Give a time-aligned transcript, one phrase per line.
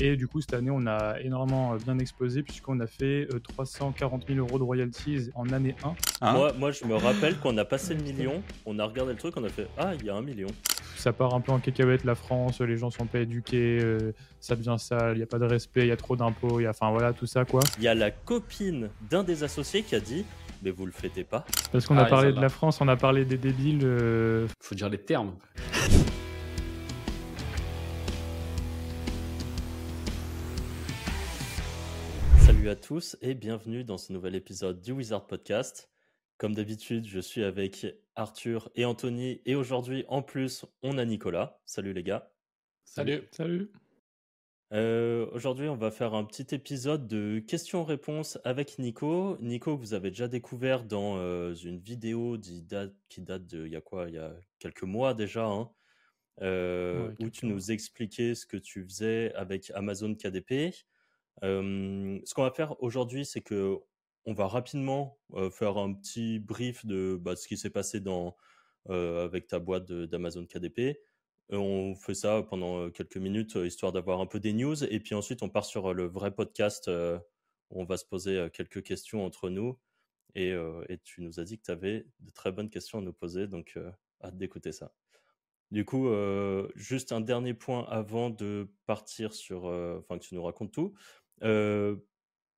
[0.00, 4.38] Et du coup, cette année, on a énormément bien explosé puisqu'on a fait 340 000
[4.38, 5.88] euros de royalties en année 1.
[6.20, 9.18] Hein moi, moi, je me rappelle qu'on a passé le million, on a regardé le
[9.18, 10.46] truc, on a fait Ah, il y a un million.
[10.94, 14.54] Ça part un peu en cacahuète, la France, les gens sont pas éduqués, euh, ça
[14.54, 17.12] devient sale, il n'y a pas de respect, il y a trop d'impôts, enfin voilà,
[17.12, 17.58] tout ça quoi.
[17.78, 20.24] Il y a la copine d'un des associés qui a dit
[20.62, 21.44] mais vous le fêtez pas.
[21.72, 23.80] Parce qu'on a ah, parlé de la France, on a parlé des débiles.
[23.82, 25.34] Euh, Faut dire les termes.
[32.68, 35.88] Salut à tous et bienvenue dans ce nouvel épisode du Wizard Podcast.
[36.36, 41.62] Comme d'habitude, je suis avec Arthur et Anthony et aujourd'hui en plus on a Nicolas.
[41.64, 42.30] Salut les gars.
[42.84, 43.26] Salut.
[43.30, 43.72] Salut.
[44.74, 49.38] Euh, aujourd'hui, on va faire un petit épisode de questions-réponses avec Nico.
[49.40, 53.72] Nico, vous avez déjà découvert dans euh, une vidéo qui date, qui date de il
[53.72, 54.08] y a quoi?
[54.08, 55.70] Il y a quelques mois déjà, hein,
[56.42, 60.74] euh, où tu nous expliquais ce que tu faisais avec Amazon KDP.
[61.42, 63.78] Ce qu'on va faire aujourd'hui, c'est que
[64.26, 65.18] on va rapidement
[65.50, 68.36] faire un petit brief de bah, ce qui s'est passé dans,
[68.88, 70.98] avec ta boîte d'Amazon KDP.
[71.50, 74.84] On fait ça pendant quelques minutes, histoire d'avoir un peu des news.
[74.84, 78.82] Et puis ensuite, on part sur le vrai podcast où on va se poser quelques
[78.82, 79.78] questions entre nous.
[80.34, 80.54] Et,
[81.04, 83.46] tu nous as dit que tu avais de très bonnes questions à nous poser.
[83.46, 83.78] Donc,
[84.22, 84.92] hâte d'écouter ça.
[85.70, 86.10] Du coup,
[86.74, 89.64] juste un dernier point avant de partir sur.
[89.64, 90.94] Enfin, que tu nous racontes tout.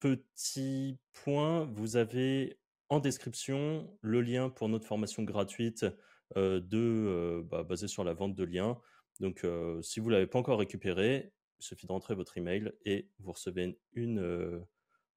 [0.00, 5.86] Petit point, vous avez en description le lien pour notre formation gratuite
[6.36, 8.78] de, bah, basé sur la vente de liens.
[9.20, 9.46] Donc,
[9.82, 13.78] si vous ne l'avez pas encore récupéré, il suffit d'entrer votre email et vous recevez
[13.92, 14.64] une,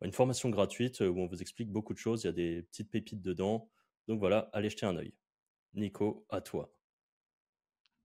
[0.02, 2.23] une formation gratuite où on vous explique beaucoup de choses.
[2.23, 3.69] Il y a des petites pépites dedans.
[4.08, 5.14] Donc voilà, allez jeter un œil.
[5.73, 6.72] Nico, à toi.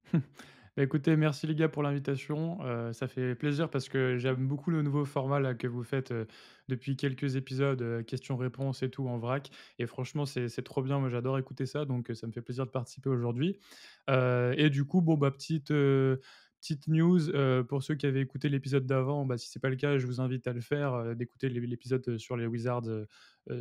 [0.79, 2.59] Bah, écoutez, merci les gars pour l'invitation.
[2.63, 6.25] Euh, ça fait plaisir parce que j'aime beaucoup le nouveau format que vous faites euh,
[6.69, 9.51] depuis quelques épisodes, euh, questions-réponses et tout en vrac.
[9.81, 11.01] Et franchement, c'est trop bien.
[11.01, 11.85] Moi, j'adore écouter ça.
[11.85, 13.59] Donc, ça me fait plaisir de participer aujourd'hui.
[14.09, 15.73] et du coup, bon, bah, petite,
[16.61, 17.19] petite news
[17.65, 19.27] pour ceux qui avaient écouté l'épisode d'avant.
[19.27, 22.19] Bah, si ce n'est pas le cas, je vous invite à le faire, d'écouter l'épisode
[22.19, 22.87] sur les Wizards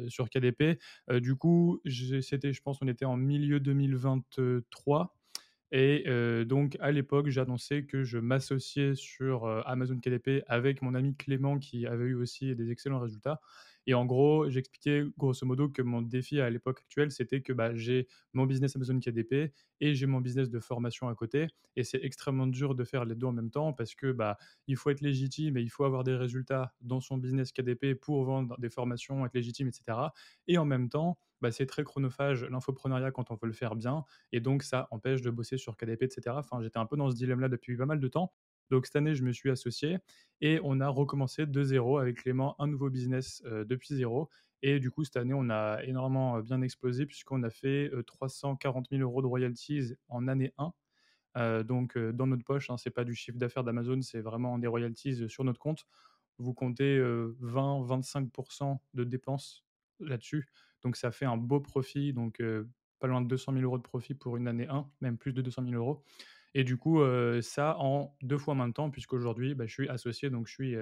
[0.08, 0.80] sur KDP.
[1.16, 1.82] du coup,
[2.22, 5.17] c'était, je pense, on était en milieu 2023.
[5.72, 6.06] Et
[6.46, 11.86] donc, à l'époque, j'annonçais que je m'associais sur Amazon KDP avec mon ami Clément qui
[11.86, 13.42] avait eu aussi des excellents résultats.
[13.88, 17.74] Et en gros, j'expliquais grosso modo que mon défi à l'époque actuelle, c'était que bah,
[17.74, 21.48] j'ai mon business Amazon KDP et j'ai mon business de formation à côté.
[21.76, 24.38] Et c'est extrêmement dur de faire les deux en même temps parce que bah,
[24.68, 28.24] il faut être légitime et il faut avoir des résultats dans son business KDP pour
[28.26, 30.14] vendre des formations, être légitime, etc.
[30.48, 34.04] Et en même temps, bah, c'est très chronophage l'infoprenariat quand on veut le faire bien,
[34.32, 36.40] et donc ça empêche de bosser sur KDP, etc.
[36.40, 38.34] Enfin, j'étais un peu dans ce dilemme-là depuis pas mal de temps.
[38.70, 39.98] Donc cette année, je me suis associé
[40.42, 44.30] et on a recommencé de zéro avec Clément un nouveau business depuis zéro.
[44.62, 49.02] Et du coup, cette année, on a énormément bien explosé puisqu'on a fait 340 000
[49.02, 51.64] euros de royalties en année 1.
[51.64, 55.30] donc dans notre poche, hein, c'est pas du chiffre d'affaires d'Amazon, c'est vraiment des royalties
[55.30, 55.86] sur notre compte.
[56.40, 59.64] Vous comptez 20-25% de dépenses
[60.00, 60.48] là-dessus.
[60.84, 62.42] Donc ça fait un beau profit, donc
[63.00, 65.42] pas loin de 200 000 euros de profit pour une année 1, même plus de
[65.42, 66.04] 200 000 euros.
[66.58, 67.04] Et du coup,
[67.44, 70.76] ça en deux fois moins de temps, puisqu'aujourd'hui, bah, je suis associé, donc je suis,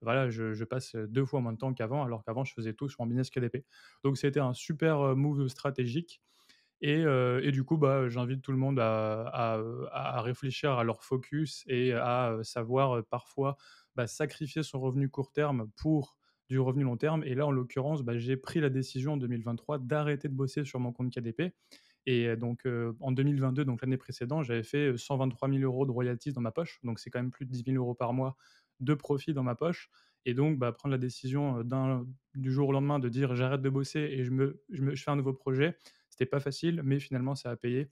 [0.00, 3.02] voilà, je, passe deux fois moins de temps qu'avant, alors qu'avant, je faisais tout sur
[3.02, 3.66] mon business KDP.
[4.04, 6.22] Donc, c'était un super move stratégique.
[6.80, 9.60] Et, et, du coup, bah, j'invite tout le monde à,
[9.92, 13.58] à, réfléchir à leur focus et à savoir parfois
[13.96, 16.16] bah, sacrifier son revenu court terme pour
[16.48, 17.22] du revenu long terme.
[17.24, 20.80] Et là, en l'occurrence, bah, j'ai pris la décision en 2023 d'arrêter de bosser sur
[20.80, 21.52] mon compte KDP.
[22.10, 22.66] Et donc,
[23.00, 26.80] en 2022, donc l'année précédente, j'avais fait 123 000 euros de royalties dans ma poche.
[26.82, 28.34] Donc, c'est quand même plus de 10 000 euros par mois
[28.80, 29.90] de profit dans ma poche.
[30.24, 31.62] Et donc, bah, prendre la décision
[32.34, 35.10] du jour au lendemain de dire j'arrête de bosser et je, me, je, je fais
[35.10, 35.76] un nouveau projet,
[36.08, 37.90] c'était pas facile, mais finalement, ça a payé.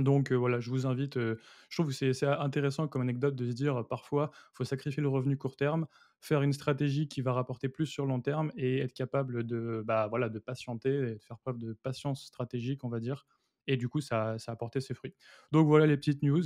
[0.00, 1.36] Donc voilà, je vous invite, je
[1.70, 5.36] trouve que c'est intéressant comme anecdote de se dire parfois, il faut sacrifier le revenu
[5.36, 5.86] court terme,
[6.20, 10.06] faire une stratégie qui va rapporter plus sur long terme et être capable de, bah,
[10.08, 13.26] voilà, de patienter et de faire preuve de patience stratégique, on va dire.
[13.66, 15.14] Et du coup, ça, ça a apporté ses fruits.
[15.52, 16.42] Donc voilà les petites news.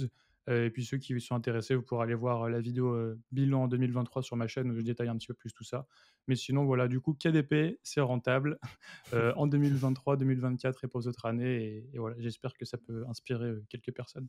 [0.48, 3.18] Euh, et puis ceux qui sont intéressés, vous pourrez aller voir euh, la vidéo euh,
[3.32, 5.86] bilan 2023 sur ma chaîne où je détaille un petit peu plus tout ça.
[6.28, 8.58] Mais sinon, voilà, du coup, KDP, c'est rentable
[9.36, 11.86] en 2023, 2024 et pour les autres années.
[11.92, 14.28] Et, voilà, j'espère que ça peut inspirer quelques personnes.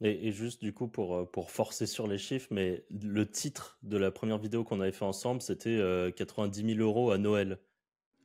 [0.00, 4.10] Et, juste du coup, pour, pour forcer sur les chiffres, mais le titre de la
[4.10, 7.60] première vidéo qu'on avait fait ensemble, c'était 90 000 euros à Noël.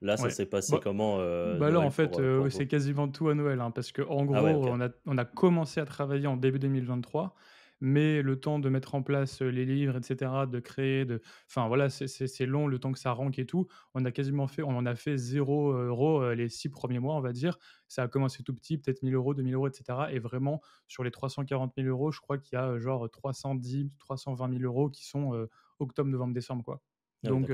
[0.01, 3.29] Là, ça s'est passé bah, comment euh, bah Là, en fait, euh, c'est quasiment tout
[3.29, 6.37] à Noël, hein, parce qu'en ah gros, on, a, on, a, commencé à travailler en
[6.37, 7.33] début 2023,
[7.81, 11.21] mais le temps de mettre en place les livres, etc., de créer, de...
[11.47, 13.67] Enfin voilà, c'est long le temps que ça rank et tout.
[13.95, 17.21] On a quasiment fait, on en a fait 0 euros les six premiers mois, on
[17.21, 17.57] va dire.
[17.87, 19.99] Ça a commencé tout petit, peut-être 1000 euros, 2000 euros, etc.
[20.11, 24.57] Et vraiment, sur les 340 000 euros, je crois qu'il y a genre 310, 320
[24.59, 25.47] 000 euros qui sont
[25.79, 26.81] octobre, novembre, décembre, quoi.
[27.25, 27.51] Ah Donc,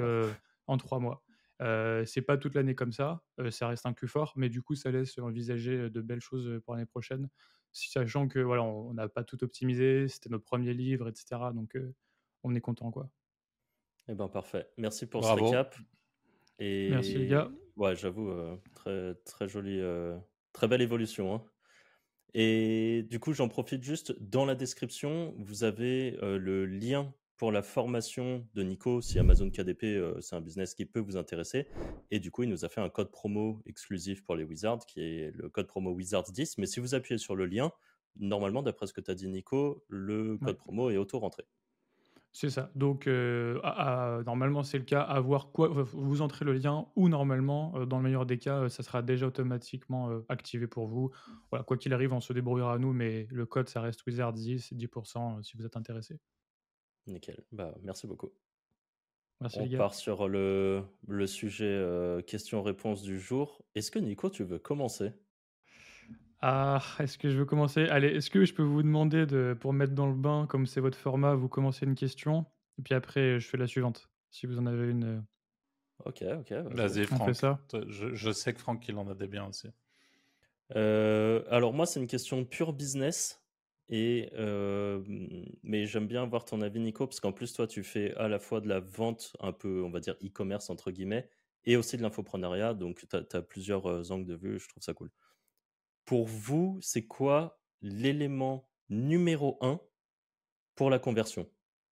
[0.67, 1.21] en trois mois.
[1.59, 4.91] C'est pas toute l'année comme ça, ça reste un cul fort, mais du coup, ça
[4.91, 7.29] laisse envisager de belles choses pour l'année prochaine,
[7.71, 11.41] sachant que voilà, on n'a pas tout optimisé, c'était notre premier livre, etc.
[11.53, 11.77] Donc,
[12.43, 13.09] on est content, quoi.
[14.09, 14.67] Eh ben parfait.
[14.77, 15.39] Merci pour Bravo.
[15.39, 15.75] ce récap.
[16.59, 17.49] Et Merci les gars.
[17.77, 18.31] Ouais, j'avoue,
[18.75, 19.81] très très jolie,
[20.51, 21.33] très belle évolution.
[21.33, 21.43] Hein.
[22.33, 27.61] Et du coup, j'en profite juste dans la description, vous avez le lien pour la
[27.61, 31.67] formation de Nico, si Amazon KDP, euh, c'est un business qui peut vous intéresser.
[32.09, 35.01] Et du coup, il nous a fait un code promo exclusif pour les Wizards, qui
[35.01, 36.57] est le code promo Wizards 10.
[36.57, 37.73] Mais si vous appuyez sur le lien,
[38.15, 41.43] normalement, d'après ce que tu as dit, Nico, le code promo est auto-rentré.
[42.31, 42.71] C'est ça.
[42.75, 43.59] Donc, euh,
[44.23, 45.01] normalement, c'est le cas.
[45.01, 48.69] À voir quoi, vous entrez le lien ou normalement, euh, dans le meilleur des cas,
[48.69, 51.11] ça sera déjà automatiquement activé pour vous.
[51.51, 54.31] Voilà, quoi qu'il arrive, on se débrouillera à nous, mais le code, ça reste Wizards
[54.31, 56.21] 10, 10% si vous êtes intéressé.
[57.07, 57.43] Nickel.
[57.51, 58.31] Bah, merci beaucoup.
[59.41, 63.61] Merci, On part sur le, le sujet euh, question-réponse du jour.
[63.75, 65.11] Est-ce que Nico, tu veux commencer?
[66.39, 67.85] Ah, est-ce que je veux commencer?
[67.85, 70.81] Allez, est-ce que je peux vous demander de, pour mettre dans le bain, comme c'est
[70.81, 72.45] votre format, vous commencez une question,
[72.77, 75.03] et puis après, je fais la suivante, si vous en avez une.
[75.03, 75.21] Euh.
[76.05, 76.51] Ok, ok.
[76.73, 77.35] Vas-y, Franck.
[77.35, 77.59] ça.
[77.87, 79.67] Je, je, sais que Franck, il en a des biens aussi.
[80.75, 83.42] Euh, alors moi, c'est une question pure business.
[83.89, 88.39] Mais j'aime bien voir ton avis, Nico, parce qu'en plus, toi, tu fais à la
[88.39, 91.29] fois de la vente un peu, on va dire, e-commerce, entre guillemets,
[91.65, 92.73] et aussi de l'infoprenariat.
[92.73, 94.59] Donc, tu as, plusieurs angles de vue.
[94.59, 95.11] Je trouve ça cool.
[96.05, 99.79] Pour vous, c'est quoi l'élément numéro un
[100.75, 101.49] pour la conversion?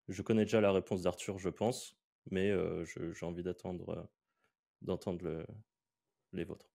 [0.08, 1.98] Je connais déjà la réponse d'Arthur, je pense,
[2.30, 2.52] mais
[2.86, 4.10] j'ai envie d'attendre
[4.82, 5.46] d'entendre
[6.34, 6.71] les vôtres.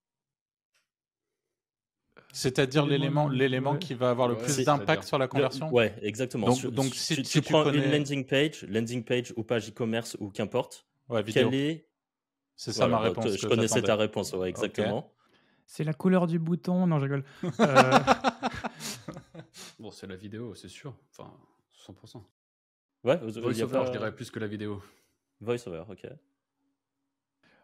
[2.33, 5.73] C'est-à-dire l'élément, l'élément qui va avoir le plus d'impact sur la conversion.
[5.73, 6.47] ouais, exactement.
[6.47, 10.85] Donc, donc si, tu, prends une landing page, landing page ou page e-commerce ou qu'importe,
[11.09, 11.87] ouais, quelle est
[12.55, 13.37] C'est ça ma réponse.
[13.37, 15.13] Je connaissais ta réponse, ouais, exactement.
[15.65, 16.87] C'est la couleur du bouton.
[16.87, 17.23] Non, je rigole.
[17.59, 17.99] Euh,
[19.79, 20.95] bon, c'est la vidéo, c'est sûr.
[21.11, 21.33] Enfin,
[21.85, 22.23] 100%.
[23.03, 24.81] Ouais, VoiceOver, je dirais plus que la vidéo.
[25.41, 26.07] VoiceOver, ok.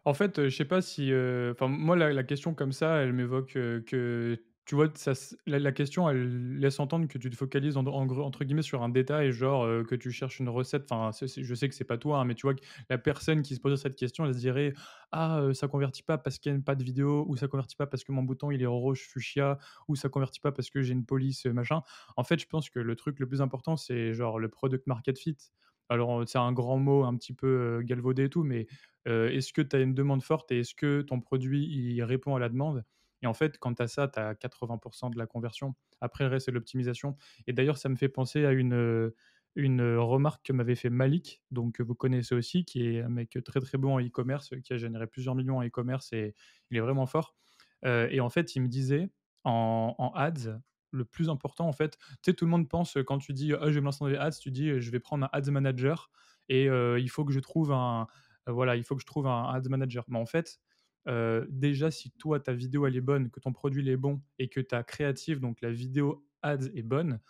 [0.04, 1.12] En fait, je sais pas si.
[1.50, 5.12] Enfin, moi, la, la, question comme ça, elle m'évoque que tu vois, ça,
[5.46, 9.30] la, question, elle laisse entendre que tu te focalises en, entre guillemets sur un détail,
[9.30, 10.90] genre que tu cherches une recette.
[10.90, 13.54] Enfin, je sais que c'est pas toi, hein, mais tu vois que la personne qui
[13.56, 14.72] se posait cette question, elle se dirait
[15.12, 17.86] Ah, ça convertit pas parce qu'il n'y a pas de vidéo, ou ça convertit pas
[17.86, 19.58] parce que mon bouton il est rouge fuchsia,
[19.88, 21.82] ou ça convertit pas parce que j'ai une police, machin.
[22.16, 25.18] En fait, je pense que le truc le plus important, c'est genre le product market
[25.18, 25.36] fit.
[25.90, 28.66] Alors, c'est un grand mot un petit peu galvaudé et tout, mais
[29.04, 32.38] est-ce que tu as une demande forte et est-ce que ton produit il répond à
[32.38, 32.84] la demande?
[33.24, 35.74] Et en fait, quand tu as ça, tu as 80% de la conversion.
[36.02, 37.16] Après, le reste, c'est l'optimisation.
[37.46, 39.10] Et d'ailleurs, ça me fait penser à une,
[39.56, 43.38] une remarque que m'avait fait Malik, donc que vous connaissez aussi, qui est un mec
[43.42, 46.34] très très bon en e-commerce, qui a généré plusieurs millions en e-commerce et
[46.70, 47.34] il est vraiment fort.
[47.86, 49.08] Euh, et en fait, il me disait
[49.44, 50.60] en, ads,
[50.90, 53.70] le plus important, en fait, tu sais, tout le monde pense quand tu dis ah,
[53.70, 56.10] je vais me lancer dans les ads, tu dis je vais prendre un ads manager
[56.50, 58.06] et euh, il faut que je trouve un
[58.46, 60.04] voilà, il faut que je trouve un ads manager.
[60.08, 60.60] Mais en fait,
[61.48, 64.60] déjà, si toi, ta vidéo, elle est bonne, que ton produit est bon et que
[64.60, 67.20] ta créative, donc la vidéo ads est bonne,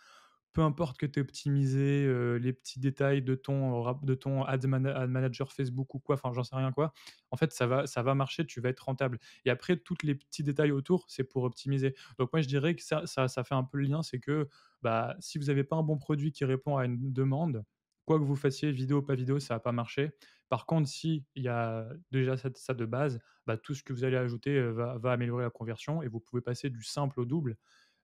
[0.53, 2.07] peu importe que tu aies optimisé
[2.39, 6.55] les petits détails de ton, de ton ad, manager Facebook ou quoi, enfin j'en sais
[6.55, 6.93] rien quoi,
[7.31, 9.19] en fait ça va, ça va marcher, tu vas être rentable.
[9.43, 11.93] Et après, tous les petits détails autour, c'est pour optimiser.
[12.17, 14.47] Donc moi je dirais que ça, ça, ça fait un peu le lien, c'est que
[14.81, 17.65] bah, si vous n'avez pas un bon produit qui répond à une demande,
[18.05, 20.11] quoi que vous fassiez, vidéo pas vidéo, ça va pas marcher.
[20.49, 24.17] Par contre, s'il y a déjà ça, de base, bah, tout ce que vous allez
[24.17, 27.57] ajouter va, améliorer la conversion et vous pouvez passer du simple au double.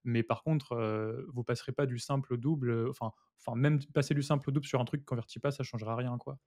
[0.04, 0.76] Mais par contre,
[1.26, 2.88] vous vous passerez pas du simple au double.
[2.88, 5.52] Enfin, enfin, même passer du simple au double sur un truc qui ne convertit pas,
[5.52, 6.18] ça changera rien.
[6.18, 6.38] quoi.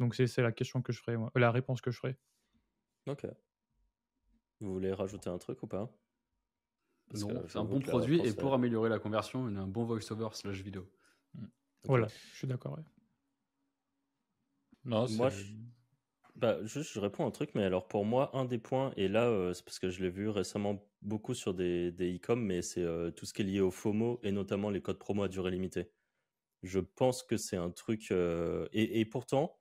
[0.00, 2.16] Donc c'est la question que je ferai, la réponse que je ferai.
[3.06, 3.26] Ok.
[4.60, 5.90] Vous voulez rajouter un truc ou pas?
[7.14, 10.28] Non, c'est un bon produit et pour améliorer la conversion, il a un bon voice-over
[10.32, 10.90] slash vidéo.
[11.34, 11.46] Mmh.
[11.84, 12.78] Voilà, je suis d'accord.
[14.84, 15.44] Non, moi, je...
[16.34, 19.28] Bah, juste, je réponds un truc, mais alors pour moi, un des points, et là,
[19.28, 22.82] euh, c'est parce que je l'ai vu récemment beaucoup sur des, des e-com, mais c'est
[22.82, 25.50] euh, tout ce qui est lié au FOMO et notamment les codes promo à durée
[25.50, 25.92] limitée.
[26.62, 28.10] Je pense que c'est un truc.
[28.10, 29.60] Euh, et, et, pourtant,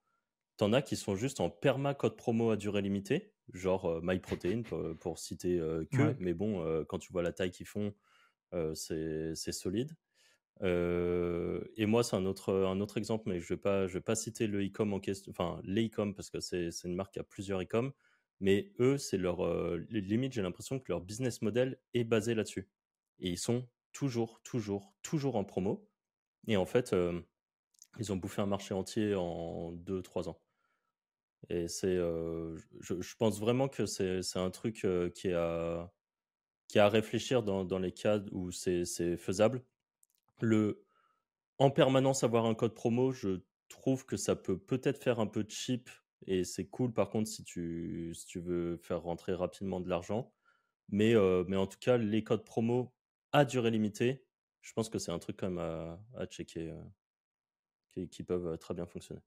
[0.58, 4.98] t'en as qui sont juste en perma code promo à durée limitée, genre MyProtein pour,
[5.00, 5.58] pour citer
[5.92, 7.94] que, mais bon, quand tu vois la taille qu'ils font,
[8.74, 9.96] c'est solide.
[10.62, 15.60] Et moi, c'est un autre, exemple, mais je ne vais, pas, citer le e-com enfin,
[15.64, 17.92] les e-com, parce que c'est une marque qui a plusieurs e-com,
[18.40, 19.46] mais eux, c'est leur.
[19.90, 22.70] limite, j'ai l'impression que leur business model est basé là-dessus.
[23.20, 25.88] Et ils sont toujours, toujours, toujours en promo.
[26.48, 26.96] Et en fait,
[28.00, 30.42] ils ont bouffé un marché entier en 2-3 ans.
[31.50, 35.90] Et c'est, je, pense vraiment que c'est un truc qui, est à,
[36.76, 39.64] réfléchir dans les cas où c'est faisable.
[40.42, 40.84] Le,
[41.58, 45.46] en permanence avoir un code promo, je trouve que ça peut peut-être faire un peu
[45.48, 45.90] cheap
[46.28, 50.34] et c'est cool par contre si tu, si tu veux faire rentrer rapidement de l'argent.
[50.90, 51.14] Mais,
[51.48, 52.94] mais en tout cas, les codes promo
[53.32, 54.26] à durée limitée,
[54.62, 56.74] je pense que c'est un truc quand même à, checker
[57.92, 59.22] qui, qui, peuvent très bien fonctionner.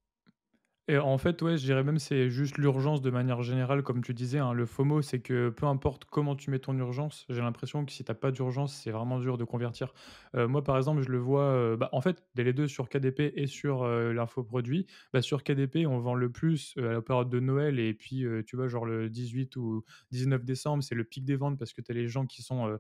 [0.86, 4.12] Et en fait, ouais, je dirais même c'est juste l'urgence de manière générale, comme tu
[4.12, 4.38] disais.
[4.38, 4.52] Hein.
[4.52, 8.04] le FOMO, c'est que peu importe comment tu mets ton urgence, j'ai l'impression que si
[8.04, 9.94] tu n'as pas d'urgence, c'est vraiment dur de convertir.
[10.34, 12.90] Euh, moi, par exemple, je le vois, euh, bah, en fait, dès les deux sur
[12.90, 14.86] KDP et sur euh, l'infoproduit.
[15.14, 18.56] Bah, sur KDP, on vend le plus à la période de Noël et puis, tu
[18.56, 21.92] vois, genre le 18 ou 19 décembre, c'est le pic des ventes parce que tu
[21.92, 22.78] as les gens qui sont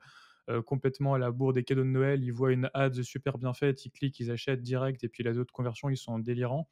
[0.66, 3.86] complètement à la bourre des cadeaux de Noël, ils voient une ad super bien faite,
[3.86, 6.68] ils cliquent, ils achètent direct et puis les autres conversions, ils sont délirants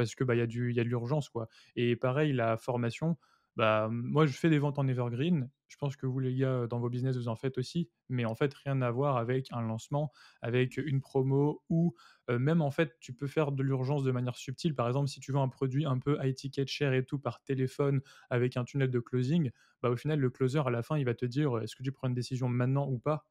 [0.00, 1.28] parce que bah, y, a de l'urgence.
[1.28, 1.48] quoi.
[1.76, 3.18] Et pareil, la formation,
[3.56, 5.50] bah, moi je fais des ventes en evergreen.
[5.68, 8.34] Je pense que vous les gars dans vos business vous en faites aussi, mais en
[8.34, 10.10] fait rien à voir avec un lancement,
[10.42, 11.94] avec une promo ou
[12.28, 14.74] même en fait tu peux faire de l'urgence de manière subtile.
[14.74, 17.42] Par exemple, si tu veux un produit un peu high ticket cher et tout par
[17.42, 19.50] téléphone avec un tunnel de closing,
[19.82, 21.92] bah au final le closer à la fin il va te dire est-ce que tu
[21.92, 23.26] prends une décision maintenant ou pas?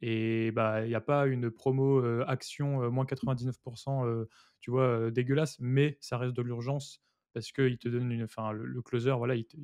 [0.00, 4.26] Et bah, il n'y a pas une promo action moins 99%,
[4.60, 7.02] tu vois, dégueulasse, mais ça reste de l'urgence
[7.38, 8.24] parce qu'il te donne une.
[8.24, 9.56] Enfin, le, closer, voilà, il te,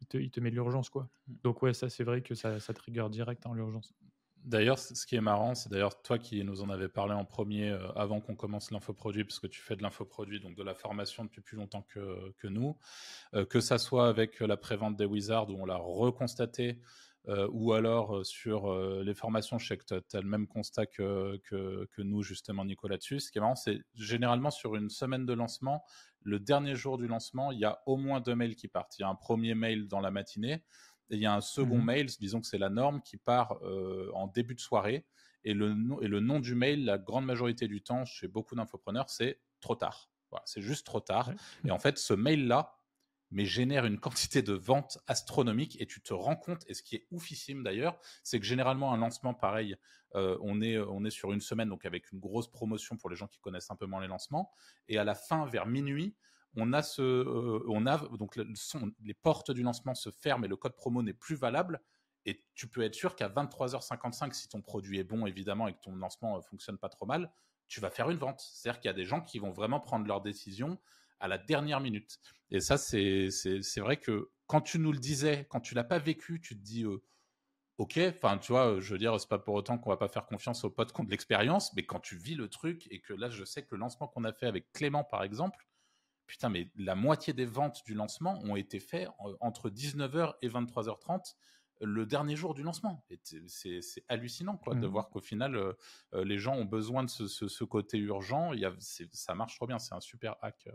[0.00, 1.08] il te, il te met de l'urgence, quoi.
[1.28, 1.34] Mmh.
[1.44, 3.94] Donc, ouais, ça, c'est vrai que ça, ça trigger direct en hein, l'urgence.
[4.42, 7.76] D'ailleurs, ce qui est marrant, c'est d'ailleurs toi qui nous en avais parlé en premier
[7.94, 11.42] avant qu'on commence l'infoproduit, parce que tu fais de l'infoproduit, donc de la formation depuis
[11.42, 12.74] plus longtemps que, que nous,
[13.50, 16.80] que ça soit avec la prévente des Wizards où on l'a reconstaté
[17.28, 21.40] euh, ou alors sur les formations, je sais que tu as, le même constat que,
[21.44, 23.20] que, nous, justement, Nicolas, dessus.
[23.20, 25.84] Ce qui est marrant, c'est généralement sur une semaine de lancement,
[26.22, 28.98] le dernier jour du lancement, il y a au moins deux mails qui partent.
[28.98, 30.64] Il y a un premier mail dans la matinée
[31.10, 33.58] et il y a un second mmh mail, disons que c'est la norme, qui part
[34.14, 35.06] en début de soirée.
[35.44, 39.08] Et le, et le nom du mail, la grande majorité du temps, chez beaucoup d'infopreneurs,
[39.08, 40.10] c'est trop tard.
[40.30, 41.32] Voilà, c'est juste trop tard.
[41.64, 42.79] Et en fait, ce mail-là,
[43.30, 46.96] mais génère une quantité de ventes astronomiques et tu te rends compte, et ce qui
[46.96, 49.76] est oufissime d'ailleurs, c'est que généralement un lancement pareil,
[50.16, 53.16] euh, on, est, on est sur une semaine, donc avec une grosse promotion pour les
[53.16, 54.50] gens qui connaissent un peu moins les lancements,
[54.88, 56.16] et à la fin, vers minuit,
[56.56, 60.56] on a ce, euh, on a donc les portes du lancement se ferment et le
[60.56, 61.80] code promo n'est plus valable.
[62.26, 65.80] Et tu peux être sûr qu'à 23h55, si ton produit est bon évidemment et que
[65.80, 67.32] ton lancement euh, fonctionne pas trop mal,
[67.68, 68.40] tu vas faire une vente.
[68.40, 70.78] C'est-à-dire qu'il y a des gens qui vont vraiment prendre leur décision
[71.20, 72.18] à la dernière minute.
[72.50, 73.30] Et ça, c'est
[73.78, 76.84] vrai que quand tu nous le disais, quand tu l'as pas vécu, tu te dis,
[76.84, 77.02] euh,
[77.78, 80.26] ok, enfin, tu vois, je veux dire, c'est pas pour autant qu'on va pas faire
[80.26, 83.12] confiance aux potes qui ont de l'expérience, mais quand tu vis le truc et que
[83.12, 85.68] là, je sais que le lancement qu'on a fait avec Clément, par exemple,
[86.26, 89.08] putain, mais la moitié des ventes du lancement ont été faites
[89.40, 91.34] entre 19h et 23h30
[91.80, 93.04] le dernier jour du lancement.
[93.46, 94.90] C'est hallucinant quoi, de mmh.
[94.90, 95.72] voir qu'au final, euh,
[96.14, 98.52] euh, les gens ont besoin de ce, ce, côté urgent.
[98.52, 98.74] Il y a,
[99.12, 100.68] ça marche trop bien, c'est un super hack.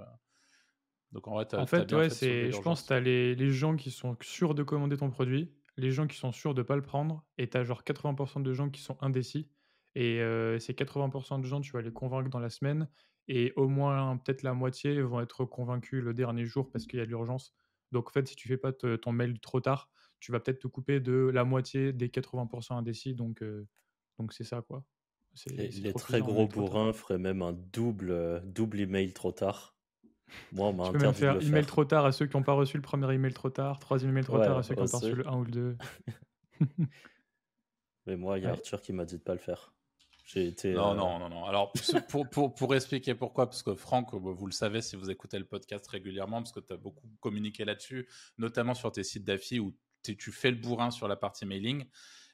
[1.12, 4.18] Donc en, fait, ouais, c'est, je pense que tu as les, les, gens qui sont
[4.22, 7.24] sûrs de commander ton produit, les gens qui sont sûrs de ne pas le prendre,
[7.38, 9.50] et tu as genre 80% de gens qui sont indécis.
[9.96, 12.90] Et euh, ces 80% de gens, tu vas les convaincre dans la semaine,
[13.28, 17.02] et au moins peut-être la moitié vont être convaincus le dernier jour parce qu'il y
[17.02, 17.54] a de l'urgence.
[17.92, 20.68] Donc en fait, si tu fais pas ton mail trop tard, tu vas peut-être te
[20.68, 23.16] couper de la moitié des 80% indécis.
[23.16, 23.68] Donc euh,
[24.20, 24.84] donc c'est ça quoi.
[25.48, 29.75] les, très gros bourrins feraient même un double, euh, double email trop tard.
[30.52, 32.78] Moi, on m'a interdit même faire email trop tard à ceux qui n'ont pas reçu
[32.78, 35.16] le premier email trop tard, troisième email trop tard à ceux qui n'ont pas reçu
[35.16, 35.78] le 1 ou le 2.
[38.08, 39.74] Mais moi, il y a Arthur qui m'a dit de pas le faire.
[40.26, 40.74] J'ai été.
[40.74, 41.46] Non, euh, non, non, non.
[41.46, 41.72] Alors,
[42.10, 45.46] pour, pour, pour, expliquer pourquoi, parce que Franck, vous le savez si vous écoutez le
[45.46, 49.76] podcast régulièrement, parce que tu as beaucoup communiqué là-dessus, notamment sur tes sites d'affi où
[50.02, 51.86] tu fais le bourrin sur la partie mailing.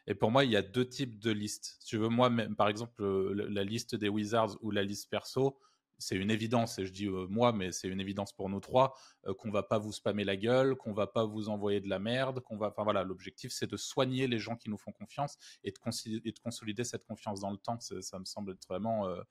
[0.07, 1.77] Et pour moi, il y a deux types de listes.
[1.79, 5.59] Si tu veux, moi, même, par exemple, la liste des Wizards ou la liste perso,
[6.01, 8.95] c'est une évidence, et je dis euh, moi, mais c'est une évidence pour nous trois,
[9.23, 11.87] qu'on euh, qu'on va pas vous spammer la gueule, qu'on va pas vous envoyer de
[11.87, 14.91] la merde, qu'on va, enfin voilà, l'objectif c'est de soigner les gens qui nous font
[14.91, 17.79] confiance et de, de consolider cette confiance dans le temps.
[17.79, 19.21] Ça me semble être vraiment, euh,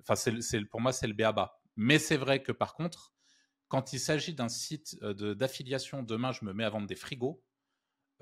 [0.00, 1.60] enfin c'est, pour moi c'est le béaba.
[1.76, 3.14] Mais c'est vrai que par contre,
[3.68, 7.42] quand il s'agit d'un site d'affiliation, demain je me mets à vendre des frigos.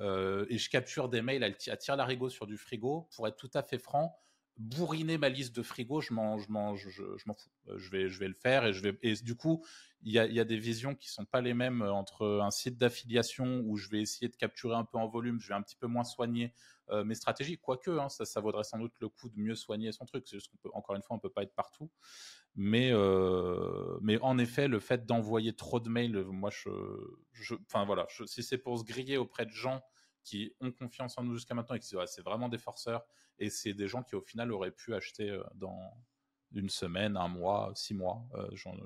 [0.00, 3.08] et je capture des mails à, à la larigot sur du frigo.
[3.14, 4.18] Pour être tout à fait franc,
[4.56, 7.50] bourriner ma liste de frigo, je m'en, je je, fous.
[7.76, 9.64] Je vais, je vais le faire et du coup,
[10.02, 13.76] il y a, des visions qui sont pas les mêmes entre un site d'affiliation où
[13.76, 16.04] je vais essayer de capturer un peu en volume, je vais un petit peu moins
[16.04, 16.52] soigner
[17.04, 20.24] mes stratégies, quoique hein, ça, vaudrait sans doute le coup de mieux soigner son truc.
[20.28, 21.90] C'est juste encore une fois, on peut pas être partout.
[22.54, 26.70] Mais, en effet, le fait d'envoyer trop de mails, moi, je,
[28.26, 29.82] si c'est pour se griller auprès de gens
[30.22, 33.04] qui ont confiance en nous jusqu'à maintenant et qui c'est vraiment des forceurs
[33.38, 35.78] et c'est des gens qui au final auraient pu acheter dans
[36.52, 38.26] une semaine, un mois, six mois.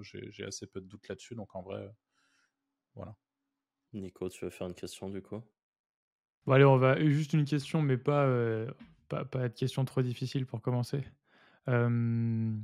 [0.01, 1.91] J'ai assez peu de doutes là-dessus, donc en vrai,
[2.95, 3.15] voilà.
[3.93, 5.43] Nico, tu veux faire une question du coup?
[6.47, 8.27] Bon allez, on va juste une question, mais pas,
[9.09, 11.05] pas, pas de question trop difficile pour commencer.
[11.67, 12.61] Je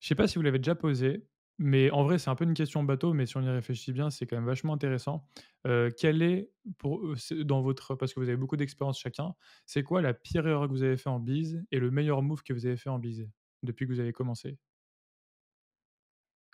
[0.00, 1.26] sais pas si vous l'avez déjà posé,
[1.58, 4.10] mais en vrai, c'est un peu une question bateau, mais si on y réfléchit bien,
[4.10, 5.26] c'est quand même vachement intéressant.
[5.66, 9.34] Euh, quelle est, pour, dans votre, parce que vous avez beaucoup d'expérience chacun,
[9.64, 12.42] c'est quoi la pire erreur que vous avez fait en bise et le meilleur move
[12.42, 13.26] que vous avez fait en bise
[13.62, 14.58] depuis que vous avez commencé?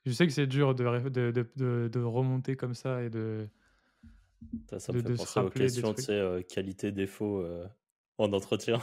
[0.06, 3.49] Je sais que c'est dur de, de, de, de, remonter comme ça et de.
[4.78, 7.44] Ça, me fait penser aux questions, tu sais, qualité-défaut
[8.18, 8.80] en entretien.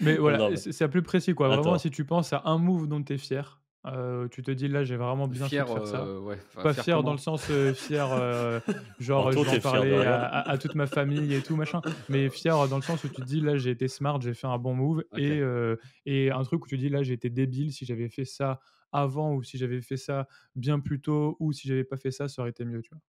[0.00, 1.48] Mais voilà, c'est à plus précis, quoi.
[1.48, 4.66] Vraiment, si tu penses à un move dont tu es fier, euh, tu te dis
[4.66, 6.04] là j'ai vraiment bien fier, fait de faire ça.
[6.04, 8.08] Euh, pas fier, dans le sens euh, fier
[8.98, 12.76] genre je vais en parler à, toute ma famille et tout machin, mais fier dans
[12.76, 15.04] le sens où tu te dis là j'ai été smart, j'ai fait un bon move
[15.18, 15.42] et,
[16.06, 18.60] et un truc où tu dis là j'ai été débile si j'avais fait ça
[18.90, 22.28] avant ou si j'avais fait ça bien plus tôt ou si j'avais pas fait ça
[22.28, 23.00] ça aurait été mieux tu vois.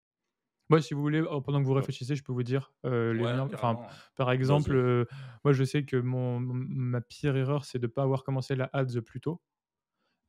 [0.67, 3.77] Moi, si vous voulez, oh, pendant que vous réfléchissez, je peux vous dire les Enfin,
[4.15, 5.05] par exemple,
[5.43, 8.67] moi, je sais que mon, ma pire erreur, c'est de ne pas avoir commencé la
[8.73, 9.39] ads plus tôt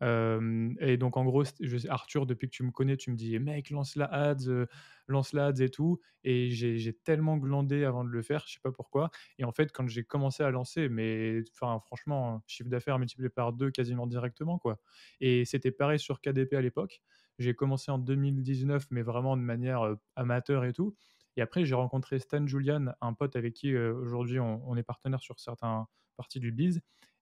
[0.03, 1.45] et donc, en gros,
[1.88, 4.67] Arthur, depuis que tu me connais, tu me dis, mec, lance la ads,
[5.09, 6.00] lance la ads et tout.
[6.25, 9.11] Et j'ai tellement glandé avant de le faire, je sais pas pourquoi.
[9.38, 13.53] Et en fait, quand j'ai commencé à lancer, mais enfin, franchement, chiffre d'affaires multiplié par
[13.53, 14.79] deux quasiment directement, quoi.
[15.21, 17.00] Et c'était pareil sur KDP à l'époque.
[17.38, 20.95] J'ai commencé en 2019, mais vraiment de manière amateur et tout.
[21.38, 25.21] Et après, j'ai rencontré Stan Julian, un pote avec qui aujourd'hui on, on, est partenaire
[25.21, 25.85] sur certaines
[26.17, 26.80] parties du biz,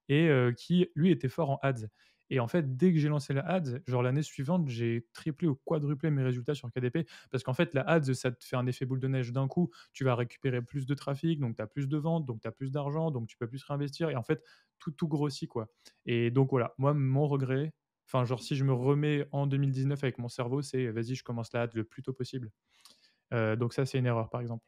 [0.08, 1.88] et qui, lui, était fort en ads.
[2.30, 5.54] Et en fait, dès que j'ai lancé la ads, genre l'année suivante, j'ai triplé ou
[5.54, 8.86] quadruplé mes résultats sur KDP parce qu'en fait, la ads, ça te fait un effet
[8.86, 9.70] boule de neige d'un coup.
[9.92, 12.52] Tu vas récupérer plus de trafic, donc tu as plus de ventes, donc tu as
[12.52, 14.10] plus d'argent, donc tu peux plus réinvestir.
[14.10, 14.42] Et en fait,
[14.78, 15.68] tout, tout grossit, quoi.
[16.06, 17.72] Et donc voilà, moi, mon regret,
[18.08, 21.52] enfin, genre, si je me remets en 2019 avec mon cerveau, c'est vas-y, je commence
[21.52, 22.50] la ads le plus tôt possible.
[23.34, 24.64] Euh, donc ça, c'est une erreur, par exemple.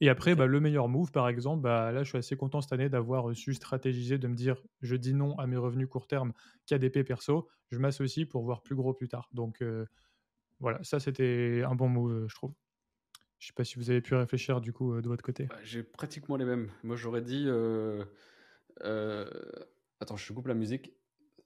[0.00, 2.72] Et après, bah, le meilleur move, par exemple, bah, là, je suis assez content cette
[2.72, 6.32] année d'avoir su stratégiser, de me dire, je dis non à mes revenus court terme
[6.66, 9.28] KDP perso, je m'associe pour voir plus gros plus tard.
[9.32, 9.62] Donc
[10.58, 12.54] voilà, ça, c'était un bon move, je trouve.
[13.38, 15.44] Je sais pas si vous avez pu réfléchir du coup de votre côté.
[15.44, 16.70] Bah, j'ai pratiquement les mêmes.
[16.82, 17.48] Moi, j'aurais dit.
[18.82, 20.94] Attends, je coupe la musique.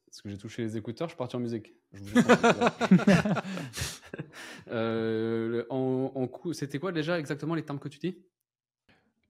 [0.06, 1.74] Parce que j'ai touché les écouteurs, je suis parti en musique.
[4.70, 8.22] en, en coup, c'était quoi déjà exactement les termes que tu dis?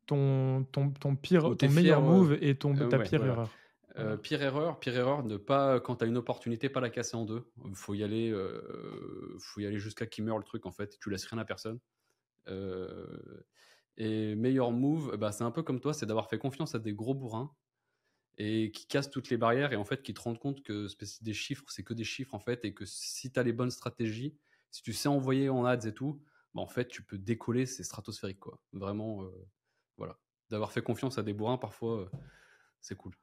[0.07, 3.51] Ton, ton, ton pire, ton meilleur move et ton, euh, ta pire erreur.
[3.97, 7.17] Euh, pire erreur, pire erreur, ne pas quand tu as une opportunité, pas la casser
[7.17, 7.47] en deux.
[7.75, 10.99] Faut y aller, euh, faut y aller jusqu'à qui meurt le truc en fait.
[10.99, 11.79] Tu laisses rien à personne.
[13.97, 16.93] et meilleur move, bah, c'est un peu comme toi, c'est d'avoir fait confiance à des
[16.93, 17.55] gros bourrins
[18.37, 20.89] et qui cassent toutes les barrières et en fait qui te rendent compte que
[21.23, 23.71] des chiffres, c'est que des chiffres en fait et que si tu as les bonnes
[23.71, 24.37] stratégies,
[24.73, 26.21] si tu sais envoyer en ads et tout,
[26.53, 28.61] bah, en fait tu peux décoller, c'est stratosphérique quoi.
[28.73, 29.25] Vraiment.
[29.97, 30.19] Voilà.
[30.51, 32.11] D'avoir fait confiance à des bourrins, parfois, euh,
[32.81, 33.15] c'est cool.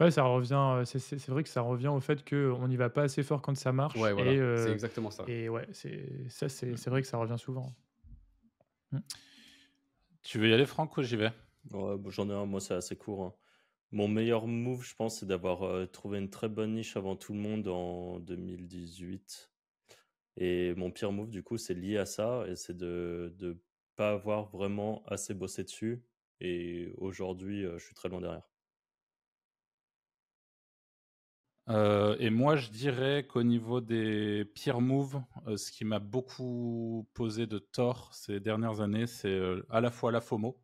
[0.00, 0.54] Ouais, ça revient.
[0.54, 3.56] Euh, c'est vrai que ça revient au fait qu'on n'y va pas assez fort quand
[3.56, 3.96] ça marche.
[3.96, 4.30] Ouais, voilà.
[4.30, 5.24] Euh, c'est exactement ça.
[5.26, 7.74] Et ouais, c'est ça, c'est vrai que ça revient souvent.
[8.92, 8.98] Mmh.
[10.22, 11.32] Tu veux y aller, Franck, ou j'y vais?
[11.72, 13.24] Ouais, bah, J'en ai un, moi, c'est assez court.
[13.24, 13.34] Hein.
[13.90, 17.38] Mon meilleur move, je pense, c'est d'avoir trouvé une très bonne niche avant tout le
[17.38, 19.50] monde en 2018.
[20.36, 23.58] Et mon pire move, du coup, c'est lié à ça, et c'est de, de
[23.98, 26.02] pas avoir vraiment assez bossé dessus.
[26.40, 28.48] Et aujourd'hui, je suis très loin derrière.
[32.20, 35.20] et moi, je dirais qu'au niveau des pires moves,
[35.56, 40.20] ce qui m'a beaucoup posé de tort ces dernières années, c'est à la fois la
[40.20, 40.58] FOMO,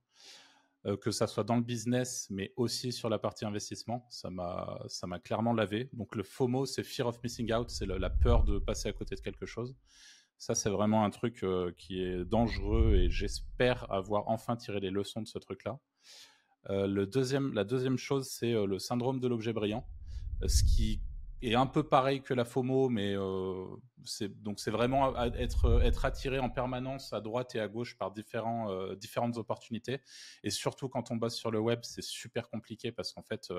[1.03, 4.07] que ça soit dans le business, mais aussi sur la partie investissement.
[4.11, 5.91] Ça m'a, ça m'a clairement lavé.
[5.93, 9.17] Donc le FOMO, c'est Fear of Missing Out, c'est la peur de passer à côté
[9.17, 9.75] de quelque chose.
[10.45, 14.91] Ça, c'est vraiment un truc euh, qui est dangereux et j'espère avoir enfin tiré les
[14.91, 15.79] leçons de ce truc-là.
[16.69, 19.89] Euh, le deuxième, la deuxième chose, c'est euh, le syndrome de l'objet brillant,
[20.47, 21.01] ce qui
[21.41, 23.15] est un peu pareil que la FOMO, mais
[24.37, 28.95] donc c'est vraiment être, être attiré en permanence à droite et à gauche par différents,
[28.97, 30.01] différentes opportunités.
[30.43, 33.51] Et surtout quand on bosse sur le web, c'est super compliqué parce qu'en fait,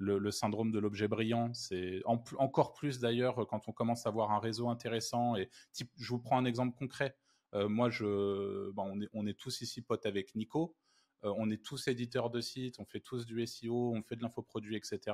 [0.00, 4.30] euh, le, syndrome de l'objet brillant, c'est encore plus d'ailleurs quand on commence à avoir
[4.32, 5.36] un réseau intéressant.
[5.36, 7.16] Et type, je vous prends un exemple concret.
[7.54, 10.74] Euh, moi, je, on, est, on est tous ici potes avec Nico.
[11.22, 14.76] on est tous éditeurs de sites, on fait tous du SEO, on fait de l'infoproduit,
[14.76, 15.12] etc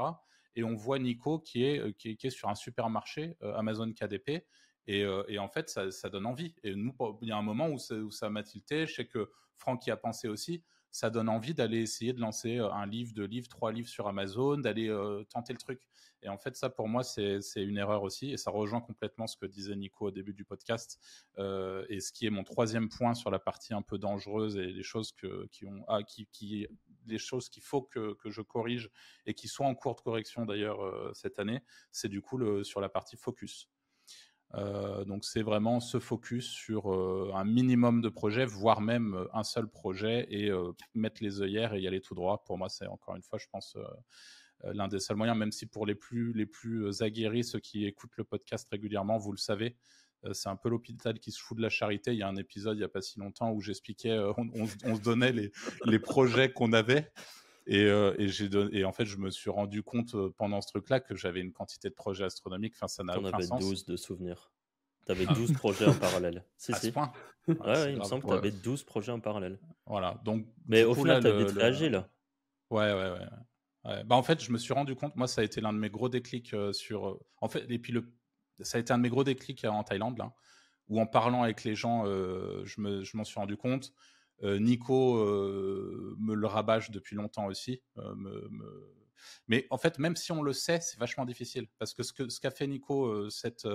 [0.59, 4.45] et on voit Nico qui est, euh, qui est, sur un supermarché euh, Amazon KDP.
[4.89, 6.55] Euh, et, en fait, ça, donne envie.
[6.65, 8.87] Et nous, il y a un moment où ça, m'a tilté.
[8.87, 10.65] Je sais que Franck y a pensé aussi.
[10.91, 14.59] Ça donne envie d'aller essayer de lancer un livre, deux livres, trois livres sur Amazon,
[14.59, 14.89] d'aller
[15.31, 15.87] tenter le truc.
[16.23, 18.31] Et en fait, ça, pour moi, c'est une erreur aussi.
[18.33, 20.99] Et ça rejoint complètement ce que disait Nico au début du podcast.
[21.37, 24.83] et ce qui est mon troisième point sur la partie un peu dangereuse et les
[24.83, 25.13] choses
[25.51, 26.01] qui ont, ah,
[27.09, 28.91] des choses qu'il faut que, je corrige
[29.27, 32.81] et qui soient en cours de correction d'ailleurs euh, cette année, c'est du coup sur
[32.81, 33.69] la partie focus.
[34.55, 39.45] Euh, donc c'est vraiment se focus sur euh, un minimum de projets, voire même un
[39.45, 40.51] seul projet et
[40.95, 42.45] mettre les œillères et y aller tout droit.
[42.45, 43.77] Pour moi, c'est encore une fois, je pense,
[44.65, 48.17] l'un des seuls moyens, même si pour les plus, les plus aguerris, ceux qui écoutent
[48.17, 49.77] le podcast régulièrement, vous le savez,
[50.25, 52.13] euh, c'est un peu l'hôpital qui se fout de la charité.
[52.13, 54.67] Il y a un épisode il n'y a pas si longtemps où j'expliquais, euh, on,
[54.67, 57.11] se donnait les, projets qu'on avait.
[57.71, 58.15] Et, euh,
[58.73, 61.89] et, en fait, je me suis rendu compte pendant ce truc-là que j'avais une quantité
[61.89, 62.75] de projets astronomiques.
[62.77, 63.61] Enfin, ça n'a aucun sens.
[63.61, 64.51] 12 de souvenirs.
[65.07, 66.45] Tu avais 12 projets en parallèle.
[66.57, 67.13] Si, à ce point
[67.47, 69.59] ouais, il me semble que tu avais 12 projets en parallèle.
[69.87, 70.21] Voilà.
[70.25, 72.09] Donc, Mais au final, tu as vite réagi là.
[72.71, 74.05] Ouais, ouais, ouais.
[74.05, 75.89] Bah, en fait, je me suis rendu compte, moi, ça a été l'un de mes
[75.89, 77.19] gros déclics sur.
[77.41, 78.03] En fait, et puis le
[78.63, 80.33] ça a été un de mes gros déclics euh, en Thaïlande, là,
[80.89, 83.93] où en parlant avec les gens, euh, je m'en suis rendu compte.
[84.43, 87.83] Euh, Nico me le rabâche depuis longtemps aussi.
[89.49, 91.67] Mais en fait, même si on le sait, c'est vachement difficile.
[91.79, 93.67] Parce que ce qu'a ce fait Nico, cette,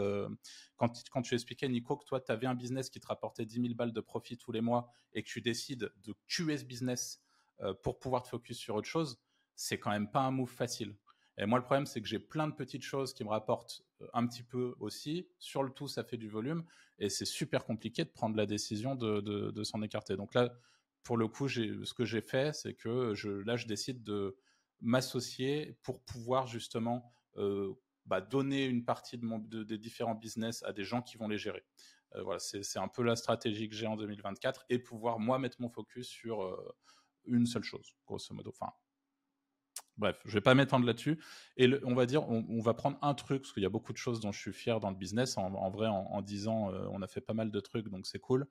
[0.78, 3.62] quand, quand tu expliquais, Nico, que toi, tu avais un business qui te rapportait 10
[3.62, 7.22] 000 balles de profit tous les mois et que tu décides de tuer ce business
[7.82, 9.22] pour pouvoir te focus sur autre chose,
[9.56, 10.96] c'est quand même pas un move facile.
[11.38, 14.08] Et moi, le problème, c'est que j'ai plein de petites choses qui me rapportent euh,
[14.14, 15.28] un petit peu aussi.
[15.40, 16.64] Sur le tout, ça fait du volume.
[17.00, 20.16] Et c'est super compliqué de prendre la décision de, s'en écarter.
[20.16, 20.54] Donc là,
[21.02, 23.14] pour le coup, ce que j'ai fait, c'est que
[23.46, 24.38] là, je décide de
[24.80, 27.74] m'associer pour pouvoir justement euh,
[28.06, 31.64] bah, donner une partie des différents business à des gens qui vont les gérer.
[32.16, 35.60] Euh, voilà, c'est un peu la stratégie que j'ai en 2024 et pouvoir, moi, mettre
[35.62, 36.74] mon focus sur
[37.26, 38.52] une seule chose, grosso modo.
[38.52, 38.72] Enfin,
[39.98, 41.20] Bref, je vais pas m'étendre là-dessus.
[41.58, 43.98] Et on va dire, on, va prendre un truc, parce qu'il y a beaucoup de
[43.98, 45.38] choses dont je suis fier dans le business.
[45.38, 48.20] En, vrai, en, 10 ans, euh, on a fait pas mal de trucs, donc c'est
[48.20, 48.48] cool.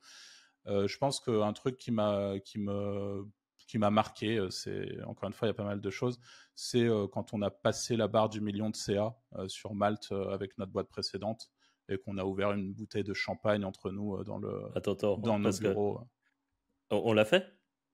[0.66, 3.26] Euh, je pense qu'un truc qui m'a qui me
[3.66, 6.20] qui m'a marqué, euh, c'est encore une fois, il y a pas mal de choses.
[6.55, 9.16] C'est quand on a passé la barre du million de CA
[9.48, 11.50] sur Malte avec notre boîte précédente
[11.88, 14.70] et qu'on a ouvert une bouteille de champagne entre nous dans le
[15.18, 16.00] dans notre bureau.
[16.90, 17.46] On l'a fait?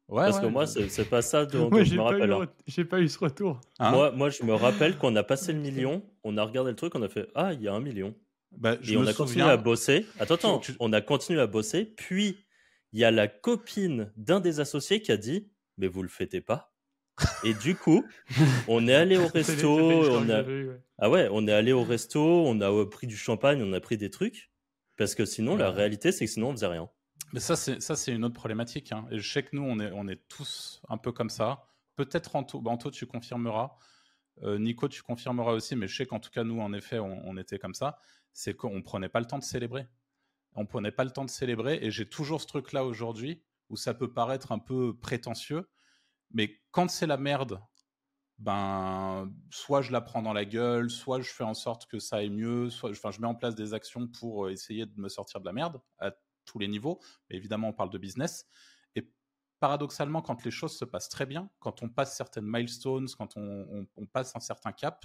[0.08, 2.32] Parce que moi, c'est pas ça dont, je me rappelle.
[2.32, 2.48] Hein.
[2.66, 3.60] J'ai pas eu ce retour.
[3.78, 6.76] Hein moi, moi, je me rappelle qu'on a passé le million, on a regardé le
[6.76, 8.14] truc, on a fait Ah, il y a un million.
[8.52, 10.06] Bah, et on a continué à bosser.
[10.18, 11.84] Attends, attends, on a continué à bosser.
[11.84, 12.38] Puis,
[12.92, 16.40] il y a la copine d'un des associés qui a dit Mais vous le fêtez
[16.40, 16.72] pas
[17.44, 18.04] Et du coup,
[18.68, 19.70] on est allé au resto.
[19.70, 20.42] on a...
[20.98, 23.98] Ah ouais, on est allé au resto, on a pris du champagne, on a pris
[23.98, 24.50] des trucs.
[24.96, 26.88] Parce que sinon, la réalité, c'est que sinon, on faisait rien.
[27.32, 28.92] Mais ça, c'est ça, c'est une autre problématique.
[28.92, 29.06] Hein.
[29.10, 31.66] Et je sais que nous, on est, tous un peu comme ça.
[31.96, 33.76] Peut-être Anto, bah, Anto, tu confirmeras.
[34.42, 35.76] Euh, Nico, tu confirmeras aussi.
[35.76, 37.98] Mais je sais qu'en tout cas, nous, en effet, on, était comme ça.
[38.32, 39.86] C'est qu'on prenait pas le temps de célébrer.
[40.54, 41.78] On prenait pas le temps de célébrer.
[41.82, 45.68] Et j'ai toujours ce truc-là aujourd'hui où ça peut paraître un peu prétentieux.
[46.32, 47.60] Mais quand c'est la merde,
[48.38, 52.16] ben, soit je la prends dans la gueule, soit je fais en sorte que ça
[52.16, 55.08] aille mieux, soit enfin, je mets en place des actions pour euh, essayer de me
[55.08, 55.80] sortir de la merde
[56.48, 58.46] tous les niveaux, mais évidemment on parle de business.
[58.94, 59.08] Et
[59.60, 63.86] paradoxalement, quand les choses se passent très bien, quand on passe certaines milestones, quand on,
[64.12, 65.04] passe un certain cap,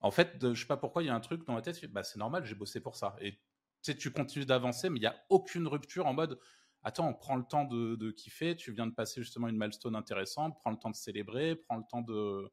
[0.00, 2.02] en fait, je sais pas pourquoi, il y a un truc dans la tête, bah,
[2.02, 3.16] c'est normal, j'ai bossé pour ça.
[3.20, 3.40] Et
[3.82, 6.38] tu continues d'avancer, mais il n'y a aucune rupture en mode,
[6.82, 10.70] attends, prends le temps de, kiffer, tu viens de passer justement une milestone intéressante, prends
[10.70, 12.50] le temps de célébrer, prends le temps de,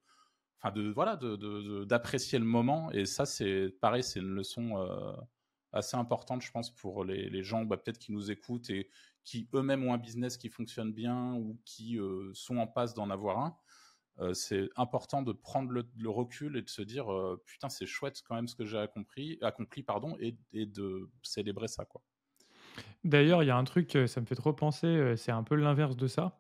[0.60, 1.18] enfin de voilà,
[1.86, 2.92] d'apprécier le moment.
[2.92, 5.14] Et ça, c'est pareil, c'est une leçon euh,
[5.74, 8.90] assez importante, je pense, pour les, gens bah, peut-être qui nous écoutent et
[9.24, 13.10] qui eux-mêmes ont un business qui fonctionne bien ou qui euh, sont en passe d'en
[13.10, 13.58] avoir un.
[14.20, 18.22] Euh, c'est important de prendre le, recul et de se dire euh, putain c'est chouette
[18.28, 22.02] quand même ce que j'ai accompli, accompli pardon, et, de célébrer ça quoi.
[23.04, 25.98] D'ailleurs, il y a un truc, ça me fait trop penser, c'est un peu l'inverse
[25.98, 26.40] de ça,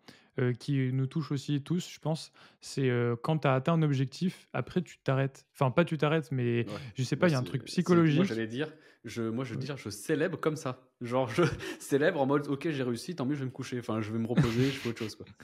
[0.60, 2.32] qui nous touche aussi tous, je pense.
[2.62, 2.91] C'est,
[3.22, 5.46] quand tu as atteint un objectif, après tu t'arrêtes.
[5.54, 6.65] Enfin, pas tu t'arrêtes, mais
[6.96, 8.17] je sais pas, il y a un truc psychologique.
[8.17, 8.69] Moi, j'allais dire,
[9.06, 10.88] je, moi, je veux dire, je célèbre comme ça.
[11.02, 11.43] Genre, je
[11.80, 13.80] célèbre en mode, ok, j'ai réussi, tant mieux, je vais me coucher.
[13.80, 15.26] Enfin, je vais me reposer, je fais autre chose, quoi.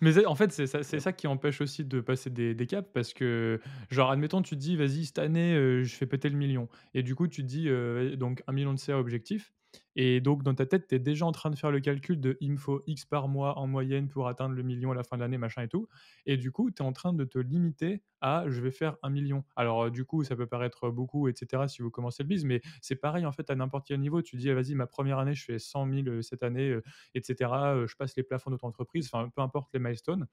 [0.00, 3.14] Mais en fait, c'est ça, ça, qui empêche aussi de passer des, des, caps parce
[3.14, 6.68] que, genre, admettons, tu te dis, vas-y, cette année, je fais péter le million.
[6.92, 7.68] Et du coup, tu te dis,
[8.16, 9.52] donc, un million de CA objectif.
[9.94, 12.36] Et donc, dans ta tête, tu es déjà en train de faire le calcul de
[12.40, 15.16] il me faut X par mois en moyenne pour atteindre le million à la fin
[15.16, 15.88] de l'année, machin et tout.
[16.26, 19.10] Et du coup, tu es en train de te limiter à je vais faire un
[19.10, 19.44] million.
[19.56, 22.96] Alors, du coup, ça peut paraître beaucoup, etc., si vous commencez le biz, mais c'est
[22.96, 24.22] pareil en fait à n'importe quel niveau.
[24.22, 26.78] Tu dis, ah, vas-y, ma première année, je fais 100 000 cette année,
[27.14, 27.50] etc.,
[27.86, 30.26] je passe les plafonds de ton entreprise, enfin, peu importe les milestones.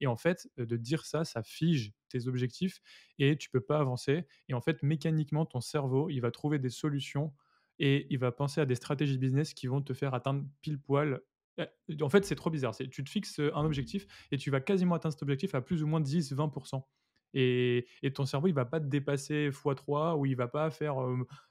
[0.00, 2.80] Et en fait, de dire ça, ça fige tes objectifs
[3.18, 4.26] et tu peux pas avancer.
[4.48, 7.32] Et en fait, mécaniquement, ton cerveau, il va trouver des solutions
[7.78, 11.20] et il va penser à des stratégies business qui vont te faire atteindre pile poil.
[11.58, 12.74] Eh, en fait, c'est trop bizarre.
[12.76, 15.86] Tu te fixes un objectif et tu vas quasiment atteindre cet objectif à plus ou
[15.86, 16.86] moins 10-20%.
[17.34, 20.96] Et, ton cerveau, il va pas te dépasser x3 ou il va pas faire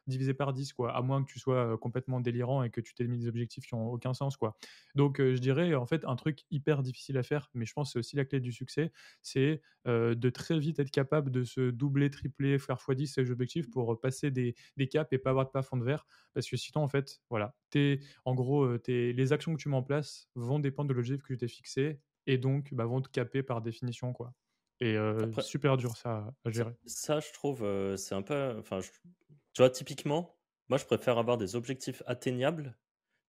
[0.08, 3.08] divisé par 10, quoi, à moins que tu sois complètement délirant et que tu t'aies
[3.08, 4.38] mis des objectifs qui n'ont aucun sens.
[4.38, 4.58] Quoi.
[4.96, 7.94] Donc, je dirais, en fait, un truc hyper difficile à faire, mais je pense que
[7.94, 12.10] c'est aussi la clé du succès, c'est de très vite être capable de se doubler,
[12.10, 15.78] tripler, faire x10 ces objectifs pour passer des, des, caps et pas avoir de plafond
[15.78, 16.08] de verre.
[16.34, 19.76] Parce que sinon, en fait, voilà, es, en gros, es, les actions que tu mets
[19.76, 23.10] en place vont dépendre de l'objectif que tu t'es fixé et donc bah, vont te
[23.10, 24.14] caper par définition.
[24.14, 24.34] quoi.
[24.82, 24.98] Et
[25.42, 26.74] super dur ça à gérer.
[26.86, 27.66] Ça, je trouve,
[27.98, 28.56] c'est un peu.
[28.60, 30.38] Enfin, tu vois, typiquement,
[30.70, 32.78] moi, je préfère avoir des objectifs atteignables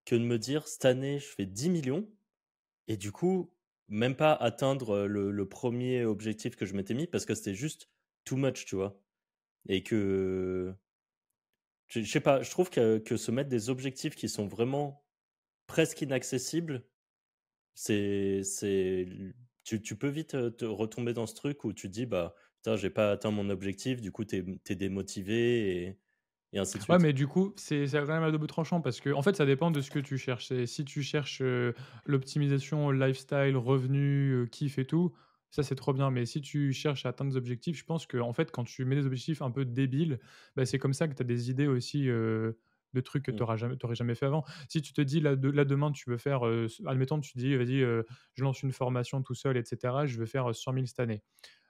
[0.05, 2.09] que de me dire cette année, je fais 10 millions
[2.89, 3.53] et du coup,
[3.89, 7.91] même pas atteindre le, premier objectif que je m'étais mis parce que c'était juste
[8.25, 9.01] too much, tu vois?
[9.69, 10.75] Et que.
[11.89, 15.05] Je, je sais pas, je trouve que, que se mettre des objectifs qui sont vraiment
[15.67, 16.85] presque inaccessibles,
[17.75, 18.43] c'est
[19.67, 22.91] tu, peux vite te retomber dans ce truc où tu te dis, bah, putain, j'ai
[22.91, 24.37] pas atteint mon objectif, du coup, tu
[24.69, 25.99] es, démotivé et,
[26.53, 26.93] et, ainsi de suite.
[26.93, 29.45] Ouais, mais du coup, c'est quand même à double tranchant parce que, en fait, ça
[29.45, 30.53] dépend de ce que tu cherches.
[30.67, 31.43] Si tu cherches
[32.05, 35.13] l'optimisation, lifestyle, revenu, kiff et tout,
[35.51, 36.11] ça c'est trop bien.
[36.13, 38.85] Mais si tu cherches à atteindre des objectifs, je pense que, en fait, quand tu
[38.85, 40.21] mets des objectifs un peu débiles,
[40.55, 42.09] bah, c'est comme ça que tu as des idées aussi
[42.97, 43.35] de trucs que mmh.
[43.35, 44.45] tu n'aurais jamais, jamais fait avant.
[44.69, 46.43] Si tu te dis, là, de, là demain, tu veux faire,
[46.87, 50.73] admettons, tu dis, vas-y, je lance une formation tout seul, etc., je veux faire 100
[50.73, 51.23] 000 cette année.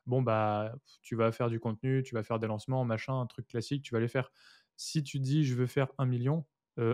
[0.07, 3.49] Bon, bah, tu vas faire du contenu, tu vas faire des lancements, machin, un truc
[3.49, 4.31] classique, tu vas les faire.
[4.77, 6.47] Si tu dis, je veux faire 1 million,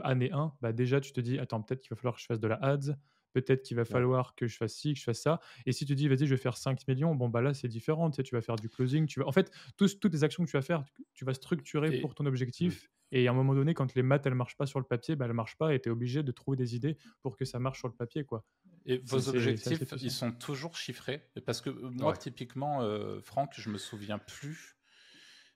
[0.04, 2.40] année 1, bah déjà, tu te dis, attends, peut-être qu'il va falloir que je fasse
[2.40, 2.96] de la ads,
[3.32, 5.40] peut-être qu'il va falloir que je fasse ci, que je fasse ça.
[5.66, 8.10] Et si tu dis, vas-y, je vais faire 5 millions, bon, bah là, c'est différent.
[8.10, 9.06] Tu, sais, tu vas faire du closing.
[9.06, 9.26] Tu vas...
[9.26, 12.90] En fait, toutes les actions que tu vas faire, tu vas structurer pour ton objectif.
[13.14, 15.26] Et à un moment donné, quand les maths, elles marchent pas sur le papier, bah,
[15.26, 17.78] elles marchent pas et tu es obligé de trouver des idées pour que ça marche
[17.78, 18.24] sur le papier.
[18.24, 18.44] Quoi.
[18.86, 21.28] Et vos objectifs, ils sont toujours chiffrés?
[21.44, 24.76] Parce que moi, typiquement, euh, Franck, je me souviens plus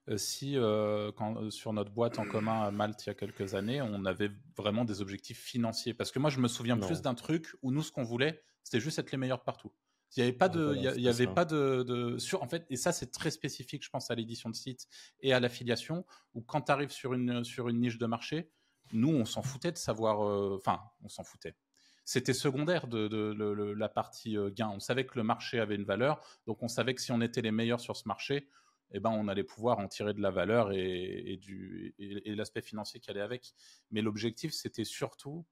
[0.08, 0.56] euh, si
[1.16, 4.30] quand, sur notre boîte en commun à Malte il y a quelques années, on avait
[4.56, 5.94] vraiment des objectifs financiers.
[5.94, 8.80] Parce que moi, je me souviens plus d'un truc où nous, ce qu'on voulait, c'était
[8.80, 9.72] juste être les meilleurs partout.
[10.16, 12.92] Il n'y avait pas de, il y, avait pas de, sur, en fait, et ça
[12.92, 14.86] c'est très spécifique, je pense, à l'édition de site
[15.20, 18.50] et à l'affiliation, où quand tu arrives sur une, sur une niche de marché,
[18.92, 21.56] nous on s'en foutait de savoir, euh, enfin, on s'en foutait.
[22.04, 24.70] C'était secondaire de, de, la partie euh, gain.
[24.72, 27.42] On savait que le marché avait une valeur, donc on savait que si on était
[27.42, 28.48] les meilleurs sur ce marché,
[28.92, 33.00] eh ben, on allait pouvoir en tirer de la valeur et, du, et l'aspect financier
[33.00, 33.54] qui allait avec.
[33.90, 35.44] Mais l'objectif, c'était surtout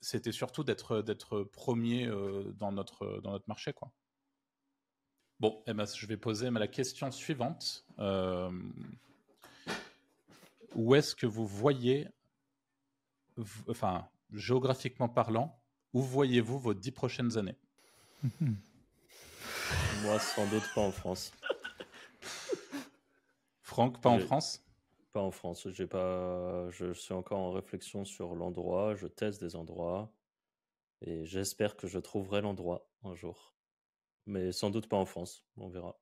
[0.00, 3.90] c'était surtout d'être d'être premier euh, dans notre dans notre marché quoi.
[5.40, 7.84] Bon, eh ben, je vais poser la question suivante.
[7.98, 8.50] Euh,
[10.74, 12.08] où est-ce que vous voyez,
[13.68, 15.60] enfin géographiquement parlant,
[15.92, 17.56] où voyez-vous vos dix prochaines années?
[20.02, 21.32] Moi, sans doute pas en France.
[23.76, 24.64] Franck, pas en France?
[25.12, 25.68] En France.
[25.70, 28.94] J'ai pas, je suis encore en réflexion sur l'endroit.
[28.94, 30.10] Je teste des endroits
[31.02, 33.54] et j'espère que je trouverai l'endroit un jour.
[34.24, 35.44] Mais sans doute pas en France.
[35.58, 36.00] On verra.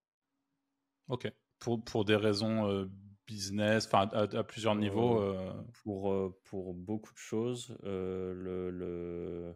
[1.08, 1.32] Ok.
[1.58, 2.88] Pour, pour des raisons euh,
[3.26, 5.20] business, enfin à, plusieurs niveaux.
[5.20, 5.62] Euh, euh.
[5.82, 9.52] Pour, pour beaucoup de choses, le, le,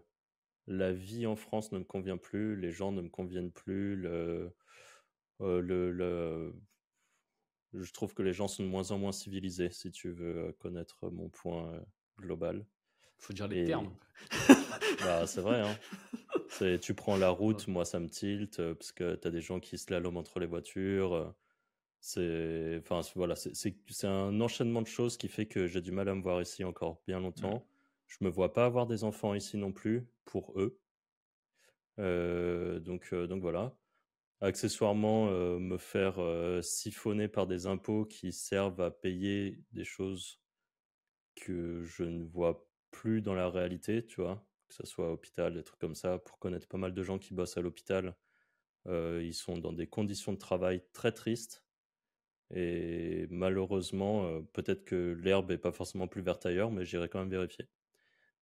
[0.66, 4.52] la vie en France ne me convient plus, les gens ne me conviennent plus, le,
[5.38, 6.52] le, le
[7.74, 10.52] je trouve que les gens sont de moins en moins civilisés, si tu veux euh,
[10.58, 11.80] connaître mon point euh,
[12.18, 12.64] global.
[13.18, 13.94] Faut dire les termes.
[15.00, 15.60] bah, c'est vrai.
[15.60, 16.78] Hein.
[16.80, 19.60] Tu prends la route, moi ça me tilte, euh, parce que tu as des gens
[19.60, 21.34] qui se lalomment entre les voitures.
[22.00, 26.14] C'est enfin, voilà, c'est un enchaînement de choses qui fait que j'ai du mal à
[26.14, 27.66] me voir ici encore bien longtemps.
[28.06, 30.78] Je me vois pas avoir des enfants ici non plus pour eux.
[31.98, 33.76] donc, donc voilà.
[34.40, 35.26] Accessoirement,
[35.58, 36.18] me faire
[36.62, 40.40] siphonner par des impôts qui servent à payer des choses
[41.34, 45.64] que je ne vois plus dans la réalité, tu vois, que ce soit hôpital, des
[45.64, 46.18] trucs comme ça.
[46.18, 48.16] Pour connaître pas mal de gens qui bossent à l'hôpital,
[48.86, 51.64] ils sont dans des conditions de travail très tristes.
[52.54, 57.30] Et malheureusement, peut-être que l'herbe est pas forcément plus verte ailleurs, mais j'irai quand même
[57.30, 57.68] vérifier.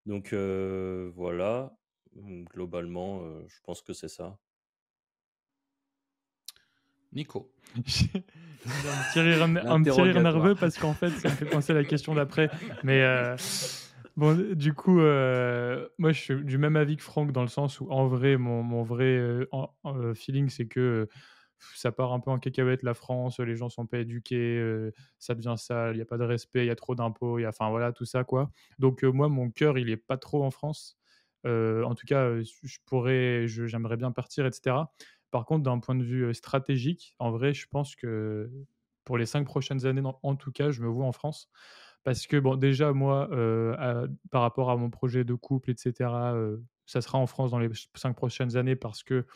[0.06, 1.78] Donc voilà,
[2.14, 4.38] globalement, je pense que c'est ça.
[7.16, 7.50] Nico.
[7.76, 12.50] un petit rire, nerveux parce qu'en fait, ça me fait penser à la question d'après.
[12.84, 13.04] Mais
[14.16, 17.90] bon, du coup, moi, je suis du même avis que Franck dans le sens où,
[17.90, 19.46] en vrai, mon, mon vrai
[20.14, 21.08] feeling, c'est que
[21.74, 25.34] ça part un peu en cacahuète la France, les gens sont pas éduqués, euh, ça
[25.34, 27.92] devient sale, il n'y a pas de respect, il y a trop d'impôts, enfin voilà
[27.92, 28.50] tout ça quoi.
[28.78, 30.98] Donc euh, moi mon cœur il est pas trop en France.
[31.46, 34.76] Euh, en tout cas je pourrais, j'aimerais bien partir etc.
[35.30, 38.50] Par contre d'un point de vue stratégique, en vrai je pense que
[39.04, 41.48] pour les cinq prochaines années en tout cas je me vois en France
[42.04, 43.28] parce que bon déjà moi
[44.30, 46.10] par rapport à mon projet de couple etc.
[46.86, 49.26] ça sera en France dans les cinq prochaines années parce que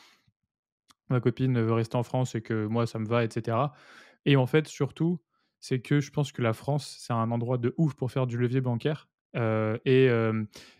[1.10, 3.56] ma copine veut rester en France et que moi, ça me va, etc.
[4.24, 5.20] Et en fait, surtout,
[5.60, 8.38] c'est que je pense que la France, c'est un endroit de ouf pour faire du
[8.38, 9.09] levier bancaire.
[9.34, 10.08] Et,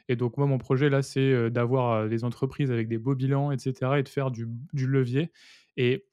[0.09, 3.99] et, donc, moi, mon projet, là, c'est d'avoir des entreprises avec des beaux bilans, etc.
[3.99, 5.33] et de faire du, levier.
[5.77, 6.07] Et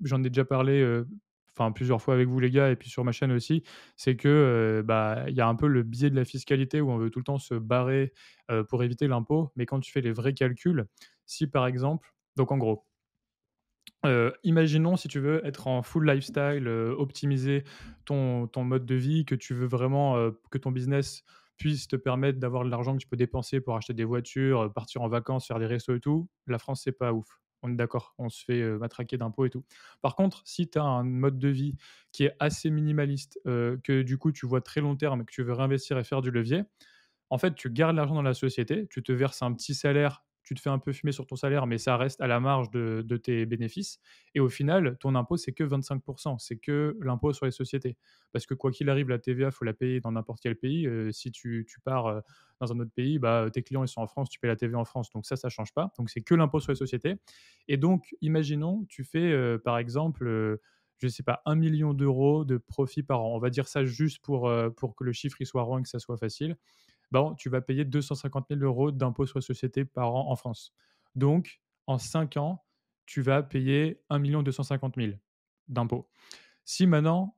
[0.00, 1.02] j'en ai déjà parlé
[1.56, 3.62] enfin plusieurs fois avec vous les gars et puis sur ma chaîne aussi,
[3.96, 6.98] c'est que bah il y a un peu le biais de la fiscalité où on
[6.98, 8.12] veut tout le temps se barrer
[8.68, 10.86] pour éviter l'impôt, mais quand tu fais les vrais calculs,
[11.26, 12.84] si par exemple, donc en gros,
[14.04, 17.64] euh, imaginons si tu veux être en full lifestyle, euh, optimiser
[18.04, 21.24] ton, ton, mode de vie, que tu veux vraiment euh, que ton business
[21.56, 25.02] puisse te permettre d'avoir de l'argent que tu peux dépenser pour acheter des voitures, partir
[25.02, 26.28] en vacances, faire des restos et tout.
[26.46, 27.26] La France, c'est pas ouf.
[27.62, 29.64] On est d'accord, on se fait matraquer d'impôts et tout.
[30.02, 31.76] Par contre, si tu as un mode de vie
[32.12, 35.54] qui est assez minimaliste, que du coup tu vois très long terme que tu veux
[35.54, 36.64] réinvestir et faire du levier,
[37.30, 40.54] en fait, tu gardes l'argent dans la société, tu te verses un petit salaire tu
[40.54, 43.16] te fais un peu fumer sur ton salaire, mais ça reste à la marge de,
[43.16, 43.98] tes bénéfices.
[44.34, 47.96] Et au final, ton impôt, c'est que 25%, c'est que l'impôt sur les sociétés.
[48.32, 50.86] Parce que quoi qu'il arrive, la TVA, il faut la payer dans n'importe quel pays.
[50.86, 52.20] Euh, si tu, pars euh,
[52.60, 54.78] dans un autre pays, bah, tes clients ils sont en France, tu payes la TVA
[54.78, 55.10] en France.
[55.10, 55.92] Donc ça, ça ne change pas.
[55.98, 57.16] Donc c'est que l'impôt sur les sociétés.
[57.68, 60.58] Et donc, imaginons, tu fais euh, par exemple
[60.98, 63.34] je ne sais pas, un million d'euros de profit par an.
[63.34, 65.98] On va dire ça juste pour, pour que le chiffre soit rond et que ça
[65.98, 66.56] soit facile.
[67.10, 70.74] Bah, tu vas payer 250 000 euros d'impôts sur la société par an en France.
[71.14, 72.64] Donc, en 5 ans,
[73.06, 75.12] tu vas payer 1 250 000
[75.68, 76.08] d'impôts.
[76.64, 77.36] Si maintenant,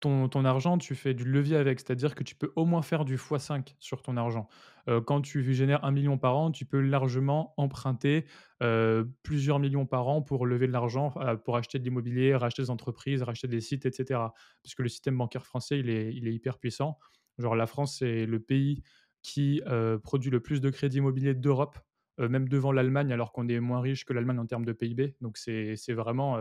[0.00, 3.16] ton, argent, tu fais du levier avec, c'est-à-dire que tu peux au moins faire du
[3.16, 4.48] x5 sur ton argent.
[4.88, 8.24] Euh, quand tu génères 1 million par an, tu peux largement emprunter
[8.62, 12.62] euh, plusieurs millions par an pour lever de l'argent, euh, pour acheter de l'immobilier, racheter
[12.62, 14.20] des entreprises, racheter des sites, etc.
[14.62, 16.98] Parce que le système bancaire français, il est hyper puissant.
[17.38, 18.82] Genre la France, c'est le pays
[19.22, 19.60] qui
[20.02, 21.78] produit le plus de crédits immobiliers d'Europe,
[22.18, 25.16] même devant l'Allemagne, alors qu'on est moins riche que l'Allemagne en termes de PIB.
[25.20, 26.38] Donc c'est vraiment,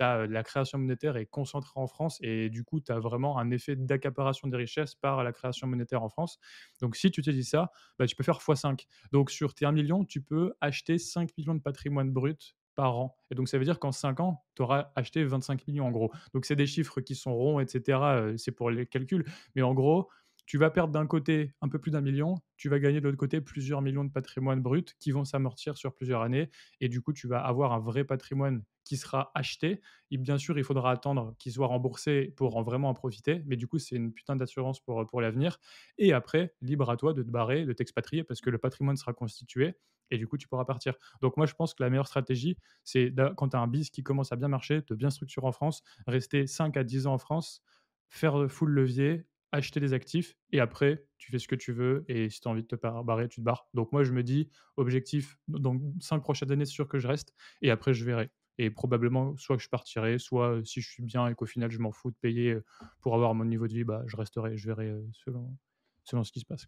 [0.00, 3.50] as, la création monétaire est concentrée en France et du coup, tu as vraiment un
[3.50, 6.38] effet d'accaparation des richesses par la création monétaire en France.
[6.82, 8.84] Donc si tu dis ça, bah, tu peux faire x5.
[9.12, 13.16] Donc sur tes 1 million, tu peux acheter 5 millions de patrimoine brut par an.
[13.30, 16.10] Et donc, ça veut dire qu'en 5 ans, tu auras acheté 25 millions en gros.
[16.34, 18.34] Donc, c'est des chiffres qui sont ronds, etc.
[18.36, 19.24] C'est pour les calculs.
[19.54, 20.10] Mais en gros,
[20.46, 23.18] tu vas perdre d'un côté un peu plus d'un million, tu vas gagner de l'autre
[23.18, 26.50] côté plusieurs millions de patrimoine brut qui vont s'amortir sur plusieurs années.
[26.80, 29.80] Et du coup, tu vas avoir un vrai patrimoine qui sera acheté.
[30.10, 33.42] Et bien sûr, il faudra attendre qu'il soit remboursé pour en vraiment en profiter.
[33.46, 35.58] Mais du coup, c'est une putain d'assurance pour, pour l'avenir.
[35.98, 39.14] Et après, libre à toi de te barrer, de t'expatrier parce que le patrimoine sera
[39.14, 39.74] constitué.
[40.10, 40.94] Et du coup, tu pourras partir.
[41.22, 44.02] Donc, moi, je pense que la meilleure stratégie, c'est quand tu as un bis qui
[44.02, 47.18] commence à bien marcher, de bien structurer en France, rester 5 à 10 ans en
[47.18, 47.62] France,
[48.10, 52.28] faire full levier, acheter des actifs et après, tu fais ce que tu veux et
[52.28, 53.68] si tu as envie de te barrer, tu te barres.
[53.72, 57.32] Donc moi, je me dis, objectif, dans cinq prochaines années, c'est sûr que je reste
[57.62, 58.30] et après, je verrai.
[58.58, 61.78] Et probablement, soit que je partirai, soit si je suis bien et qu'au final, je
[61.78, 62.56] m'en fous de payer
[63.00, 65.56] pour avoir mon niveau de vie, bah, je resterai, je verrai selon,
[66.04, 66.66] selon ce qui se passe.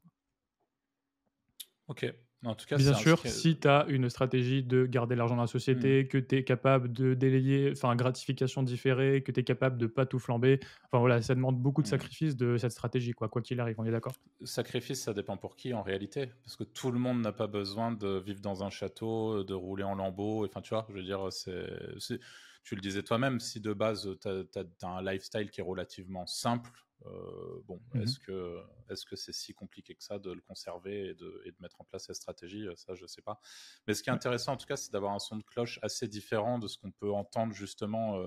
[1.88, 2.12] Ok,
[2.44, 5.48] en tout cas, Bien sûr, si tu as une stratégie de garder l'argent dans la
[5.48, 6.08] société, mmh.
[6.08, 10.06] que tu es capable de délayer, enfin, gratification différée, que tu es capable de pas
[10.06, 11.90] tout flamber, enfin voilà, ça demande beaucoup de mmh.
[11.90, 14.14] sacrifices de cette stratégie, quoi qu'il arrive, on est d'accord?
[14.44, 17.92] Sacrifice, ça dépend pour qui en réalité, parce que tout le monde n'a pas besoin
[17.92, 21.28] de vivre dans un château, de rouler en lambeau, enfin, tu vois, je veux dire,
[21.30, 22.20] c'est.
[22.66, 26.68] Tu le disais toi-même, si de base tu as, un lifestyle qui est relativement simple,
[27.04, 31.14] bon, Mmh est-ce que est-ce que c'est si compliqué que ça de le conserver et
[31.14, 32.66] de, et de mettre en place cette stratégie?
[32.76, 33.40] Ça, je sais pas.
[33.86, 36.08] Mais ce qui est intéressant, en tout cas, c'est d'avoir un son de cloche assez
[36.08, 38.22] différent de ce qu'on peut entendre justement,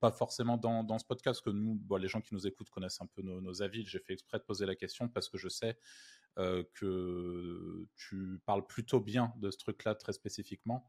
[0.00, 3.00] pas forcément dans, dans, ce podcast, que nous, bon, les gens qui nous écoutent connaissent
[3.00, 3.84] un peu nos, nos avis.
[3.86, 5.78] J'ai fait exprès de poser la question parce que je sais
[6.36, 10.88] que tu parles plutôt bien de ce truc-là très spécifiquement.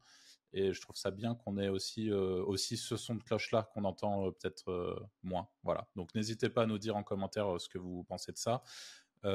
[0.54, 3.84] Et je trouve ça bien qu'on ait aussi, euh, aussi ce son de cloche-là qu'on
[3.84, 5.48] entend euh, peut-être euh, moins.
[5.64, 5.88] Voilà.
[5.96, 8.64] Donc n'hésitez pas à nous dire en commentaire ce que vous pensez de ça.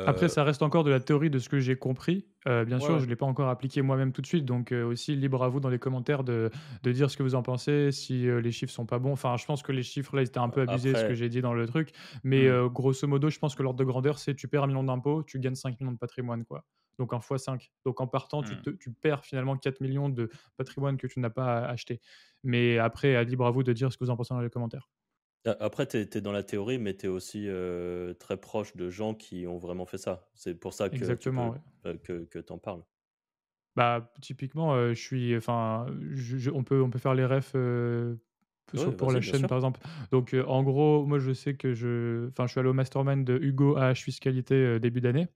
[0.06, 2.28] Après, ça reste encore de la théorie de ce que j'ai compris.
[2.46, 4.44] bien sûr, je ne l'ai pas encore appliqué moi-même tout de suite.
[4.44, 6.48] Donc aussi, libre à vous dans les commentaires de,
[6.84, 9.10] de dire ce que vous en pensez, si les chiffres sont pas bons.
[9.10, 11.28] Enfin, je pense que les chiffres, là, ils étaient un peu abusés, ce que j'ai
[11.28, 11.90] dit dans le truc.
[12.22, 12.68] Mais mmh.
[12.68, 15.40] grosso modo, je pense que l'ordre de grandeur, c'est tu perds un million d'impôts, tu
[15.40, 16.44] gagnes 5 millions de patrimoine.
[16.44, 16.64] quoi
[17.00, 17.70] donc en x5.
[17.84, 18.76] Donc en partant, tu, mmh.
[18.78, 22.00] tu, perds finalement 4 millions de patrimoine que tu n'as pas acheté.
[22.44, 24.90] Mais après, libre à vous de dire ce que vous en pensez dans les commentaires.
[25.46, 27.48] Après, tu es, dans la théorie, mais tu es aussi
[28.18, 30.28] très proche de gens qui ont vraiment fait ça.
[30.34, 31.54] C'est pour ça que Exactement,
[32.04, 32.82] tu que, en parles.
[33.74, 35.34] Bah, typiquement, je suis.
[35.34, 35.86] Enfin,
[36.52, 37.56] on, peut, on peut faire les refs.
[38.98, 39.80] pour la chaîne par exemple.
[40.12, 43.38] Donc en gros, moi je sais que je, enfin je suis allé au mastermind de
[43.40, 45.28] Hugo à H Fiscalité début d'année.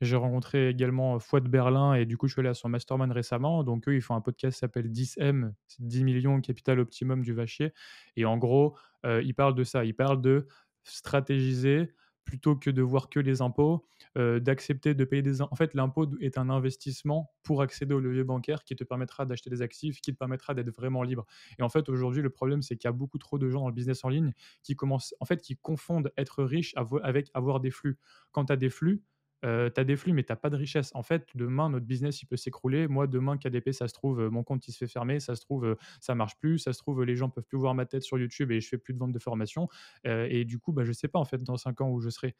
[0.00, 3.64] J'ai rencontré également Fouad Berlin et du coup, je suis allé à son mastermind récemment.
[3.64, 7.34] Donc, eux, ils font un podcast qui s'appelle 10M, c'est 10 millions capital optimum du
[7.34, 7.72] vachier.
[8.16, 9.84] Et en gros, ils parlent de ça.
[9.84, 10.46] Ils parlent de
[10.84, 11.92] stratégiser
[12.24, 15.42] plutôt que de voir que les impôts, d'accepter de payer des...
[15.42, 19.50] En fait, l'impôt est un investissement pour accéder au levier bancaire qui te permettra d'acheter
[19.50, 21.26] des actifs, qui te permettra d'être vraiment libre.
[21.58, 23.68] Et en fait, aujourd'hui, le problème, c'est qu'il y a beaucoup trop de gens dans
[23.68, 24.32] le business en ligne
[24.62, 26.72] qui commencent, en fait, qui confondent être riche
[27.02, 27.98] avec avoir des flux.
[28.30, 29.02] Quand tu as des flux,
[29.44, 30.90] euh, tu as des flux, mais tu pas de richesse.
[30.94, 32.88] En fait, demain, notre business, il peut s'écrouler.
[32.88, 35.20] Moi, demain, KDP, ça se trouve, mon compte, il se fait fermer.
[35.20, 36.58] Ça se trouve, ça marche plus.
[36.58, 38.78] Ça se trouve, les gens peuvent plus voir ma tête sur YouTube et je fais
[38.78, 39.68] plus de vente de formation.
[40.04, 42.34] et du coup, bah, je sais pas, en fait, dans 5 ans où je serai.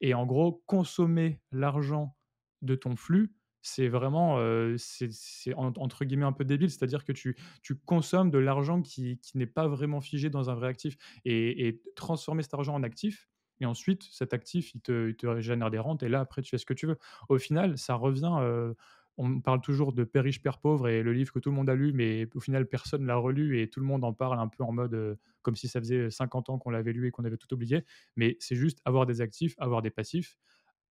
[0.00, 2.16] Et en gros, consommer l'argent
[2.62, 4.38] de ton flux, c'est vraiment,
[4.78, 5.10] c'est
[5.56, 9.46] entre guillemets un peu débile, c'est-à-dire que tu, tu consommes de l'argent qui, qui n'est
[9.46, 10.96] pas vraiment figé dans un vrai actif.
[11.24, 13.29] Et, et transformer cet argent en actif,
[13.60, 16.66] et ensuite, cet actif, il te, génère des rentes, et là, après, tu fais ce
[16.66, 16.98] que tu veux.
[17.28, 18.74] Au final, ça revient.
[19.16, 21.68] on parle toujours de Père riche, Père pauvre, et le livre que tout le monde
[21.68, 24.48] a lu, mais au final, personne l'a relu, et tout le monde en parle un
[24.48, 27.36] peu en mode comme si ça faisait 50 ans qu'on l'avait lu et qu'on avait
[27.36, 27.84] tout oublié.
[28.16, 30.38] Mais c'est juste avoir des actifs, avoir des passifs.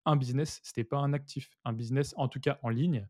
[0.06, 1.50] Un business, ce n'était pas un actif.
[1.66, 3.08] Un business, en tout cas en ligne,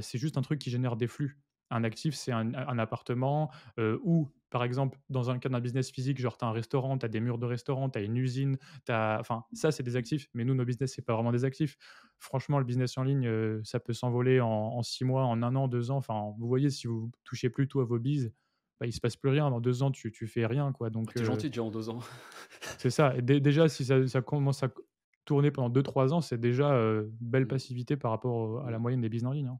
[0.00, 1.38] c'est juste un truc qui génère des flux.
[1.70, 6.38] Un actif, c'est un, appartement ou, par exemple, dans un cas d'un business physique, genre
[6.38, 8.56] tu as un restaurant, tu as des murs de restaurant, tu as une usine,
[8.88, 9.16] as...
[9.18, 10.28] enfin, ça, c'est des actifs.
[10.32, 11.76] Mais nous, nos business, c'est pas vraiment des actifs.
[12.20, 13.28] Franchement, le business en ligne,
[13.64, 15.96] ça peut s'envoler en, six mois, en un an, deux ans.
[15.96, 18.32] Enfin, vous voyez, si vous touchez plus tout à vos bises,
[18.78, 19.50] bah, il se passe plus rien.
[19.50, 20.70] Dans deux ans, tu, tu fais rien.
[20.70, 20.88] quoi.
[20.88, 21.98] Donc, es gentil déjà en deux ans.
[22.78, 23.12] c'est ça.
[23.16, 24.68] Et déjà, si ça, commence à
[25.24, 26.80] tourner pendant deux, trois ans, c'est déjà
[27.20, 27.48] belle mmh.
[27.48, 28.82] passivité par rapport à la mmh.
[28.82, 29.48] moyenne des business en ligne.
[29.48, 29.58] Hein.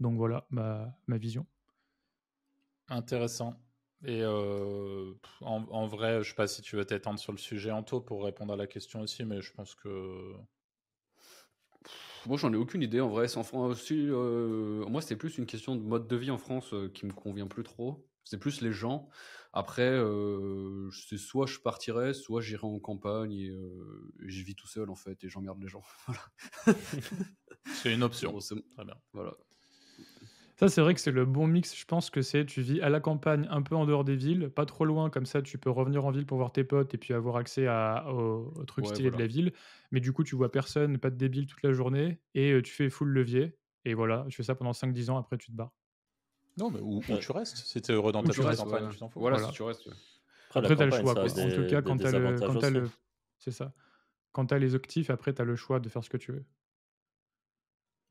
[0.00, 1.46] Donc voilà ma, ma vision.
[2.88, 3.60] Intéressant.
[4.04, 7.70] Et euh, en, vrai, je ne sais pas si tu veux t'étendre sur le sujet
[7.70, 10.34] Anto pour répondre à la question aussi, mais je pense que.
[12.26, 13.26] Moi, j'en ai aucune idée en vrai.
[13.36, 17.06] aussi, euh, moi, c'est plus une question de mode de vie en France euh, qui
[17.06, 18.06] me convient plus trop.
[18.24, 19.08] C'est plus les gens.
[19.52, 20.00] Après,
[20.92, 23.52] c'est soit je partirais, soit j'irai en campagne et
[24.20, 25.82] je vis tout seul en fait et j'emmerde les gens.
[27.66, 28.38] c'est une option.
[28.38, 28.94] Très bien.
[29.12, 29.34] Voilà.
[30.62, 31.74] Ça, c'est vrai que c'est le bon mix.
[31.74, 34.48] Je pense que c'est tu vis à la campagne, un peu en dehors des villes,
[34.48, 36.98] pas trop loin, comme ça tu peux revenir en ville pour voir tes potes et
[36.98, 39.52] puis avoir accès à, aux, trucs stylés de la ville.
[39.90, 42.90] Mais du coup, tu vois personne, pas de débile toute la journée et tu fais
[42.90, 43.56] full levier.
[43.84, 45.72] Et voilà, tu fais ça pendant 5-10 ans, après tu te barres.
[46.56, 49.18] Non, mais où, tu restes Si t'es heureux dans ta campagne, tu t'en fous.
[49.18, 49.88] Voilà, si tu restes.
[50.54, 51.18] Après, t'as le choix.
[51.18, 52.80] En tout cas, quand t'as le.
[52.82, 52.90] le...
[53.36, 53.72] C'est ça.
[54.30, 56.44] Quand t'as les actifs, après, t'as le choix de faire ce que tu veux.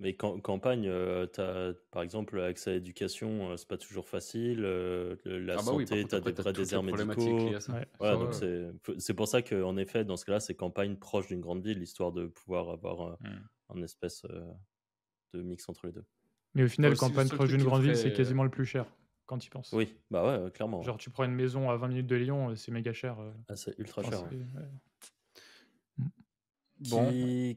[0.02, 4.66] Mais campagne, euh, as, par exemple, l'accès à l'éducation, euh, c'est pas toujours facile.
[4.66, 7.54] Euh, la ah bah santé, tu as des vrais déserts médicaux.
[8.98, 12.12] c'est pour ça qu'en effet, dans ce cas-là, c'est campagne proche d'une grande ville, histoire
[12.12, 13.16] de pouvoir avoir
[13.70, 14.24] un espèce
[15.34, 16.06] de mix entre les deux.
[16.56, 18.88] Mais au final, campagne proche d'une grande ville, c'est quasiment le plus cher
[19.28, 19.72] quand tu y penses.
[19.72, 20.82] Oui, bah ouais, clairement.
[20.82, 23.18] Genre, tu prends une maison à 20 minutes de Lyon, c'est méga cher.
[23.48, 24.28] Ah, c'est ultra cher.
[26.90, 27.10] Bon,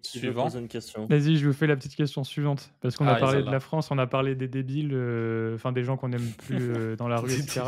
[0.03, 0.51] qui, suivant.
[0.51, 2.70] une question Vas-y, je vous fais la petite question suivante.
[2.81, 5.72] Parce qu'on a ah, parlé de la France, on a parlé des débiles, euh, enfin
[5.72, 7.62] des gens qu'on n'aime plus euh, dans la rue, etc.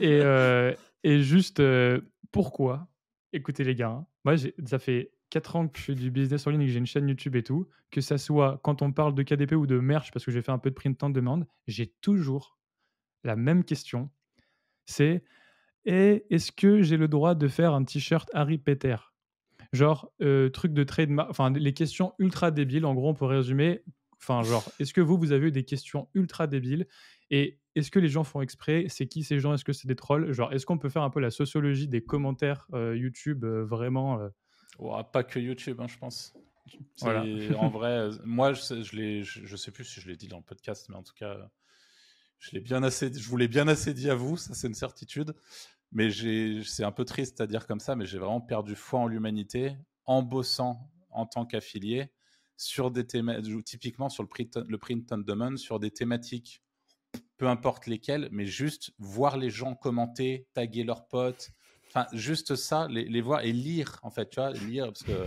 [0.00, 1.62] et, euh, et juste,
[2.30, 2.88] pourquoi
[3.32, 4.34] Écoutez les gars, hein, moi
[4.66, 6.86] ça fait 4 ans que je fais du business en ligne et que j'ai une
[6.86, 10.10] chaîne YouTube et tout, que ça soit quand on parle de KDP ou de merch,
[10.10, 12.58] parce que j'ai fait un peu de print en demande, j'ai toujours
[13.24, 14.10] la même question.
[14.84, 15.22] C'est
[15.84, 18.96] Et est-ce que j'ai le droit de faire un t-shirt Harry Peter
[19.72, 23.82] Genre, euh, truc de trademark, enfin, les questions ultra débiles, en gros, on peut résumer.
[24.18, 26.86] Enfin, genre, est-ce que vous, vous avez eu des questions ultra débiles
[27.30, 28.86] Et est-ce que les gens font exprès?
[28.88, 29.54] C'est qui ces gens?
[29.54, 30.32] Est-ce que c'est des trolls?
[30.32, 34.18] Genre, est-ce qu'on peut faire un peu la sociologie des commentaires euh, YouTube euh, vraiment
[35.12, 36.34] Pas que YouTube, hein, je pense.
[37.00, 37.24] Voilà.
[37.56, 40.88] en vrai, moi, je, je, je, sais plus si je l'ai dit dans le podcast,
[40.88, 41.50] mais en tout cas,
[42.40, 44.74] je l'ai bien assez, je vous l'ai bien assez dit à vous, ça c'est une
[44.74, 45.34] certitude.
[45.92, 46.10] Mais
[46.64, 49.76] c'est un peu triste à dire comme ça, mais j'ai vraiment perdu foi en l'humanité
[50.06, 52.10] en bossant en tant qu'affilié
[52.56, 56.62] sur des thématiques, typiquement sur le print, le print on demand, sur des thématiques,
[57.38, 61.50] peu importe lesquelles, mais juste voir les gens commenter, taguer leurs potes,
[61.88, 65.26] enfin juste ça, les, les voir et lire en fait, tu vois, lire parce que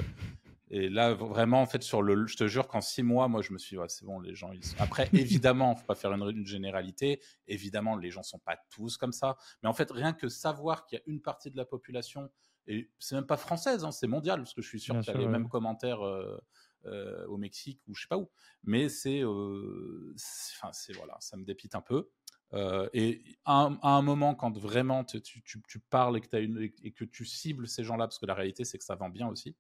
[0.76, 3.53] et là, vraiment, en fait, sur le, je te jure qu'en six mois, moi, je
[3.53, 4.76] me suis dit, ouais, c'est bon, les gens, ils sont...
[4.80, 7.21] Après, évidemment, faut pas faire une, généralité.
[7.47, 9.38] Évidemment, les gens sont pas tous comme ça.
[9.61, 12.32] Mais en fait, rien que savoir qu'il y a une partie de la population,
[12.65, 15.15] et c'est même pas française, hein, c'est mondial, parce que je suis sûr qu'il y
[15.15, 16.41] a les mêmes commentaires euh,
[16.86, 18.32] euh, au Mexique ou je sais pas où.
[18.63, 20.15] Mais c'est, euh,
[20.55, 22.09] enfin, c'est voilà, ça me dépite un peu.
[22.53, 28.05] Euh, et à un, moment, quand vraiment tu, parles et que, tu cibles ces gens-là,
[28.05, 29.55] parce que la réalité, c'est que ça vend bien aussi,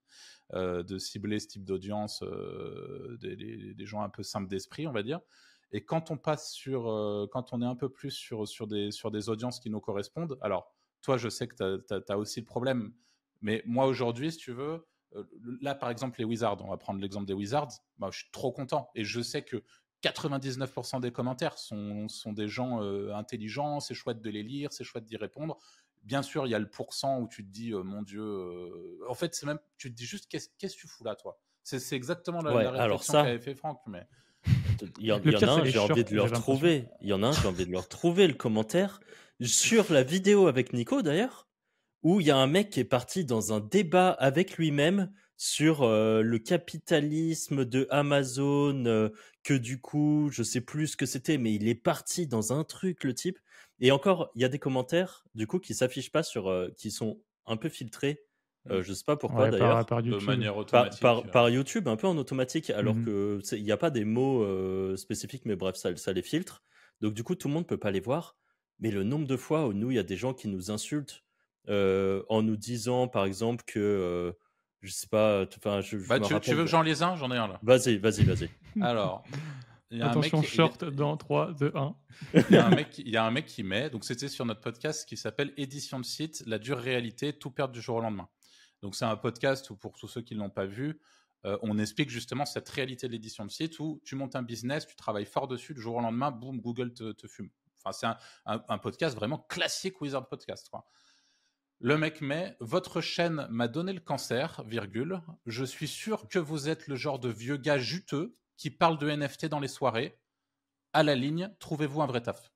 [0.53, 5.03] euh, de cibler ce type d'audience, euh, des, gens un peu simples d'esprit, on va
[5.03, 5.19] dire.
[5.71, 6.83] Et quand on passe sur,
[7.31, 10.37] quand on est un peu plus sur, sur, des, sur des audiences qui nous correspondent,
[10.41, 10.71] alors
[11.01, 12.93] toi, je sais que tu as, aussi le problème,
[13.41, 14.85] mais moi aujourd'hui, si tu veux,
[15.61, 18.51] là par exemple, les Wizards, on va prendre l'exemple des Wizards, bah, je suis trop
[18.51, 19.63] content et je sais que
[20.03, 24.83] 99% des commentaires sont, sont des gens euh, intelligents, c'est chouette de les lire, c'est
[24.83, 25.57] chouette d'y répondre.
[26.03, 28.99] Bien sûr, il y a le pourcent où tu te dis, euh, mon Dieu, euh,
[29.07, 31.39] en fait, c'est même, tu te dis juste, qu'est-ce que tu fous là, toi?
[31.63, 33.79] C'est exactement la, réflexion qu'avait fait Franck.
[33.87, 34.05] Mais...
[34.99, 36.89] Il y, en, a un, j'ai envie de le retrouver.
[36.99, 38.99] Il y en a un, j'ai envie de le retrouver, le commentaire,
[39.41, 41.47] sur la vidéo avec Nico d'ailleurs,
[42.01, 45.85] où il y a un mec qui est parti dans un débat avec lui-même sur
[45.87, 49.11] le capitalisme de Amazon,
[49.43, 52.63] que du coup, je sais plus ce que c'était, mais il est parti dans un
[52.63, 53.39] truc, le type.
[53.79, 57.19] Et encore, il y a des commentaires, du coup, qui s'affichent pas sur, qui sont
[57.45, 58.23] un peu filtrés.
[58.69, 59.85] Euh, je sais pas pourquoi d'ailleurs.
[59.85, 61.01] Par, de manière automatique.
[61.01, 64.95] Par, YouTube, un peu en automatique, alors mmh que il n'y a pas des mots
[64.95, 66.63] spécifiques, mais bref, ça, ça les filtre.
[67.01, 68.37] Donc du coup, tout le monde peut pas les voir.
[68.79, 71.23] Mais le nombre de fois où nous, il y a des gens qui nous insultent
[71.67, 74.33] en nous disant, par exemple, que
[74.83, 75.45] je sais pas.
[75.57, 77.15] Enfin, je, bah, tu, tu, veux que j'en lise un?
[77.15, 77.59] J'en ai un là.
[77.63, 78.49] Vas-y, vas-y, vas-y.
[78.81, 79.23] Alors.
[79.89, 81.95] Y a Attention, un mec, short dans 3, 2, 1.
[82.33, 84.43] Il y, a un mec, il y a un mec qui met, donc c'était sur
[84.43, 88.01] notre podcast qui s'appelle Édition de site, la dure réalité, tout perdre du jour au
[88.01, 88.27] lendemain.
[88.81, 90.99] Donc c'est un podcast où pour tous ceux qui ne l'ont pas vu,
[91.45, 94.87] euh, on explique justement cette réalité de l'édition de site où tu montes un business,
[94.87, 97.49] tu travailles fort dessus, du jour au lendemain, boum, Google te, te fume.
[97.83, 98.17] Enfin, c'est un,
[98.47, 100.69] un, un, podcast vraiment classique Wizard Podcast.
[100.69, 100.85] Quoi.
[101.79, 105.21] Le mec met Votre chaîne m'a donné le cancer, virgule.
[105.45, 109.09] Je suis sûr que vous êtes le genre de vieux gars juteux qui parle de
[109.09, 110.17] NFT dans les soirées.
[110.93, 112.53] À la ligne, trouvez-vous un vrai taf.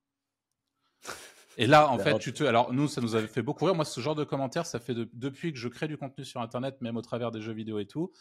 [1.58, 2.44] Et là, en fait, tu te.
[2.44, 3.74] Alors, nous, ça nous avait fait beaucoup rire.
[3.74, 6.80] Moi, ce genre de commentaires, ça fait depuis que je crée du contenu sur Internet,
[6.82, 8.12] même au travers des jeux vidéo et tout.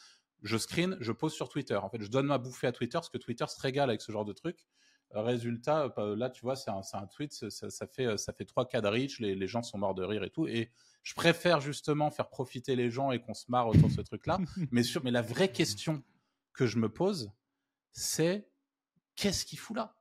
[0.43, 1.77] Je screen, je pose sur Twitter.
[1.77, 4.11] En fait, je donne ma bouffée à Twitter parce que Twitter se régale avec ce
[4.11, 4.67] genre de truc.
[5.13, 8.81] Résultat, euh, là, tu vois, c'est un, un, tweet, ça, fait, ça fait trois cas
[8.81, 10.47] de reach, les, les, gens sont morts de rire et tout.
[10.47, 10.71] Et
[11.03, 14.39] je préfère justement faire profiter les gens et qu'on se marre autour de ce truc-là.
[14.73, 16.03] mais, mais la vraie question
[16.53, 17.31] que je me pose,
[17.93, 18.49] c'est
[19.15, 19.95] qu'est-ce qu'il fout là?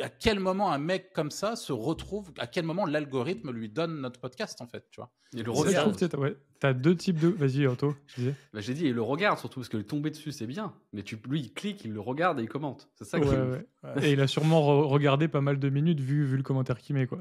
[0.00, 4.00] À quel moment un mec comme ça se retrouve, à quel moment l'algorithme lui donne
[4.00, 5.12] notre podcast en fait, tu vois?
[5.36, 5.96] Et le regarde.
[5.96, 7.28] Tu as deux types de.
[7.28, 7.94] Vas-y, Anto.
[8.52, 11.02] Bah, j'ai dit, il le regarde surtout parce que le tomber dessus c'est bien, mais
[11.02, 12.88] tu, lui il clique, il le regarde et il commente.
[12.94, 13.18] C'est ça.
[14.00, 17.06] Et il a sûrement regardé pas mal de minutes vu, vu le commentaire qu'il met
[17.06, 17.18] quoi.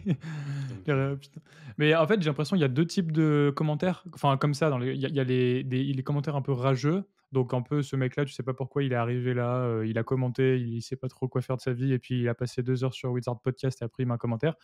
[1.78, 4.76] mais en fait, j'ai l'impression qu'il y a deux types de commentaires, enfin comme ça,
[4.82, 8.32] il y a, les, les commentaires un peu rageux donc un peu ce mec-là, tu
[8.32, 11.28] sais pas pourquoi il est arrivé là, euh, il a commenté, il sait pas trop
[11.28, 13.82] quoi faire de sa vie, et puis il a passé deux heures sur Wizard Podcast
[13.82, 14.54] et après il met un commentaire.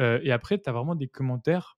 [0.00, 1.76] Euh, et après, tu as vraiment des commentaires,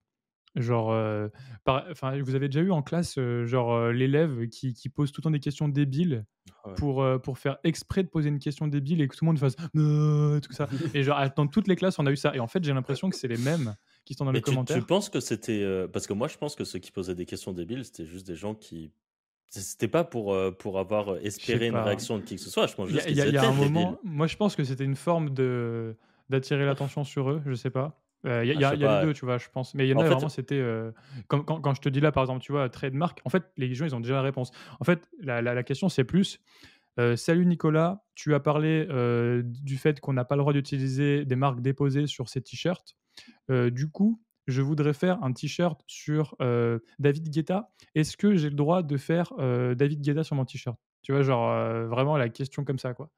[0.54, 1.28] genre, euh,
[1.66, 5.40] vous avez déjà eu en classe, genre l'élève qui, qui, pose tout le temps des
[5.40, 6.24] questions débiles
[6.76, 9.56] pour, pour faire exprès de poser une question débile et que tout le monde fasse
[9.56, 10.68] tout ça.
[10.94, 12.34] et genre, dans toutes les classes, on a eu ça.
[12.36, 13.74] Et en fait, j'ai l'impression que c'est les mêmes
[14.04, 14.76] qui sont dans les commentaires.
[14.76, 15.88] Tu penses que c'était.
[15.92, 18.36] parce que moi, je pense que ceux qui posaient des questions débiles, c'était juste des
[18.36, 18.92] gens qui
[19.50, 22.66] c'était pas pour, euh, pour avoir espéré une réaction de qui que ce soit.
[22.66, 25.96] Je pense Il y, a un moment, moi je pense que c'était une forme de
[26.28, 28.00] d'attirer l'attention sur eux, je sais pas.
[28.24, 29.74] Euh, il y, a, ah, les deux, tu vois, je pense.
[29.74, 30.60] Mais il y en, a vraiment, c'était.
[30.60, 30.92] Euh,
[31.26, 33.86] quand, quand, je te dis là, par exemple, tu vois, trademark, en fait, les gens,
[33.86, 34.52] ils ont déjà la réponse.
[34.78, 36.40] En fait, la, la, question, c'est plus
[37.16, 38.86] Salut Nicolas, tu as parlé
[39.42, 42.94] du fait qu'on n'a pas le droit d'utiliser des marques déposées sur ces t-shirts.
[43.48, 44.20] du coup,
[44.50, 46.36] je voudrais faire un t-shirt sur
[46.98, 47.70] David Guetta.
[47.94, 49.32] Est-ce que j'ai le droit de faire
[49.76, 50.76] David Guetta sur mon t-shirt?
[51.02, 53.10] Tu vois, genre vraiment la question comme ça, quoi.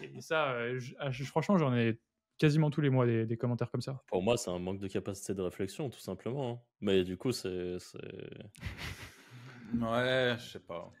[0.00, 0.56] Et ça,
[0.98, 1.98] ah, franchement, j'en ai
[2.38, 4.02] quasiment tous les mois des, commentaires comme ça.
[4.06, 6.52] Pour moi, c'est un manque de capacité de réflexion, tout simplement.
[6.52, 6.58] Hein.
[6.80, 7.48] Mais du coup, c'est.
[7.48, 7.78] ouais,
[10.38, 10.92] je sais pas.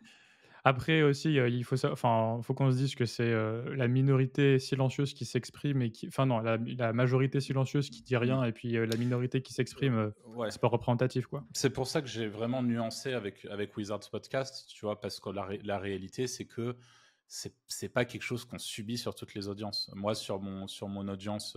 [0.64, 3.32] Après aussi, il faut enfin, faut qu'on se dise que c'est
[3.76, 8.42] la minorité silencieuse qui s'exprime et qui, enfin non, la, majorité silencieuse qui dit rien
[8.44, 10.50] et puis la minorité qui s'exprime, ouais.
[10.50, 11.44] c'est pas représentatif quoi.
[11.52, 15.28] C'est pour ça que j'ai vraiment nuancé avec avec Wizards Podcast, tu vois, parce que
[15.28, 16.76] la, la réalité c'est que
[17.26, 19.90] c'est pas quelque chose qu'on subit sur toutes les audiences.
[19.94, 21.56] Moi, sur mon, sur mon audience,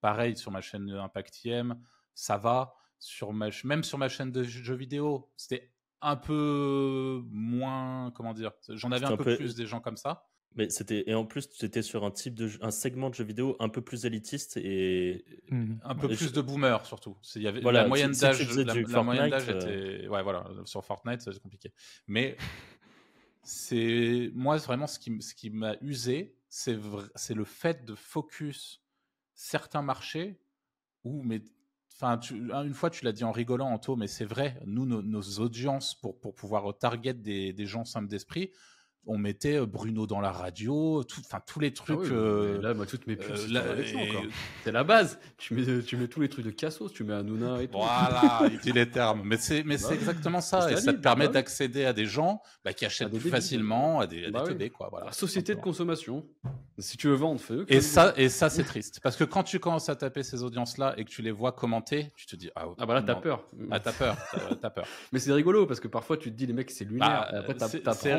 [0.00, 1.80] pareil, sur ma chaîne Impact IM,
[2.14, 2.74] ça va.
[2.98, 5.73] Sur ma, même sur ma chaîne de jeux vidéo, c'était
[6.04, 10.28] un peu moins, comment dire, j'en avais un, peu, plus des gens comme ça.
[10.56, 13.56] Mais c'était et en plus c'était sur un type de un segment de jeux vidéo
[13.58, 15.74] un peu plus élitiste et mmh.
[15.82, 17.16] un peu plus de boomers surtout.
[17.34, 21.42] Il y avait la moyenne d'âge la, moyenne d'âge était ouais voilà sur Fortnite c'est
[21.42, 21.72] compliqué.
[22.06, 22.36] Mais
[23.42, 26.78] c'est moi vraiment ce qui ce qui m'a usé c'est
[27.16, 28.80] c'est le fait de focus
[29.34, 30.38] certains marchés
[31.02, 31.42] où mais
[31.96, 34.60] Enfin, une fois, tu l'as dit en rigolant, Anto, mais c'est vrai.
[34.66, 38.50] Nous, nos, audiences, pour, pour pouvoir target des, des gens simples d'esprit,
[39.06, 42.10] on mettait Bruno dans la radio, enfin tous les ah trucs.
[42.10, 43.36] là, moi, toutes mes pubs,
[44.64, 45.18] c'est la base.
[45.38, 47.78] Tu mets, tu mets tous les trucs de Cassos, tu mets Hanouna et tout.
[47.78, 49.22] Voilà, il dit les termes.
[49.24, 50.70] Mais c'est, mais c'est bah exactement ça.
[50.70, 54.06] Et ça te permet bah d'accéder à des gens bah, qui achètent plus facilement, à
[54.06, 54.88] des, à bah quoi.
[54.90, 55.12] Voilà.
[55.12, 56.24] société de consommation.
[56.78, 57.54] Si tu veux vendre, fais.
[57.68, 59.00] Et ça, et ça, c'est triste.
[59.00, 62.12] Parce que quand tu commences à taper ces audiences-là et que tu les vois commenter,
[62.16, 63.44] tu te dis ah, ah bah là t'as peur.
[63.70, 64.16] Ah t'as peur,
[64.60, 64.86] t'as peur.
[65.12, 67.30] mais c'est rigolo parce que parfois tu te dis les mecs c'est lunaire.
[67.32, 67.54] après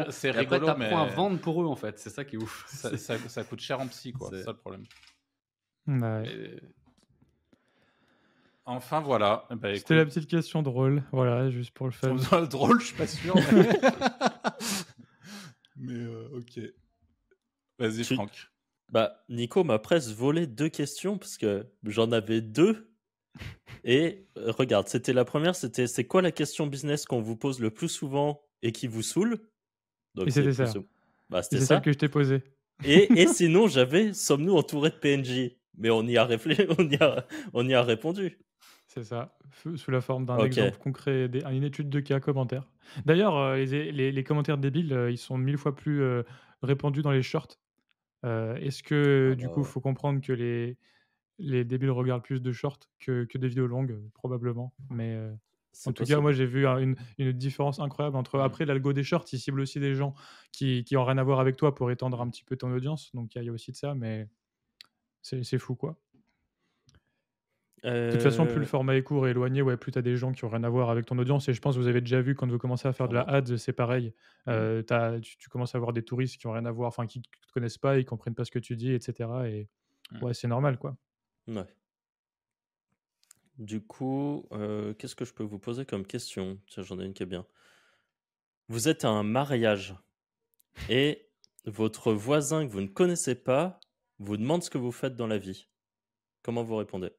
[0.09, 0.91] c'est rigolo mais...
[0.91, 1.99] à vendre pour eux en fait.
[1.99, 2.65] C'est ça qui est ouf.
[2.97, 4.29] Ça, ça, coûte cher en psy, quoi.
[4.31, 4.85] C'est ça le problème.
[8.65, 9.45] Enfin voilà.
[9.51, 12.15] Bah, C'était la petite question drôle, voilà, juste pour le fun.
[12.45, 13.35] drôle, je suis pas sûr.
[15.77, 16.59] Mais, euh, ok.
[17.77, 18.49] Vas-y, Franck.
[18.89, 22.91] Bah, Nico m'a presque volé deux questions parce que j'en avais deux.
[23.83, 27.59] Et euh, regarde, c'était la première, c'était c'est quoi la question business qu'on vous pose
[27.59, 29.03] le plus souvent et qui vous
[30.15, 30.73] saule Et c'était ça.
[31.29, 32.43] Bah, ça que je t'ai posé.
[32.83, 36.95] Et, et sinon, j'avais sommes-nous entourés de PNJ Mais on y a réfléchi, on y
[36.97, 38.37] a, on y a répondu.
[38.87, 39.35] C'est ça,
[39.75, 42.69] sous la forme d'un exemple concret, une étude de cas commentaires.
[43.05, 46.23] D'ailleurs, euh, les, les, les, commentaires débiles, euh, ils sont mille fois plus euh,
[46.61, 47.57] répandus dans les shorts.
[48.23, 50.77] Est-ce que ah du coup, il bah faut comprendre que les,
[51.37, 54.73] les débiles regardent plus de shorts que, que des vidéos longues, probablement.
[54.89, 55.15] Mais
[55.85, 56.95] en tout cas, moi, j'ai vu une,
[57.33, 58.37] différence incroyable entre.
[58.37, 58.41] Mmh.
[58.41, 60.13] Après, l'algo des shorts, il cible aussi des gens
[60.51, 63.13] qui, qui ont rien à voir avec toi pour étendre un petit peu ton audience.
[63.13, 64.27] Donc, il y, a aussi de ça, mais
[65.21, 65.97] c'est fou, quoi.
[67.83, 70.01] De toute façon, plus le euh format est court et éloigné, ouais, plus tu as
[70.01, 71.47] des gens qui ont rien à voir avec ton audience.
[71.49, 73.21] Et je pense que vous avez déjà vu quand vous commencez à faire de la
[73.21, 74.07] ads, c'est pareil.
[74.47, 74.51] Mmh.
[74.51, 77.23] Euh, tu, commences à avoir des touristes qui ont rien à voir, enfin qui ne
[77.23, 79.29] te connaissent pas, ils comprennent pas ce que tu dis, etc.
[79.45, 79.69] Et
[80.11, 80.23] mmh.
[80.23, 80.97] ouais, c'est normal, quoi.
[81.47, 81.65] Ouais.
[83.57, 86.59] Du coup, euh, qu'est-ce que je peux vous poser comme question?
[86.67, 87.45] Tiens, j'en ai une qui est bien.
[88.67, 89.95] Vous êtes à un mariage
[90.89, 91.29] et
[91.65, 93.79] votre voisin que vous ne connaissez pas
[94.19, 95.67] vous demande ce que vous faites dans la vie.
[96.41, 97.11] Comment vous répondez?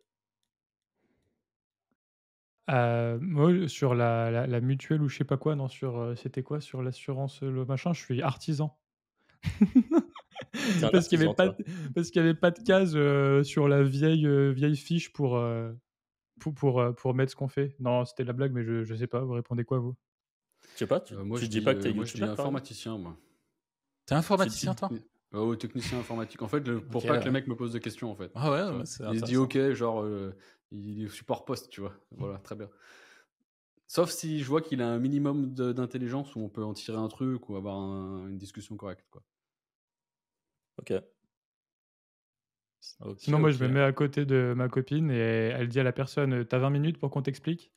[2.69, 6.43] Euh, moi, sur la, la, mutuelle ou je sais pas quoi, non, sur euh, c'était
[6.43, 6.61] quoi?
[6.61, 8.77] Sur l'assurance, le machin, je suis artisan.
[10.93, 11.55] parce qu'il n'y avait, pas,
[11.95, 15.39] parce qu'il avait pas de case sur la vieille, vieille fiche pour,
[16.41, 18.95] pour, pour, euh, pour mettre ce qu'on fait Non, c'était la blague, mais je, je
[18.95, 19.21] sais pas.
[19.21, 19.95] Vous répondez quoi, vous?
[20.73, 21.01] Je sais pas.
[21.01, 23.17] Tu, euh, moi, je dis pas que t'es Moi, je dis informaticien, moi.
[24.07, 24.91] T'es informaticien, toi?
[25.33, 26.41] Oh, technicien informatique.
[26.43, 28.31] En fait, le, pour pas que le mec me pose des questions, en fait.
[28.35, 30.35] Ah ouais, c'est Il se dit OK, genre, euh,
[30.71, 31.93] il est support poste, tu vois.
[32.13, 32.69] Voilà, très bien.
[33.89, 37.09] Sauf si je vois qu'il a un minimum d'intelligence où on peut en tirer un
[37.09, 37.81] truc ou avoir
[38.27, 39.23] une discussion correcte, quoi.
[40.77, 41.16] Ok.
[43.19, 45.93] Sinon, moi, je me mets à côté de ma copine et elle dit à la
[45.93, 47.73] personne T'as 20 minutes pour qu'on t'explique?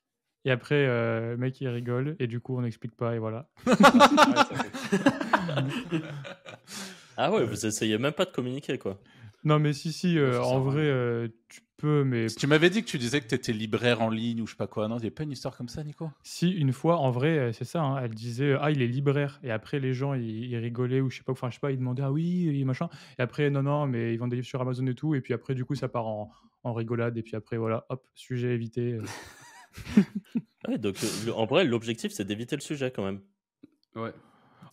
[0.45, 3.49] Et après, euh, le mec, il rigole et du coup, on n'explique pas et voilà.
[7.17, 9.01] ah ouais, vous essayez même pas de communiquer, quoi.
[9.43, 12.27] Non, mais si, si, euh, en vrai, euh, tu mais.
[12.27, 14.57] tu m'avais dit que tu disais que tu étais libraire en ligne ou je sais
[14.57, 14.87] pas quoi.
[14.87, 16.09] Non, il n'y a pas une histoire comme ça, Nico?
[16.23, 17.81] Si, une fois, en vrai, euh, c'est ça.
[17.81, 19.39] Hein, elle disait Ah, il est libraire.
[19.43, 21.77] Et après, les gens, ils, rigolaient ou je sais pas, enfin, je sais pas, ils
[21.77, 22.89] demandaient Ah oui, machin.
[23.17, 25.15] Et après, non, non, mais ils vendent des livres sur Amazon et tout.
[25.15, 26.31] Et puis après, du coup, ça part en,
[26.63, 27.17] en rigolade.
[27.17, 28.97] Et puis après, voilà, hop, sujet évité.
[30.67, 30.95] ouais, donc,
[31.33, 33.21] en vrai, l'objectif, c'est d'éviter le sujet quand même.
[33.95, 34.11] Ouais.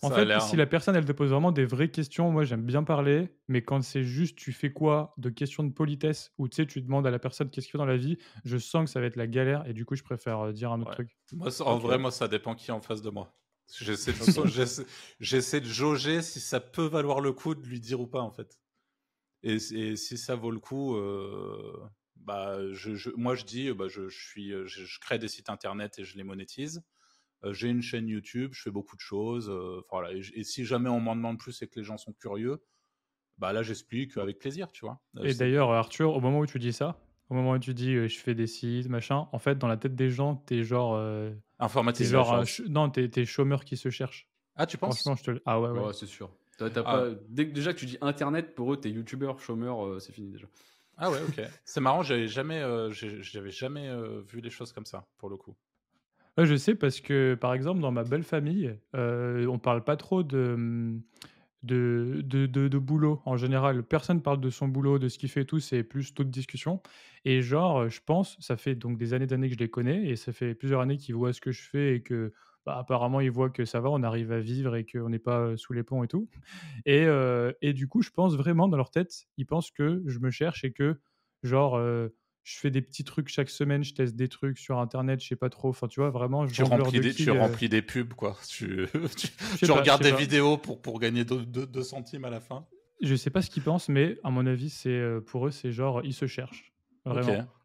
[0.02, 0.40] En Ça a fait, l'air.
[0.40, 3.62] si la personne, elle te pose vraiment des vraies questions, moi j'aime bien parler, mais
[3.62, 7.06] quand c'est juste tu fais quoi de questions de politesse ou tu sais, tu demandes
[7.06, 9.16] à la personne qu'est-ce qu'il fait dans la vie, je sens que ça va être
[9.16, 10.94] la galère et du coup, je préfère euh, dire un autre Ouais.
[10.94, 11.16] truc.
[11.32, 11.78] Moi, ça- en Ok.
[11.78, 13.38] vrai, moi, ça dépend qui est en face de moi.
[13.78, 14.18] J'essaie de,
[15.20, 18.30] j'essaie de jauger si ça peut valoir le coup de lui dire ou pas, en
[18.30, 18.60] fait.
[19.42, 23.88] Et, et si ça vaut le coup, euh, bah, je, je- moi, je dis, bah,
[23.88, 26.82] je, je suis, je, je crée des sites internet et je les monétise.
[27.44, 29.48] Euh, J'ai une chaîne YouTube, je fais beaucoup de choses.
[29.50, 30.12] euh, enfin, voilà.
[30.12, 32.62] et, si jamais on m'en demande plus et que les gens sont curieux,
[33.38, 35.00] bah là, j'explique avec plaisir, tu vois.
[35.18, 37.94] Euh, Et d'ailleurs, Arthur, au moment où tu dis ça, au moment où tu dis
[37.94, 40.94] euh, je fais des sites, machin, en fait, dans la tête des gens, t'es genre.
[40.94, 41.32] euh,
[42.00, 44.28] genre ch- non, t'es t'es chômeur qui se cherche.
[44.54, 45.00] Ah, tu penses?
[45.00, 45.42] Franchement, je te le.
[45.44, 45.80] Ah ouais, ouais.
[45.86, 46.30] Ouais, c'est sûr.
[46.56, 46.92] T'as- t'as Ah.
[46.98, 50.12] pas- dès que- déjà que tu dis internet, pour eux, t'es youtubeur, chômeur, euh, c'est
[50.12, 50.46] fini déjà.
[50.96, 51.42] Ah ouais, ok.
[51.66, 55.28] C'est marrant, j'avais jamais, euh, j'ai- j'avais jamais euh, vu les choses comme ça, pour
[55.28, 55.54] le coup.
[56.36, 59.96] Ouais, je sais parce que, par exemple, dans ma belle famille, euh, on parle pas
[59.96, 61.02] trop de, hum,
[61.62, 63.82] de, de, boulot en général.
[63.84, 66.82] Personne parle de son boulot, de ce qu'il fait et tout, c'est plus toute discussion.
[67.24, 70.16] Et genre, je pense, ça fait donc des années d'années que je les connais et
[70.16, 72.32] ça fait plusieurs années qu'ils voient ce que je fais et que
[72.66, 75.40] bah, apparemment ils voient que ça va, on arrive à vivre et qu'on n'est pas
[75.40, 76.28] euh, sous les ponts et tout.
[76.86, 80.18] Et, euh, et du coup, je pense vraiment dans leur tête, ils pensent que je
[80.20, 81.00] me cherche et que,
[81.42, 82.08] genre, euh,
[82.46, 85.34] je fais des petits trucs chaque semaine, je teste des trucs sur Internet, je sais
[85.34, 85.70] pas trop.
[85.70, 87.82] Enfin, tu vois, vraiment, je Tu jongleur remplis, de des, quilles, tu euh, remplis des
[87.82, 88.38] pubs, quoi.
[88.48, 88.86] Tu,
[89.16, 90.16] tu, sais tu pas, regardes des pas.
[90.16, 92.64] vidéos pour, pour gagner 2 centimes à la fin.
[93.02, 95.72] Je sais pas ce qu'ils pensent, mais à mon avis, c'est euh, pour eux, c'est
[95.72, 96.72] genre, ils se cherchent.
[97.04, 97.46] Vraiment.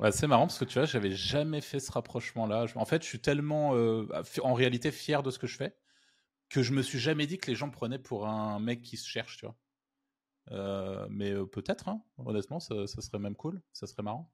[0.00, 2.66] Ouais, c'est marrant parce que tu vois, j'avais jamais fait ce rapprochement-là.
[2.76, 4.06] En fait, je suis tellement, euh,
[4.42, 5.74] en réalité, fier de ce que je fais
[6.48, 9.06] que je me suis jamais dit que les gens prenaient pour un mec qui se
[9.06, 9.56] cherche, tu vois.
[10.50, 14.32] Euh, mais euh, peut-être, hein, honnêtement, ça, ça serait même cool, ça serait marrant.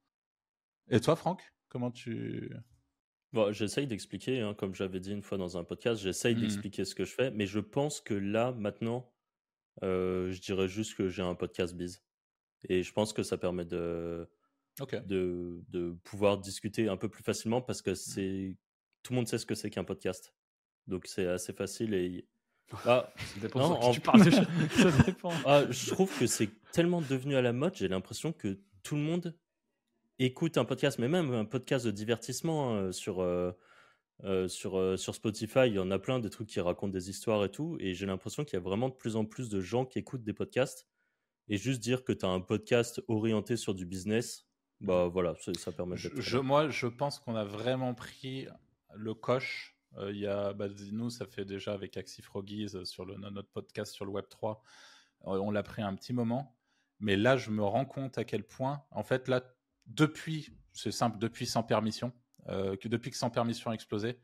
[0.89, 2.51] Et toi, Franck, comment tu.
[3.33, 6.41] Bon, j'essaye d'expliquer, hein, comme j'avais dit une fois dans un podcast, j'essaye Mhm.
[6.41, 9.13] d'expliquer ce que je fais, mais je pense que là, maintenant,
[9.83, 12.03] euh, je dirais juste que j'ai un podcast biz.
[12.69, 14.27] Et je pense que ça permet de,
[15.01, 18.57] de, de pouvoir discuter un peu plus facilement parce que c'est
[19.03, 20.35] tout le monde sait ce que c'est qu'un podcast.
[20.87, 22.27] Donc c'est assez facile et
[22.87, 24.45] ah, Ça dépend Non, sur qui en- tu parles déjà.
[24.71, 25.33] ça dépend.
[25.45, 29.03] ah, je trouve que c'est tellement devenu à la mode, j'ai l'impression que tout le
[29.03, 29.37] monde
[30.19, 33.53] écoute un podcast, mais même un podcast de divertissement hein, sur, euh,
[34.25, 37.11] euh, sur, euh, sur Spotify, il y en a plein des trucs qui racontent des
[37.11, 39.61] histoires et tout, et j'ai l'impression qu'il y a vraiment de plus en plus de
[39.61, 40.87] gens qui écoutent des podcasts,
[41.49, 44.47] et juste dire que tu as un podcast orienté sur du business,
[44.81, 48.47] bah voilà, ça, ça permet Je, je- moi, je pense qu'on a vraiment pris
[48.95, 49.76] le coche.
[49.99, 53.17] Euh, Il y a, bah, nous, ça fait déjà avec Axie Froggies euh, sur le,
[53.17, 54.63] notre podcast sur le Web 3,
[55.27, 56.57] euh, on l'a pris un petit moment.
[56.99, 59.43] Mais là, je me rends compte à quel point, en fait, là,
[59.87, 62.13] depuis, c'est simple, depuis sans permission,
[62.49, 64.19] euh, que depuis que sans permission a explosé,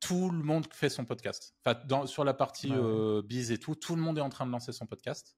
[0.00, 1.56] tout le monde fait son podcast.
[1.64, 4.46] Enfin, dans, sur la partie euh, bise et tout, tout le monde est en train
[4.46, 5.36] de lancer son podcast.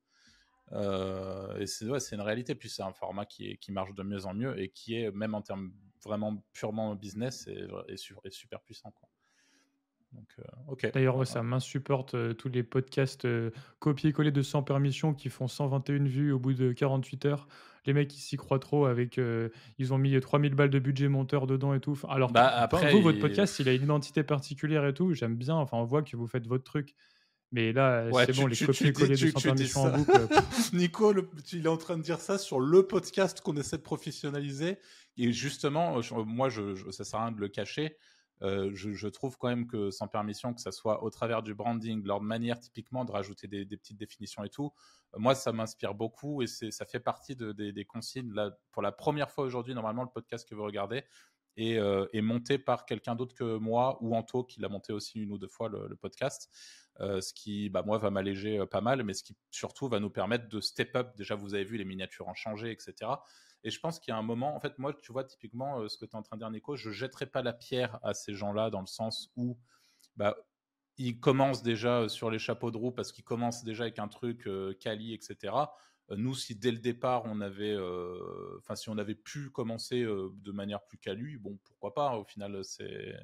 [0.73, 2.55] Euh, et c'est ouais, une réalité.
[2.55, 5.11] Puis c'est un format qui, est, qui marche de mieux en mieux et qui est,
[5.11, 5.73] même en termes
[6.03, 8.91] vraiment purement business, est, est, su- est super puissant.
[8.93, 9.09] Quoi.
[10.15, 10.91] Donc, euh, ok.
[10.95, 13.51] D'ailleurs, ouais, ça m'insupporte euh, tous les podcasts euh,
[13.81, 17.49] copier-coller de sans permission qui font 121 vues au bout de 48 heures.
[17.87, 19.19] Les mecs, ils s'y croient trop avec.
[19.19, 19.49] euh,
[19.79, 21.93] ils ont mis 3000 balles de budget monteur dedans et tout.
[21.93, 24.95] Enfin, Alors, Bah, enfin, après, vous, votre il- podcast, il a une identité particulière et
[24.95, 25.13] tout.
[25.13, 25.55] J'aime bien.
[25.57, 26.95] Enfin, on voit que vous faites votre truc.
[27.53, 29.43] Mais là, Ouais, c'est tu- bon, les tu- tu dis- copier-coller tu- de sans tu
[29.43, 29.97] dis permission en ça.
[29.99, 30.11] boucle.
[30.13, 33.57] euh, pff, Nico, le- il est en train de dire ça sur le podcast qu'on
[33.57, 34.79] essaie de professionnaliser.
[35.19, 37.97] Et justement, je- moi, je, je, ça sert à rien de le cacher.
[38.43, 42.05] Euh, je, trouve quand même que sans permission, que ça soit au travers du branding,
[42.05, 44.73] leur manière typiquement de rajouter des, petites définitions et tout,
[45.15, 48.35] euh, moi, ça m'inspire beaucoup et ça fait partie de, des, consignes.
[48.73, 51.05] Pour la première fois aujourd'hui, normalement, le podcast que vous regardez
[51.57, 55.21] est, euh, est monté par quelqu'un d'autre que moi ou Anto, qui l'a monté aussi
[55.21, 56.51] une ou deux fois le, podcast.
[57.01, 60.49] Ce qui, bah, moi, va m'alléger pas mal, mais ce qui surtout va nous permettre
[60.49, 61.17] de step up.
[61.17, 63.11] Déjà, vous avez vu, les miniatures ont changé, etc.
[63.65, 65.89] Et je pense qu'il y a un moment, en fait, moi, tu vois, typiquement, euh,
[65.89, 68.15] ce que tu es en train de dire, Nico, je jetterai pas la pierre à
[68.15, 69.59] ces gens-là dans le sens où
[70.17, 70.37] bah,
[70.97, 74.09] ils commencent déjà euh, sur les chapeaux de roue parce qu'ils commencent déjà avec un
[74.09, 75.55] truc euh, quali, etc.
[76.11, 77.77] Euh, Nous, si dès le départ, on avait,
[78.75, 83.15] si on avait pu commencer de manière plus quali, bon, pourquoi pas, au final, c'est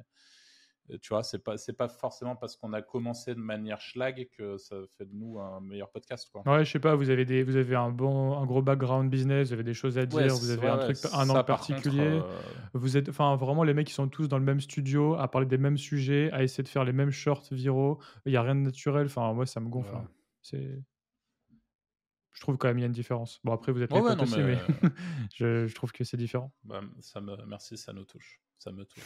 [1.02, 4.56] tu vois, c'est pas c'est pas forcément parce qu'on a commencé de manière schlag que
[4.58, 6.42] ça fait de nous un meilleur podcast quoi.
[6.46, 9.48] Ouais, je sais pas, vous avez, des, vous avez un, bon, un gros background business,
[9.48, 11.60] vous avez des choses à dire, Ouais, vous avez ouais, un truc, un angle par
[11.60, 12.00] contre, particulier.
[12.00, 12.22] euh,
[12.74, 15.46] Vous êtes, enfin, vraiment, les mecs, ils sont tous dans le même studio, à parler
[15.46, 18.00] des mêmes sujets, à essayer de faire les mêmes shorts viraux.
[18.26, 19.06] Il n'y a rien de naturel.
[19.06, 19.92] Enfin, moi, ça me gonfle.
[19.94, 20.00] Ouais.
[20.00, 20.08] hein.
[20.42, 20.82] C'est.
[22.32, 23.38] Je trouve quand même il y a une différence.
[23.44, 24.88] Bon, après, vous êtes les ouais, potes non, aussi, mais, mais-
[25.34, 26.52] je, je trouve que c'est différent.
[26.64, 29.02] bah, ça me merci, ça nous touche, ça me touche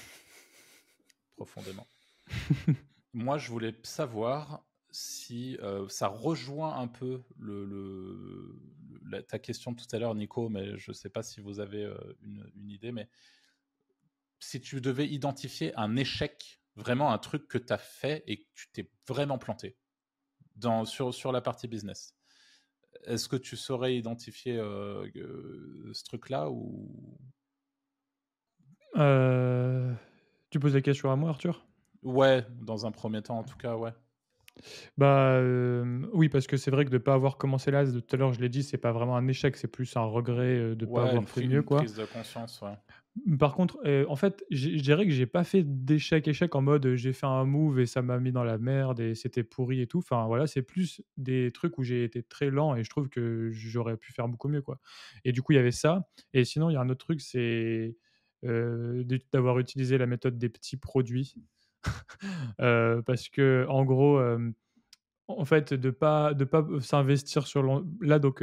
[1.36, 1.86] profondément.
[3.12, 5.58] moi, je voulais savoir si
[5.88, 8.56] ça rejoint un peu le,
[9.28, 12.50] ta question tout à l'heure, Nico, mais je ne sais pas si vous avez une,
[12.54, 13.08] une, idée, mais
[14.38, 18.46] si tu devais identifier un échec, vraiment un truc que tu as fait et que
[18.54, 19.76] tu t'es vraiment planté
[20.56, 22.14] dans, sur, sur la partie business,
[23.04, 27.18] est-ce que tu saurais identifier ce truc-là ou?
[30.54, 31.66] Tu poses la question à moi, Arthur?
[32.04, 33.90] Ouais, dans un premier temps, en tout cas, ouais.
[34.96, 35.40] Bah,
[36.12, 38.32] oui, parce que c'est vrai que de ne pas avoir commencé là, tout à l'heure
[38.32, 41.02] je l'ai dit, c'est pas vraiment un échec, c'est plus un regret, de ne pas
[41.02, 41.78] avoir fait mieux, quoi.
[41.78, 42.76] prise de conscience, ouais.
[43.38, 43.78] Par contre,
[44.08, 47.44] en fait, je dirais que j'ai pas fait d'échec, échec en mode, j'ai fait un
[47.44, 49.98] move et ça m'a mis dans la merde et c'était pourri et tout.
[49.98, 53.50] Enfin voilà, c'est plus des trucs où j'ai été très lent et je trouve que
[53.52, 54.78] j'aurais pu faire beaucoup mieux, quoi.
[55.24, 57.20] Et du coup, il y avait ça et sinon, il y a un autre truc,
[57.20, 57.96] c'est,
[58.44, 61.34] d'avoir utilisé la méthode des petits produits.
[63.06, 64.20] parce que en gros,
[65.28, 68.42] en fait, de pas de pas s'investir sur là donc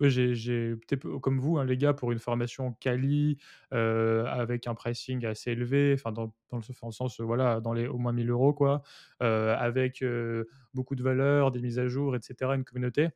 [0.00, 0.74] j'ai
[1.22, 3.38] comme vous, hein, les gars, pour une formation quali,
[3.72, 8.12] avec un pricing assez élevé, enfin dans dans le sens, voilà, dans les au moins
[8.12, 8.82] 1000 euros quoi,
[9.20, 10.04] avec,
[10.74, 13.08] beaucoup de valeur, des mises à jour et cetera, une communauté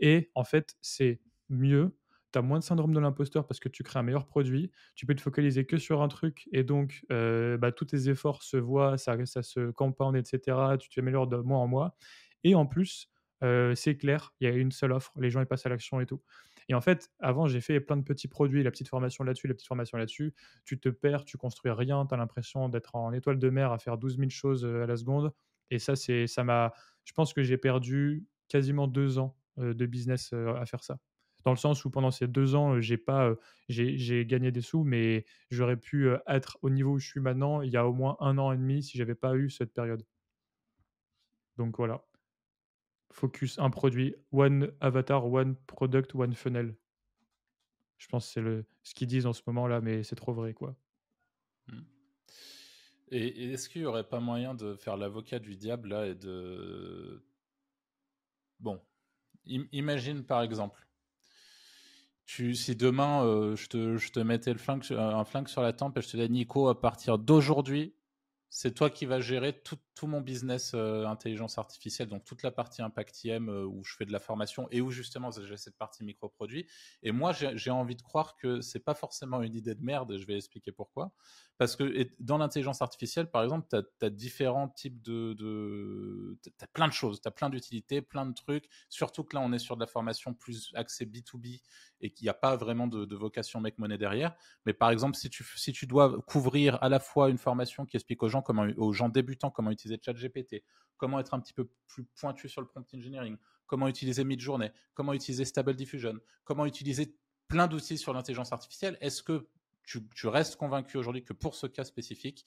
[0.00, 1.92] et en fait, c'est mieux
[2.32, 5.06] tu as moins de syndrome de l'imposteur parce que tu crées un meilleur produit, tu
[5.06, 8.56] peux te focaliser que sur un truc et donc euh, bah, tous tes efforts se
[8.56, 10.56] voient, ça, se compound, etc.
[10.78, 11.96] Tu t'améliores de mois en mois.
[12.44, 13.10] Et en plus,
[13.42, 16.06] euh, c'est clair, il y a une seule offre, les gens passent à l'action et
[16.06, 16.22] tout.
[16.68, 19.54] Et en fait, avant, j'ai fait plein de petits produits, la petite formation là-dessus, la
[19.54, 20.32] petite formation là-dessus.
[20.64, 23.78] Tu te perds, tu construis rien, tu as l'impression d'être en étoile de mer à
[23.78, 25.32] faire 12 000 choses euh, à la seconde.
[25.70, 26.72] Et ça, c'est, ça m'a.
[27.04, 30.98] Je pense que j'ai perdu quasiment deux ans de business à faire ça
[31.44, 33.34] dans le sens où pendant ces deux ans, j'ai pas,
[33.68, 37.70] j'ai gagné des sous, mais j'aurais pu être au niveau où je suis maintenant il
[37.70, 40.04] y a au moins un an et demi si j'avais pas eu cette période.
[41.56, 42.04] Donc voilà.
[43.10, 46.74] Focus, un produit, one avatar, one product, one funnel.
[47.98, 50.54] Je pense que c'est le, ce qu'ils disent en ce moment-là, mais c'est trop vrai,
[50.54, 50.74] quoi.
[51.68, 51.80] Mmh.
[53.12, 57.22] Et, est-ce qu'il n'y aurait pas moyen de faire l'avocat du diable là et de.
[58.58, 58.80] Bon,
[59.44, 60.86] imagine par exemple,
[62.26, 66.02] si demain euh, je, te, je, mettais le flingue, un flingue sur la tempe et
[66.02, 67.94] je te dis Nico, à partir d'aujourd'hui,
[68.54, 72.82] c'est toi qui vas gérer tout, mon business euh, intelligence artificielle, donc toute la partie
[72.82, 76.02] Impact IM euh, où je fais de la formation et où justement j'ai cette partie
[76.02, 76.66] micro-produit.
[77.04, 80.18] Et moi, j'ai envie de croire que c'est pas forcément une idée de merde, et
[80.18, 81.12] je vais expliquer pourquoi.
[81.56, 85.34] Parce que dans l'intelligence artificielle, par exemple, tu as, différents types de.
[85.34, 88.68] de tu as plein de choses, tu as plein d'utilités, plein de trucs.
[88.88, 91.60] Surtout que là, on est sur de la formation plus axée B2B
[92.00, 94.34] et qu'il n'y a pas vraiment de, vocation money derrière.
[94.66, 97.96] Mais par exemple, si tu, si tu dois couvrir à la fois une formation qui
[97.96, 98.41] explique aux gens,
[98.76, 100.62] aux gens débutants comment utiliser ChatGPT,
[100.96, 103.36] comment être un petit peu plus pointu sur le prompt engineering,
[103.66, 107.16] comment utiliser Midjourney, comment utiliser Stable Diffusion, comment utiliser
[107.48, 109.46] plein d'outils sur l'intelligence artificielle, est-ce que
[109.84, 112.46] tu, restes convaincu aujourd'hui que pour ce cas spécifique,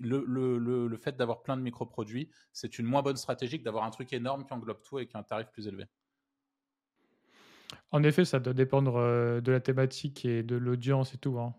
[0.00, 4.12] le, fait d'avoir plein de microproduits, c'est une moins bonne stratégie que d'avoir un truc
[4.12, 5.84] énorme qui englobe tout et qui a un tarif plus élevé?
[7.90, 11.38] En effet, ça doit dépendre euh, de la thématique et de l'audience et tout.
[11.38, 11.54] Hein.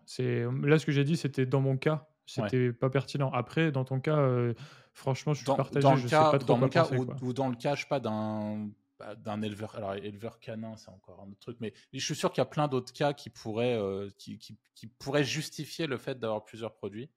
[0.62, 3.30] Là ce que j'ai dit, c'était dans mon cas, c'était pas pertinent.
[3.32, 4.54] Après, dans ton cas, euh,
[4.92, 5.80] franchement, je suis partagé.
[5.80, 6.88] Dans je cas, sais pas trop dans le cas
[7.22, 8.68] ou, dans le cas, je sais pas d'un
[8.98, 12.32] bah, d'un éleveur, alors éleveur canin, c'est encore un autre truc, mais je suis sûr
[12.32, 15.98] qu'il y a plein d'autres cas qui pourraient, euh, qui, qui, qui, pourraient justifier le
[15.98, 17.10] fait d'avoir plusieurs produits.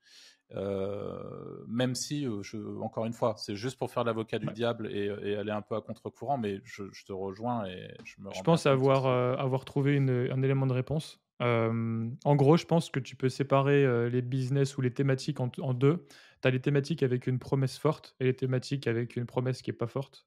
[0.55, 5.05] Euh, même si, je, encore une fois, c'est juste pour faire l'avocat du diable et,
[5.23, 8.41] et, aller un peu à contre-courant, mais je, je, te rejoins et je me Je
[8.41, 11.21] pense avoir, avoir trouvé une, un élément de réponse.
[11.39, 15.73] En gros, je pense que tu peux séparer les business ou les thématiques en, en
[15.73, 16.05] deux.
[16.41, 19.69] Tu as les thématiques avec une promesse forte et les thématiques avec une promesse qui
[19.69, 20.25] n'est pas forte.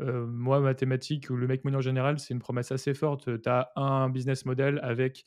[0.00, 3.42] Euh, moi, mathématiques ou le make money en général, c'est une promesse assez forte.
[3.42, 5.24] Tu as un business model avec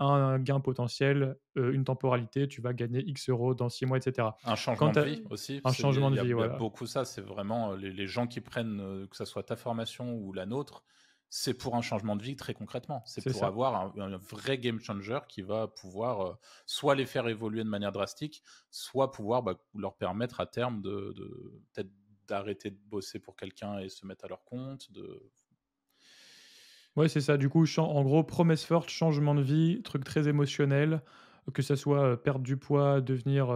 [0.00, 4.28] un gain potentiel, une temporalité, tu vas gagner X euros dans 6 mois, etc.
[4.44, 5.60] Un changement de vie aussi.
[5.64, 6.56] Un changement de vie, voilà.
[6.56, 10.46] beaucoup ça, c'est vraiment les, gens qui prennent, que ce soit ta formation ou la
[10.46, 10.84] nôtre,
[11.36, 13.02] c'est pour un changement de vie très concrètement.
[13.06, 17.68] C'est pour avoir un, vrai game changer qui va pouvoir soit les faire évoluer de
[17.68, 21.90] manière drastique, soit pouvoir bah, leur permettre à terme de, de peut-être
[22.28, 24.92] d'arrêter de bosser pour quelqu'un et se mettre à leur compte.
[24.92, 25.28] De...
[26.94, 27.36] Ouais, c'est ça.
[27.36, 31.02] Du coup, en gros, promesse forte, changement de vie, truc très émotionnel,
[31.52, 33.48] que ça soit perdre du poids, devenir,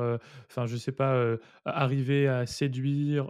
[0.51, 3.28] enfin, je sais pas, arriver à séduire,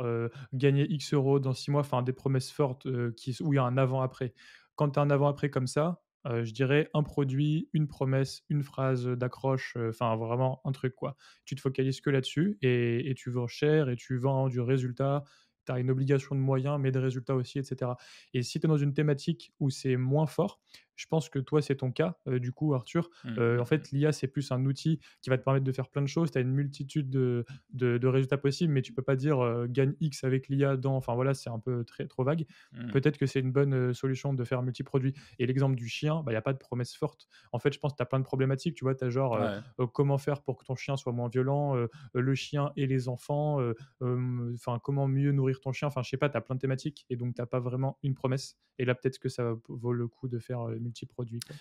[0.52, 3.64] gagner X euros dans six mois, enfin, des promesses fortes qui, où il y a
[3.64, 4.34] un avant-après.
[4.76, 9.06] Quand tu as un avant-après comme ça, je dirais un produit, une promesse, une phrase
[9.06, 11.16] d'accroche, enfin vraiment un truc quoi.
[11.44, 15.24] Tu te focalises que là-dessus et, et tu vends cher et tu vends du résultat.
[15.66, 17.92] Tu as une obligation de moyens, mais de résultats aussi, etc.
[18.34, 20.60] Et si tu es dans une thématique où c'est moins fort,
[20.98, 23.08] je pense que toi, c'est ton cas, euh, du coup, Arthur.
[23.24, 25.72] Mmh, Euh, mmh, en fait, l'IA, c'est plus un outil qui va te permettre de
[25.72, 26.30] faire plein de choses.
[26.32, 29.66] Tu as une multitude de, de- de résultats possibles, mais tu peux pas dire euh,
[29.68, 30.96] gagne X avec l'IA dans.
[30.96, 32.44] Enfin voilà, c'est un peu très, trop vague.
[32.72, 32.90] mmh.
[32.90, 35.14] Peut-être que c'est une bonne solution de faire multi-produit.
[35.38, 37.28] Et l'exemple du chien, il n'y a pas de promesse forte.
[37.52, 38.74] En fait, je pense que tu as plein de problématiques.
[38.74, 39.86] Tu vois, tu as genre Ouais.
[39.94, 41.76] comment faire pour que ton chien soit moins violent,
[42.12, 43.60] le chien et les enfants,
[44.02, 45.88] enfin comment mieux nourrir ton chien.
[45.88, 48.14] Enfin, je sais pas, tu as plein de thématiques et donc tu pas vraiment une
[48.14, 48.56] promesse.
[48.78, 51.40] Et là, peut-être que ça vaut le coup de faire euh, multi-produit.
[51.40, 51.56] quoi.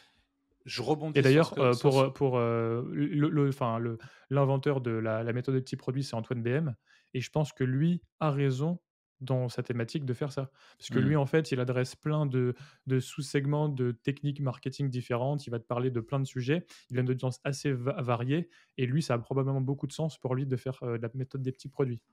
[0.66, 3.98] Je rebondis Et sur d'ailleurs, euh, pour, euh, pour euh, le- le- enfin, le-
[4.30, 6.76] l'inventeur de la, la méthode de petits produits, c'est Antoine BM.
[7.14, 8.80] Et je pense que lui a raison
[9.22, 10.52] dans sa thématique de faire ça.
[10.78, 11.04] Parce que Mm.
[11.04, 12.54] lui, en fait, il adresse plein de,
[12.86, 15.48] de sous-segments de techniques marketing différentes.
[15.48, 16.66] Il va te parler de plein de sujets.
[16.92, 18.50] Il a une audience assez va- variée.
[18.78, 21.42] Et lui, ça a probablement beaucoup de sens pour lui de faire euh, la méthode
[21.42, 22.04] des petits produits.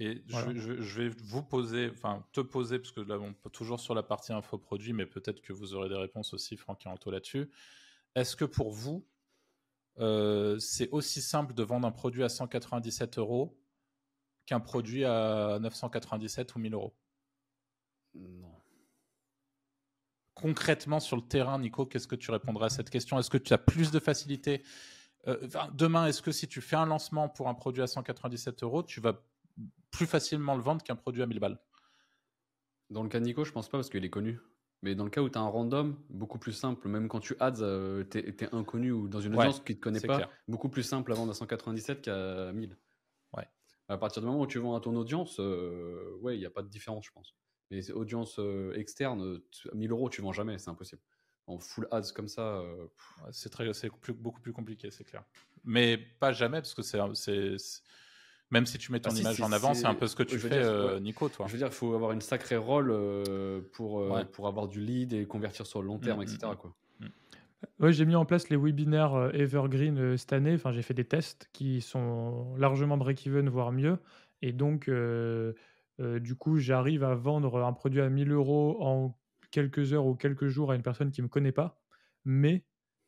[0.00, 0.54] Et je, Voilà.
[0.58, 3.94] je- je vais vous poser, enfin te poser, parce que là on peut toujours sur
[3.94, 7.50] la partie infoproduit, mais peut-être que vous aurez des réponses aussi, Franck et Anto, là-dessus.
[8.14, 9.06] Est-ce que pour vous,
[9.98, 13.58] euh, c'est aussi simple de vendre un produit à 197 euros
[14.46, 16.94] qu'un produit à 997 ou 1000 euros?
[18.14, 18.48] Non.
[20.34, 23.18] Concrètement, sur le terrain, Nico, qu'est-ce que tu répondrais à cette question?
[23.18, 24.62] Est-ce que tu as plus de facilité?
[25.28, 28.82] Euh, Demain, est-ce que si tu fais un lancement pour un produit à 197 euros,
[28.82, 29.22] tu vas
[29.92, 31.60] plus facilement le vendre qu'un produit à 1000 balles
[32.90, 34.40] Dans le cas de Nico, je pense pas parce qu'il est connu.
[34.82, 37.36] Mais dans le cas où tu as un random, beaucoup plus simple, même quand tu
[37.38, 40.30] ads, euh, t'es es inconnu ou dans une Ouais, audience qui te connaît pas, clair.
[40.48, 42.76] beaucoup plus simple à vendre à 197 qu'à 1000.
[43.36, 43.46] Ouais.
[43.88, 46.50] À partir du moment où tu vends à ton audience, euh, ouais, il n'y a
[46.50, 47.36] pas de différence, je pense.
[47.70, 51.00] Mais audience euh, externe, tu- 1000 euros, tu vends jamais, c'est impossible.
[51.46, 52.88] En full ads comme ça, euh,
[53.30, 53.54] C'est
[54.12, 55.24] beaucoup plus compliqué, c'est clair.
[55.64, 56.98] Mais pas jamais, parce que c'est-
[58.52, 60.38] même si tu mets ton Ah image en avant, c'est- un peu ce que tu
[60.38, 61.00] fais, dire, euh.
[61.00, 61.46] Nico, toi.
[61.48, 64.24] je veux dire, il faut avoir une sacrée rôle euh, pour, euh, Ouais.
[64.26, 66.52] pour avoir du lead et convertir sur le long terme, Mm, etc.
[66.52, 66.74] mm, Quoi.
[67.80, 70.54] Ouais, j'ai mis en place les webinaires Evergreen cette année.
[70.54, 73.98] Enfin, j'ai fait des tests qui sont largement break-even, voire mieux.
[74.42, 75.52] Et donc, euh,
[76.00, 79.16] euh, du coup, j'arrive à vendre un produit à 1000 euros en
[79.52, 81.80] quelques heures ou quelques jours à une personne qui ne me connaît pas.
[82.24, 82.64] Mais,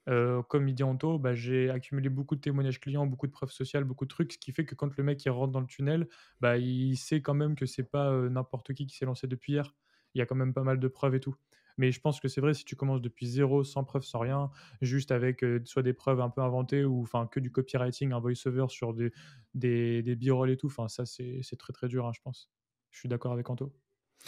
[0.09, 3.51] euh, comme il dit Anto, bah, j'ai accumulé beaucoup de témoignages clients, beaucoup de preuves
[3.51, 5.67] sociales, beaucoup de trucs, ce qui fait que quand le mec il rentre dans le
[5.67, 6.09] tunnel,
[6.41, 9.53] bah, il sait quand même que c'est pas euh, n'importe qui qui s'est lancé depuis
[9.55, 9.75] hier.
[10.15, 11.35] Il y a quand même pas mal de preuves et tout.
[11.77, 14.51] Mais je pense que c'est vrai, si tu commences depuis zéro, sans preuve, sans rien,
[14.81, 18.21] juste avec euh, soit des preuves un peu inventées ou enfin que du copywriting, un
[18.21, 19.13] voice-over sur des,
[19.55, 22.51] des, des b-roll et tout, enfin ça c'est c'est très très dur, hein, je pense.
[22.91, 23.75] Je suis d'accord avec Anto.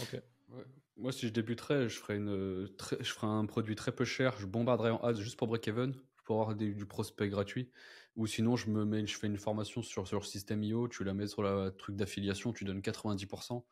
[0.01, 0.20] Ok.
[0.51, 0.64] Ouais.
[0.97, 2.66] Moi, si je débuterais, je ferais, une, euh,
[3.01, 5.94] je ferais un produit très peu cher, je bombarderais en ads juste pour break-even,
[6.24, 7.70] pour avoir du prospect gratuit.
[8.16, 11.26] Ou sinon, je, me mets, je fais une formation sur, sur System.io, tu la mets
[11.26, 13.66] sur le truc d'affiliation, tu donnes 90%,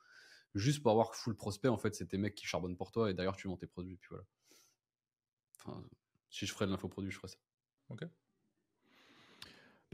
[0.55, 1.69] juste pour avoir full prospect.
[1.69, 3.97] En fait, c'est tes mecs qui charbonnent pour toi et d'ailleurs, tu vends tes produits.
[3.97, 4.25] Puis voilà.
[5.59, 5.83] Enfin,
[6.31, 7.39] si je ferais de l'infoproduit, je ferais ça.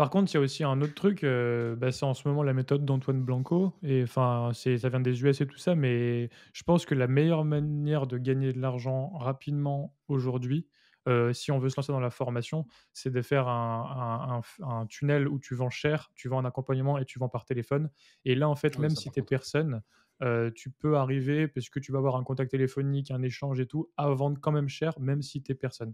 [0.00, 2.42] Par contre, il y a aussi un autre truc, euh, bah, c'est en ce moment
[2.42, 6.62] la méthode d'Antoine Blanco, et enfin, ça vient des US et tout ça, mais je
[6.62, 10.66] pense que la meilleure manière de gagner de l'argent rapidement aujourd'hui,
[11.06, 14.80] euh, si on veut se lancer dans la formation, c'est de faire un, un- un-
[14.80, 17.90] un tunnel où tu vends cher, tu vends un accompagnement et tu vends par téléphone.
[18.24, 19.82] Et là, en fait, même si tu es personne,
[20.22, 23.66] euh, tu peux arriver, parce que tu vas avoir un contact téléphonique, un échange et
[23.66, 25.92] tout, à vendre quand même cher, même si tu es personne.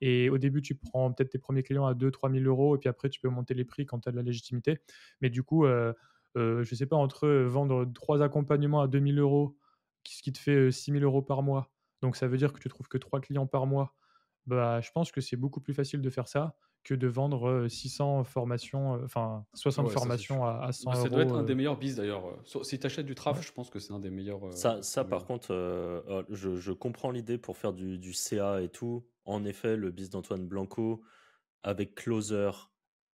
[0.00, 2.88] Et au début, tu prends peut-être tes premiers clients à 2-3 000 euros, et puis
[2.88, 4.78] après, tu peux monter les prix quand tu as de la légitimité.
[5.20, 5.92] Mais du coup, euh,
[6.36, 9.56] euh, je sais pas, entre euh, vendre trois accompagnements à 2 000 euros,
[10.06, 11.70] ce qui te fait euh, 6 000 euros par mois,
[12.02, 13.94] donc ça veut dire que tu trouves que trois clients par mois,
[14.46, 17.68] bah, je pense que c'est beaucoup plus facile de faire ça que de vendre euh,
[17.68, 21.08] 600 formations, euh, enfin 60 Ouais, ça, c'est formations à, à 100 Bah, ça euros.
[21.10, 21.44] doit être un euh.
[21.44, 22.22] des meilleurs bis d'ailleurs.
[22.62, 24.46] Si tu achètes du traf, je pense que c'est un des meilleurs.
[24.46, 25.26] euh, Ça, ça des par meilleurs.
[25.26, 29.04] contre, euh, euh, je, je comprends l'idée pour faire du, du CA et tout.
[29.28, 31.02] En effet, le bis d'Antoine Blanco
[31.62, 32.50] avec closer,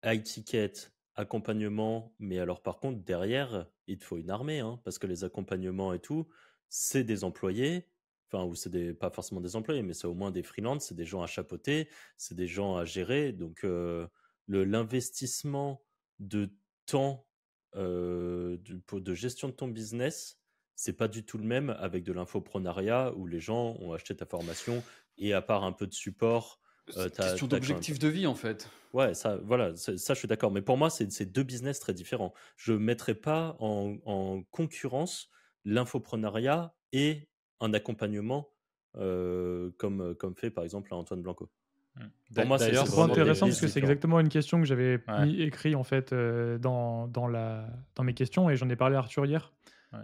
[0.05, 0.73] high ticket,
[1.17, 2.15] accompagnement.
[2.21, 5.93] Mais alors, par contre, derrière, il te faut une armée, hein, parce que les accompagnements
[5.93, 6.29] et tout,
[6.69, 7.89] c'est des employés.
[8.29, 10.95] Enfin, ou c'est des, pas forcément des employés, mais c'est au moins des freelances, c'est
[10.95, 13.33] des gens à chapeauter, c'est des gens à gérer.
[13.33, 14.07] Donc, euh,
[14.47, 15.83] l'investissement
[16.21, 16.55] de
[16.87, 17.27] temps
[17.75, 20.39] euh, de, de gestion de ton business,
[20.77, 24.27] c'est pas du tout le même avec de l'infoprenariat où les gens ont acheté ta
[24.27, 24.83] formation
[25.19, 26.61] et à part un peu de support,
[26.97, 28.69] euh, C'est t'as- question d'objectif de vie en fait.
[28.93, 30.51] Ouais, ça, voilà, ça, je suis d'accord.
[30.53, 32.33] Mais pour moi, c'est deux business très différents.
[32.57, 35.31] Je ne mettrais pas en, en concurrence
[35.65, 37.29] l'infoprenariat et
[37.61, 38.51] un accompagnement
[38.93, 41.51] comme, comme fait par exemple Antoine Blanco.
[41.97, 42.03] Mmh.
[42.35, 45.75] Pour moi, c'est trop intéressant parce que c'est exactement une question que j'avais mis écrit
[45.75, 49.53] en fait dans, dans, la, dans mes questions et j'en ai parlé à Arthur hier.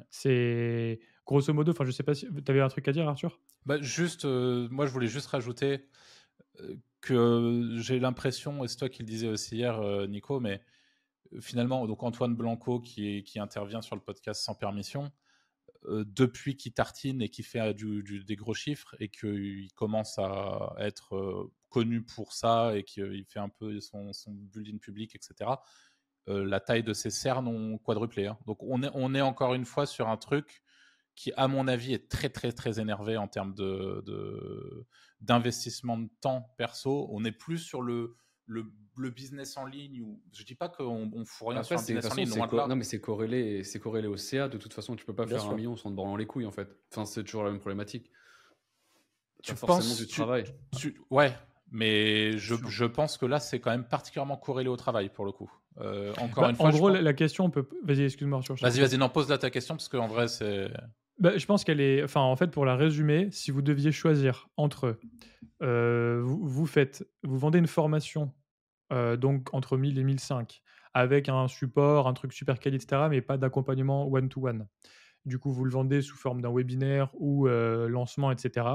[0.08, 1.00] C'est
[1.31, 3.39] grosso modo, enfin je sais pas si tu avais un truc à dire Arthur?
[3.64, 5.87] Bah, Juste, moi je voulais juste rajouter
[7.01, 10.61] que j'ai l'impression, et c'est toi qui le disais aussi hier Nico, mais
[11.41, 15.12] finalement, donc Antoine Blanco qui, intervient sur le podcast sans permission,
[15.89, 22.03] depuis qu'il tartine et qu'il fait des gros chiffres et qu'il commence à être connu
[22.03, 25.51] pour ça et qu'il fait un peu son, son building public, etc.,
[26.26, 28.26] la taille de ses cernes ont quadruplé.
[28.26, 28.39] Hein.
[28.47, 30.62] Donc on est encore une fois sur un truc
[31.21, 34.87] qui, à mon avis, est très très très énervé en termes de,
[35.21, 37.09] d'investissement de temps perso.
[37.12, 38.16] On est plus sur le,
[38.47, 38.64] le,
[39.11, 40.01] business en ligne.
[40.01, 42.68] Ou, je dis pas qu'on on fout rien sur un business en ligne.
[42.68, 44.49] non, mais c'est corrélé, c'est corrélé au CA.
[44.49, 46.53] De toute façon, tu peux pas faire un million sans te branler les couilles, en
[46.53, 46.75] fait.
[46.91, 48.11] Enfin, c'est toujours la même problématique.
[49.43, 50.45] Tu penses du travail.
[51.11, 51.37] ouais,
[51.71, 55.33] mais je, je, pense que là, c'est quand même particulièrement corrélé au travail pour le
[55.33, 55.53] coup.
[55.81, 56.68] Euh, encore bah, une fois.
[56.68, 57.68] En gros, la question, on peut.
[57.85, 58.57] Vas-y, excuse-moi, Arthur.
[58.57, 60.71] Vas-y, vas-y, non, pose là ta question parce qu'en vrai, c'est.
[61.21, 62.16] Bah, je pense qu'elle est.
[62.16, 64.99] En fait, pour la résumer, si vous deviez choisir entre.
[65.62, 67.07] Euh, vous, vous, faites.
[67.23, 68.33] Vous vendez une formation,
[68.93, 70.62] euh, donc entre 1000 et 1005,
[70.95, 74.66] avec un support, un truc super quali, etc., mais pas d'accompagnement one-to-one.
[75.27, 78.66] Du coup, vous le vendez sous forme d'un webinaire ou euh, lancement, etc.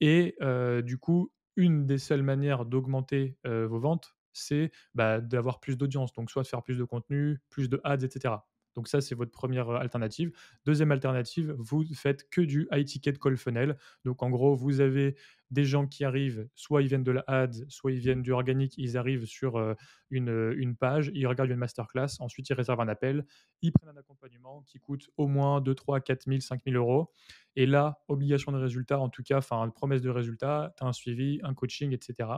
[0.00, 0.36] Et
[0.82, 6.14] du coup, une des seules manières d'augmenter vos ventes, c'est bah, d'avoir plus d'audience.
[6.14, 8.36] Donc, soit de faire plus de contenu, plus de ads, etc.
[8.78, 10.30] Donc ça, c'est votre première alternative.
[10.64, 13.76] Deuxième alternative, vous faites que du high ticket call funnel.
[14.04, 15.16] Donc en gros, vous avez
[15.50, 18.78] des gens qui arrivent, soit ils viennent de la ads, soit ils viennent du organique,
[18.78, 19.74] ils arrivent sur
[20.10, 23.26] une, une, page, ils regardent une masterclass, ensuite ils réservent un appel,
[23.62, 27.10] ils prennent un accompagnement qui coûte au moins 2, 3, 4 000, 5 000 euros.
[27.56, 30.92] Et là, obligation de résultat, en tout cas, enfin, promesse de résultat, tu as un
[30.92, 32.28] suivi, un coaching, etc.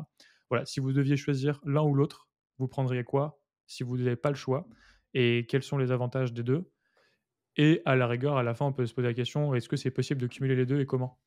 [0.49, 3.43] Voilà, si vous deviez choisir l'un ou l'autre, vous prendriez quoi?
[3.67, 4.67] Si vous n'avez pas le choix
[5.15, 6.71] et quels sont les avantages des deux.
[7.57, 9.77] Et à la rigueur, à la fin, on peut se poser la question est-ce que
[9.77, 11.21] c'est possible de cumuler les deux et comment?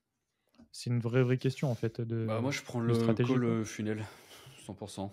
[0.72, 2.02] C'est une vraie, vraie question en fait.
[2.02, 4.06] De, bah, moi, je prends le call funnel,
[4.66, 5.12] 100%.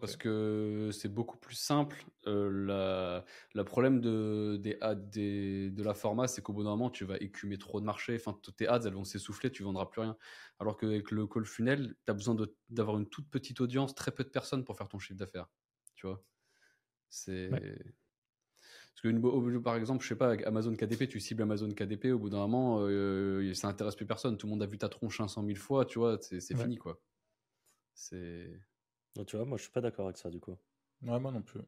[0.00, 2.04] Parce que c'est beaucoup plus simple.
[2.26, 3.22] Euh,
[3.54, 7.04] le problème de, des ads des, de la format, c'est qu'au bout d'un moment, tu
[7.04, 8.16] vas écumer trop de marché.
[8.16, 10.16] Enfin, tes ads, elles vont s'essouffler, tu vendras plus rien.
[10.58, 12.36] Alors qu'avec le call funnel, tu as besoin
[12.68, 15.48] d'avoir une toute petite audience, très peu de personnes pour faire ton chiffre d'affaires.
[15.94, 16.22] Tu vois?
[17.08, 17.50] C'est.
[19.02, 22.18] Parce que, par exemple, je sais pas, avec Amazon KDP, tu cibles Amazon KDP, au
[22.18, 24.38] bout d'un moment, euh, ça intéresse plus personne.
[24.38, 26.98] Tout le monde a vu ta tronche 500 000 fois, tu vois, c'est fini, quoi.
[27.94, 28.50] C'est.
[29.26, 30.56] Tu vois, moi, je suis pas d'accord avec ça, du coup.
[31.02, 31.60] Ouais, moi non plus.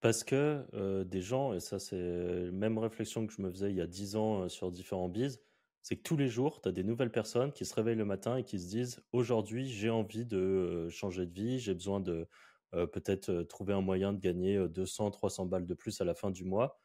[0.00, 3.70] Parce, que euh, des gens, et ça, c'est la même réflexion que je me faisais
[3.70, 5.40] il y a 10 ans euh, sur différents bises,
[5.82, 8.36] c'est que tous les jours, tu as des nouvelles personnes qui se réveillent le matin
[8.36, 12.12] et qui se disent aujourd'hui, j'ai envie de euh, changer de vie, j'ai besoin de
[12.12, 12.24] euh,
[12.72, 16.30] peut-être euh, trouver un moyen de gagner 200, 300 balles de plus à la fin
[16.30, 16.78] du mois.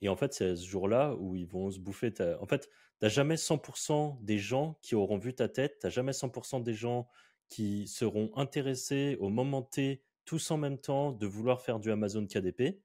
[0.00, 2.12] Et en fait, c'est ce jour-là où ils vont se bouffer.
[2.40, 2.70] En fait, tu
[3.02, 6.74] n'as jamais 100% des gens qui auront vu ta tête, tu n'as jamais 100% des
[6.74, 7.08] gens
[7.48, 12.26] qui seront intéressés au moment T, tous en même temps, de vouloir faire du Amazon
[12.26, 12.82] KDP.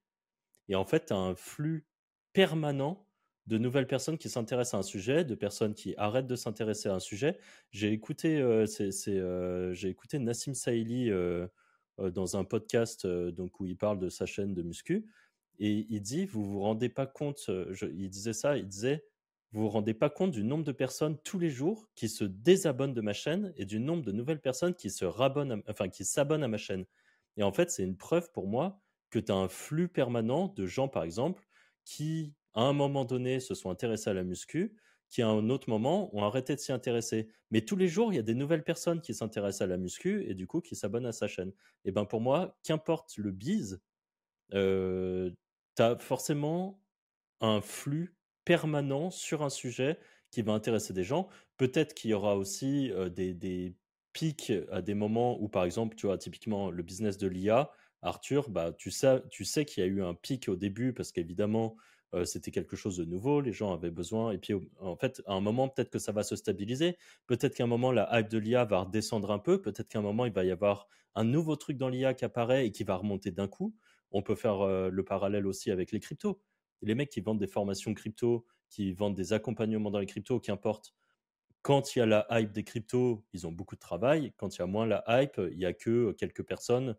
[0.67, 1.87] Et en fait, tu as un flux
[2.33, 3.05] permanent
[3.47, 6.93] de nouvelles personnes qui s'intéressent à un sujet, de personnes qui arrêtent de s'intéresser à
[6.93, 7.39] un sujet.
[7.71, 8.65] J'ai écouté, euh,
[9.73, 11.47] j'ai écouté Nassim Saïli euh,
[12.11, 15.07] dans un podcast euh, donc où il parle de sa chaîne de muscu.
[15.59, 19.05] Et il dit vous vous rendez pas compte euh, il disait ça il disait
[19.51, 22.93] vous vous rendez pas compte du nombre de personnes tous les jours qui se désabonnent
[22.93, 26.43] de ma chaîne et du nombre de nouvelles personnes qui se rabonnent enfin qui s'abonnent
[26.43, 26.85] à ma chaîne.
[27.37, 28.79] Et en fait c'est une preuve pour moi
[29.09, 31.45] que tu as un flux permanent de gens par exemple
[31.83, 34.75] qui à un moment donné se sont intéressés à la muscu
[35.09, 37.29] qui à un autre moment ont arrêté de s'y intéresser.
[37.51, 40.23] Mais tous les jours, il y a des nouvelles personnes qui s'intéressent à la muscu
[40.29, 41.51] et du coup qui s'abonnent à sa chaîne.
[41.85, 43.81] Et ben pour moi, qu'importe le bise,
[44.53, 45.31] euh,
[45.75, 46.81] tu as forcément
[47.41, 49.97] un flux permanent sur un sujet
[50.31, 51.27] qui va intéresser des gens.
[51.57, 53.75] Peut-être qu'il y aura aussi des, des,
[54.13, 57.71] pics à des moments où, par exemple, tu vois, typiquement le business de l'IA,
[58.01, 61.11] Arthur, bah, tu sais, tu sais qu'il y a eu un pic au début parce
[61.11, 61.75] qu'évidemment,
[62.23, 64.31] c'était quelque chose de nouveau, les gens avaient besoin.
[64.31, 66.97] Et puis, en fait, à un moment, peut-être que ça va se stabiliser.
[67.27, 69.61] Peut-être qu'à un moment, la hype de l'IA va redescendre un peu.
[69.61, 72.65] Peut-être qu'à un moment, il va y avoir un nouveau truc dans l'IA qui apparaît
[72.65, 73.75] et qui va remonter d'un coup.
[74.11, 76.41] On peut faire le parallèle aussi avec les cryptos.
[76.81, 80.95] Les mecs qui vendent des formations crypto, qui vendent des accompagnements dans les cryptos, qu'importe.
[81.61, 84.33] Quand il y a la hype des cryptos, ils ont beaucoup de travail.
[84.37, 86.95] Quand il y a moins la hype, il n'y a que quelques personnes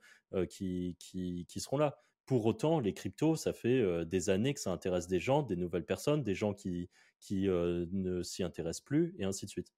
[0.48, 1.98] qui, qui seront là.
[2.30, 5.84] Pour autant, les cryptos, ça fait des années que ça intéresse des gens, des nouvelles
[5.84, 6.88] personnes, des gens qui,
[7.18, 9.72] qui ne s'y intéressent plus, et ainsi de suite.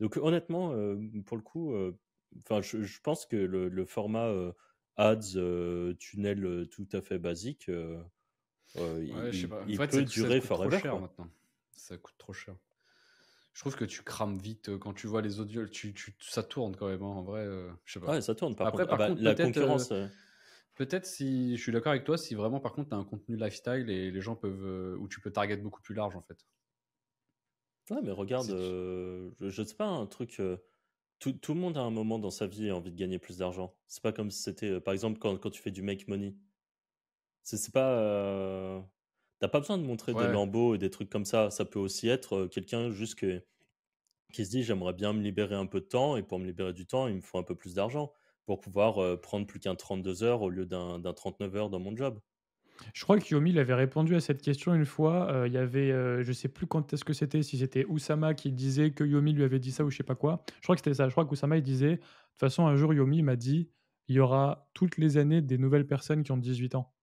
[0.00, 0.70] Donc honnêtement,
[1.26, 1.74] pour le coup,
[2.38, 4.32] enfin, je, pense que le, format
[4.96, 5.36] ads,
[5.98, 7.70] tunnel tout à fait basique,
[8.74, 10.78] il, peut durer forever.
[10.80, 11.28] Cher, maintenant.
[11.72, 12.56] Ça coûte trop cher.
[13.52, 16.74] Je trouve que tu crames vite quand tu vois les audios, tu, tu, ça tourne
[16.74, 17.44] quand même, hein, en vrai.
[17.84, 18.12] je sais pas.
[18.12, 18.56] Ouais, ça tourne.
[18.56, 19.92] Par Après, contre, par ah bah, la concurrence.
[20.78, 23.36] Peut-être si je suis d'accord avec toi, si vraiment par contre tu as un contenu
[23.36, 24.96] lifestyle et les gens peuvent.
[25.00, 26.46] où tu peux target beaucoup plus large en fait.
[27.90, 30.40] Ouais, mais regarde, je, je, sais pas, un truc.
[31.18, 33.38] tout, tout, le monde a un moment dans sa vie a envie de gagner plus
[33.38, 33.74] d'argent.
[33.88, 36.36] C'est pas comme si c'était, par exemple, quand, quand, tu fais du make money.
[37.42, 38.88] C'est pas.
[39.40, 41.50] T'as pas besoin de montrer des lambeaux et des trucs comme ça.
[41.50, 45.80] Ça peut aussi être quelqu'un juste qui se dit j'aimerais bien me libérer un peu
[45.80, 48.12] de temps et pour me libérer du temps, il me faut un peu plus d'argent
[48.48, 52.18] pour pouvoir prendre plus qu'un 32 heures au lieu d'un 39 heures dans mon job.
[52.94, 55.44] Je crois que Yomi avait répondu à cette question une fois.
[55.46, 55.90] Il y avait,
[56.24, 59.44] je sais plus quand est-ce que c'était, si c'était Oussama qui disait que Yomi lui
[59.44, 60.44] avait dit ça ou je sais pas quoi.
[60.60, 61.08] Je crois que c'était ça.
[61.08, 63.68] Je crois qu'Oussama il disait, de toute façon, un jour Yomi m'a dit,
[64.06, 66.94] il y aura toutes les années des nouvelles personnes qui ont 18 ans.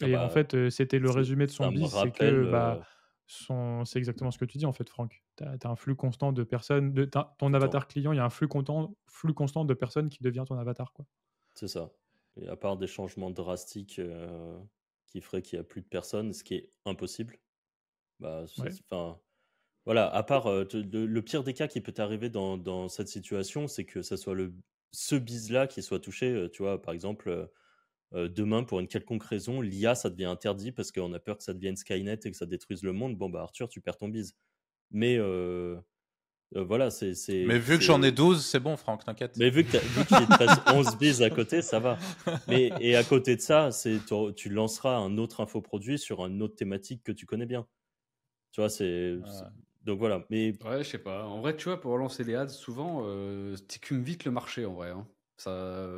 [0.00, 2.80] Ah et en bah, fait, c'était le résumé de son bis, c'est que bah,
[3.26, 5.22] c'est exactement ce que tu dis en fait, Franck.
[5.36, 8.30] Tu as, un flux constant de personnes, de ton avatar client, il y a un
[8.30, 10.92] flux, constant, flux constant de personnes qui devient ton avatar.
[10.92, 11.06] quoi.
[11.54, 11.90] C'est ça.
[12.36, 14.00] Et à part des changements drastiques
[15.06, 17.38] qui feraient qu'il n'y a plus de personnes, ce qui est impossible.
[18.20, 18.44] Bah,
[18.90, 19.18] enfin,
[19.84, 23.84] voilà, à part le, pire des cas qui peut t'arriver dans, dans, cette situation, c'est
[23.84, 24.54] que ça soit le,
[24.92, 26.48] ce bise-là qui soit touché.
[26.52, 27.50] Tu vois, par exemple,
[28.14, 31.52] demain, pour une quelconque raison, l'IA, ça devient interdit parce qu'on a peur que ça
[31.52, 33.16] devienne Skynet et que ça détruise le monde.
[33.16, 34.34] Bon, bah, Arthur, tu perds ton bise.
[34.90, 35.18] Mais
[36.62, 37.14] voilà, c'est.
[37.46, 39.36] Mais vu que j'en ai 12, c'est bon, Franck, t'inquiète.
[39.36, 39.76] Mais vu que
[40.38, 41.98] reste 11 bises à côté, ça va.
[42.48, 43.70] Mais, et à côté de ça,
[44.36, 47.66] tu lanceras un autre infoproduit sur une autre thématique que tu connais bien.
[48.52, 49.18] Tu vois, c'est.
[49.82, 50.24] Donc voilà.
[50.30, 50.54] Mais...
[50.64, 51.26] Ouais, je sais pas.
[51.26, 54.64] En vrai, tu vois, pour lancer les ads, souvent, euh, tu écumes vite le marché,
[54.64, 54.90] en vrai.
[54.90, 55.06] Hein.
[55.36, 55.90] Ça.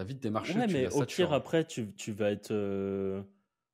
[0.00, 0.58] T'as vite des marchés.
[0.58, 2.52] Ouais, mais au pire, après, tu, tu vas être.
[2.52, 3.20] Euh,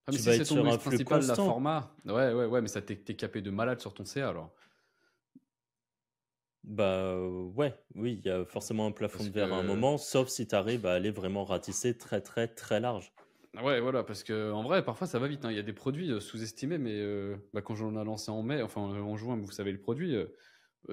[0.09, 1.17] ah, tu vas être sur un constant.
[1.19, 1.95] La format.
[2.05, 4.53] Ouais, ouais, ouais, mais ça t'es capé de malade sur ton CA alors.
[6.65, 7.17] Bah
[7.55, 10.49] ouais, oui, il y a forcément un plafond de verre à un moment, sauf si
[10.49, 13.13] tu arrives à aller vraiment ratisser très très très large.
[13.63, 15.45] Ouais, voilà, parce que en vrai, parfois ça va vite.
[15.45, 15.53] Hein.
[15.53, 18.43] Il y a des produits euh, sous-estimés, mais euh, bah, quand j'en ai lancé en
[18.43, 20.17] mai, enfin en juin, vous savez le produit,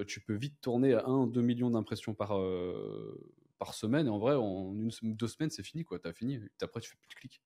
[0.06, 2.38] tu peux vite tourner à 1-2 millions d'impressions par,
[3.58, 4.06] par semaine.
[4.06, 5.98] Et en vrai, en une, deux semaines, c'est fini, quoi.
[5.98, 6.40] T'as fini.
[6.60, 7.42] Après, tu fais plus de clics.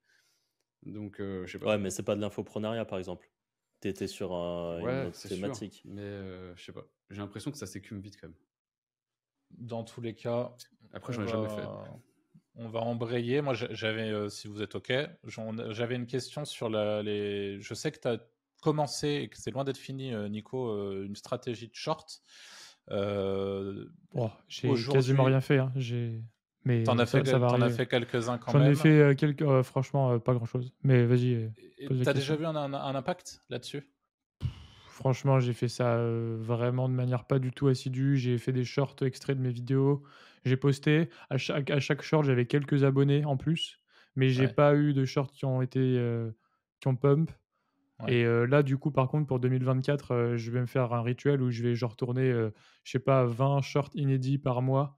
[0.84, 1.66] Donc, euh, je sais pas.
[1.66, 3.30] Ouais, mais c'est pas de l'infoprenariat, par exemple.
[3.80, 5.82] T'étais sur un, une thématique.
[5.84, 6.84] Mais euh, je sais pas.
[7.10, 8.36] J'ai l'impression que ça s'écume vite, quand même.
[9.50, 10.54] Dans tous les cas.
[10.92, 11.66] Après, j'en ai jamais fait.
[12.54, 13.40] On va embrayer.
[13.40, 14.92] Moi, j'avais, euh, si vous êtes OK,
[15.24, 17.60] j'avais une question sur la, les.
[17.60, 18.18] Je sais que tu as
[18.60, 22.20] commencé et que c'est loin d'être fini, Nico, une stratégie de short.
[22.90, 23.84] Euh,
[24.14, 25.58] oh, j'ai quasiment rien fait.
[25.58, 25.72] Hein.
[25.76, 26.22] J'ai...
[26.64, 28.62] Mais t'en as fait, as fait quelques-uns quand même.
[28.62, 30.72] J'en ai fait euh, quelques, euh, franchement, pas grand-chose.
[30.82, 31.50] Mais vas-y.
[32.04, 33.88] T'as déjà vu un, impact là-dessus?
[34.88, 38.16] Franchement, j'ai fait ça vraiment de manière pas du tout assidue.
[38.16, 40.02] J'ai fait des shorts extraits de mes vidéos.
[40.44, 41.08] J'ai posté.
[41.30, 43.78] À chaque, à chaque short, j'avais quelques abonnés en plus.
[44.16, 46.02] Mais j'ai pas eu de shorts qui ont été
[46.80, 47.30] qui ont pump.
[48.06, 51.50] Et là, du coup, par contre, pour 2024, je vais me faire un rituel où
[51.50, 52.30] je vais genre tourner,
[52.84, 54.96] je sais pas, 20 shorts inédits par mois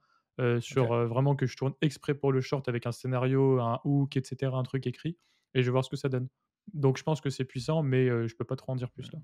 [0.60, 4.52] sur vraiment que je tourne exprès pour le short avec un scénario, un hook, etc.,
[4.55, 5.16] un truc écrit.
[5.55, 6.28] Et je vais voir ce que ça donne.
[6.74, 9.18] Donc, je pense que c'est puissant, mais je peux pas trop en dire plus là.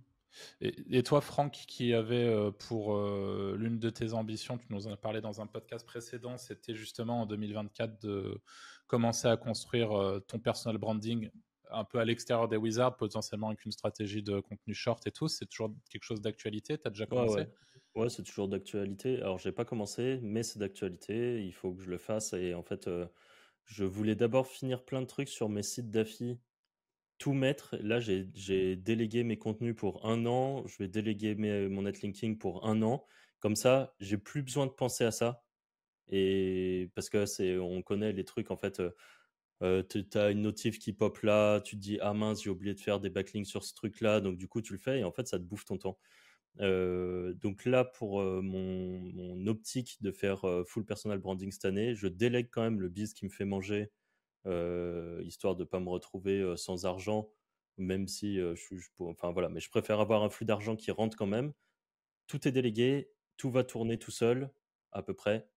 [0.60, 5.20] Et, toi, Franck, qui avait pour l'une de tes ambitions, tu nous en as parlé
[5.20, 8.40] dans un podcast précédent, c'était justement en 2024 de
[8.86, 11.30] commencer à construire ton personal branding
[11.70, 15.28] un peu à l'extérieur des Wizards, potentiellement avec une stratégie de contenu short et tout.
[15.28, 16.78] C'est toujours quelque chose d'actualité?
[16.78, 17.46] Tu as déjà commencé?
[17.94, 19.16] Ouais, c'est toujours d'actualité.
[19.22, 21.44] Alors, j'ai pas commencé, mais c'est d'actualité.
[21.44, 22.34] Il faut que je le fasse.
[22.34, 23.06] Et en fait, euh,
[23.64, 26.38] je voulais d'abord finir plein de trucs sur mes sites d'affi,
[27.18, 27.76] tout mettre.
[27.80, 30.66] Là, j'ai délégué mes contenus pour un an.
[30.66, 31.34] Je vais déléguer
[31.68, 33.06] mon netlinking pour un an.
[33.40, 35.42] Comme ça, j'ai plus besoin de penser à ça.
[36.08, 38.80] Et parce que c'est, on connaît les trucs en fait.
[38.80, 38.90] Euh,
[39.60, 42.80] tu as une notif qui pop là, tu te dis ah mince j'ai oublié de
[42.80, 45.12] faire des backlinks sur ce truc là, donc du coup tu le fais et en
[45.12, 45.98] fait ça te bouffe ton temps.
[46.58, 52.62] donc là pour mon, optique de faire full personal branding cette année, je délègue quand
[52.62, 53.90] même le biz qui me fait manger,
[55.24, 57.30] histoire de pas me retrouver sans argent,
[57.78, 61.26] même si je enfin voilà, mais je préfère avoir un flux d'argent qui rentre quand
[61.26, 61.52] même.
[62.26, 64.50] Tout est délégué, tout va tourner tout seul
[64.92, 65.48] à peu près,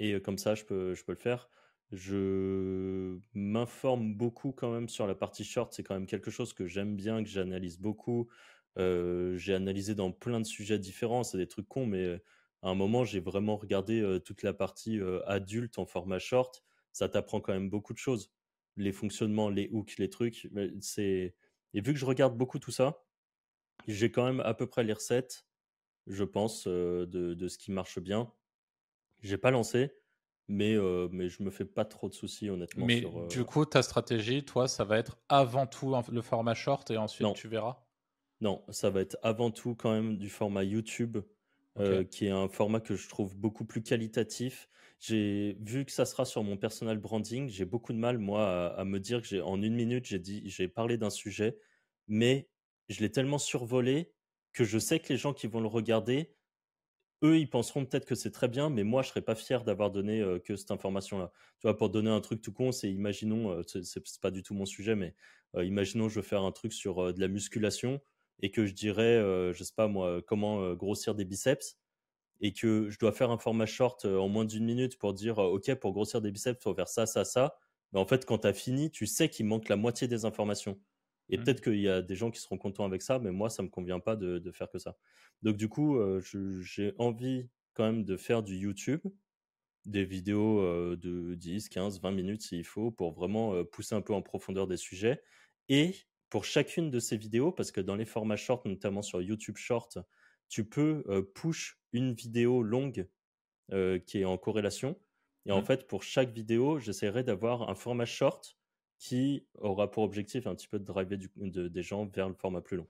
[0.00, 1.48] et comme ça je peux, je peux le faire.
[1.90, 5.72] Je m'informe beaucoup quand même sur la partie short.
[5.72, 8.28] C'est quand même quelque chose que j'aime bien, que j'analyse beaucoup.
[8.76, 11.24] j'ai analysé dans plein de sujets différents.
[11.24, 12.20] C'est des trucs cons, mais
[12.62, 16.64] À un moment, j'ai vraiment regardé toute la partie adulte en format short.
[16.92, 18.32] Ça t'apprend quand même beaucoup de choses.
[18.76, 20.48] Les fonctionnements, les hooks, les trucs.
[20.80, 21.34] C'est...
[21.74, 23.04] Et vu que je regarde beaucoup tout ça,
[23.88, 25.46] j'ai quand même à peu près les recettes,
[26.06, 28.32] je pense, de, de ce qui marche bien.
[29.20, 29.92] J'ai pas lancé,
[30.48, 30.76] mais,
[31.12, 32.86] mais je me fais pas trop de soucis, honnêtement.
[32.86, 36.96] Mais du coup, ta stratégie, toi, ça va être avant tout le format short et
[36.96, 37.84] ensuite tu verras?
[38.40, 41.18] Non, ça va être avant tout quand même du format YouTube,
[42.10, 44.68] qui est un format que je trouve beaucoup plus qualitatif.
[45.00, 47.48] J'ai vu que ça sera sur mon personal branding.
[47.48, 50.42] J'ai beaucoup de mal, moi, à, me dire que j'ai en une minute, j'ai dit,
[50.46, 51.56] j'ai parlé d'un sujet,
[52.08, 52.48] mais
[52.88, 54.12] je l'ai tellement survolé
[54.52, 56.34] que je sais que les gens qui vont le regarder,
[57.22, 59.90] eux, ils penseront peut-être que c'est très bien, mais moi, je serais pas fier d'avoir
[59.90, 61.32] donné que cette information-là.
[61.60, 64.66] Tu vois, pour donner un truc tout con, c'est imaginons, c'est pas du tout mon
[64.66, 65.14] sujet, mais
[65.56, 68.00] imaginons, je veux faire un truc sur de la musculation
[68.40, 69.18] et que je dirais,
[69.52, 71.78] je sais pas moi, comment grossir des biceps
[72.40, 75.74] et que je dois faire un format short en moins d'une minute pour dire, OK,
[75.76, 77.56] pour grossir des biceps, faut faire ça, ça, ça.
[77.92, 80.78] Mais en fait, quand tu as fini, tu sais qu'il manque la moitié des informations.
[81.28, 81.44] Et mmh.
[81.44, 83.68] peut-être qu'il y a des gens qui seront contents avec ça, mais moi, ça me
[83.68, 84.96] convient pas de, de faire que ça.
[85.42, 85.98] Donc, du coup,
[86.60, 89.00] j'ai envie quand même de faire du YouTube,
[89.84, 94.22] des vidéos de 10, 15, 20 minutes s'il faut, pour vraiment pousser un peu en
[94.22, 95.22] profondeur des sujets.
[95.68, 95.94] Et
[96.30, 99.98] pour chacune de ces vidéos, parce que dans les formats short, notamment sur YouTube Short,
[100.48, 103.08] tu peux push une vidéo longue
[103.70, 104.98] qui est en corrélation.
[105.46, 105.66] Et en mmh.
[105.66, 108.57] fait, pour chaque vidéo, j'essaierai d'avoir un format short
[108.98, 112.76] qui aura pour objectif un petit peu de driver des gens vers le format plus
[112.76, 112.86] long.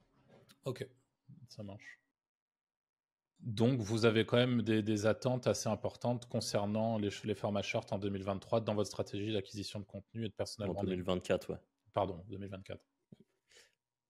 [0.64, 0.86] Ok,
[1.48, 2.00] ça marche.
[3.40, 7.98] Donc, vous avez quand même des, attentes assez importantes concernant les, les, formats short en
[7.98, 11.58] 2023 dans votre stratégie d'acquisition de contenu et de personnel En 2024, ouais.
[11.94, 12.80] Pardon, 2024.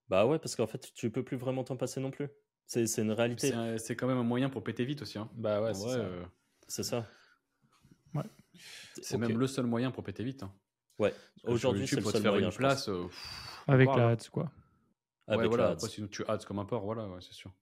[0.08, 2.28] Bah ouais, parce qu'en fait, tu peux plus vraiment t'en passer non plus.
[2.66, 3.52] C'est une réalité.
[3.78, 5.18] C'est quand même un moyen pour péter vite aussi.
[5.18, 5.30] Hein.
[5.34, 5.98] Bah ouais, c'est ça.
[5.98, 6.24] Euh,
[6.66, 7.06] c'est ça.
[8.14, 8.24] Ouais.
[9.02, 10.42] C'est même le seul moyen pour péter vite.
[10.42, 10.52] Hein.
[10.98, 11.14] Ouais,
[11.44, 12.88] aujourd'hui, c'est le seul faire moyen, une place.
[12.88, 13.06] Euh,
[13.66, 14.50] Avec la ads, quoi.
[15.26, 15.70] Avec ouais, voilà.
[15.70, 17.52] Après, sinon, tu ads comme un porc, voilà, ouais, c'est sûr.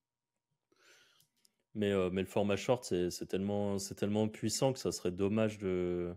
[1.75, 6.15] Mais, euh, mais le format short, c'est tellement, tellement puissant que ça serait dommage de,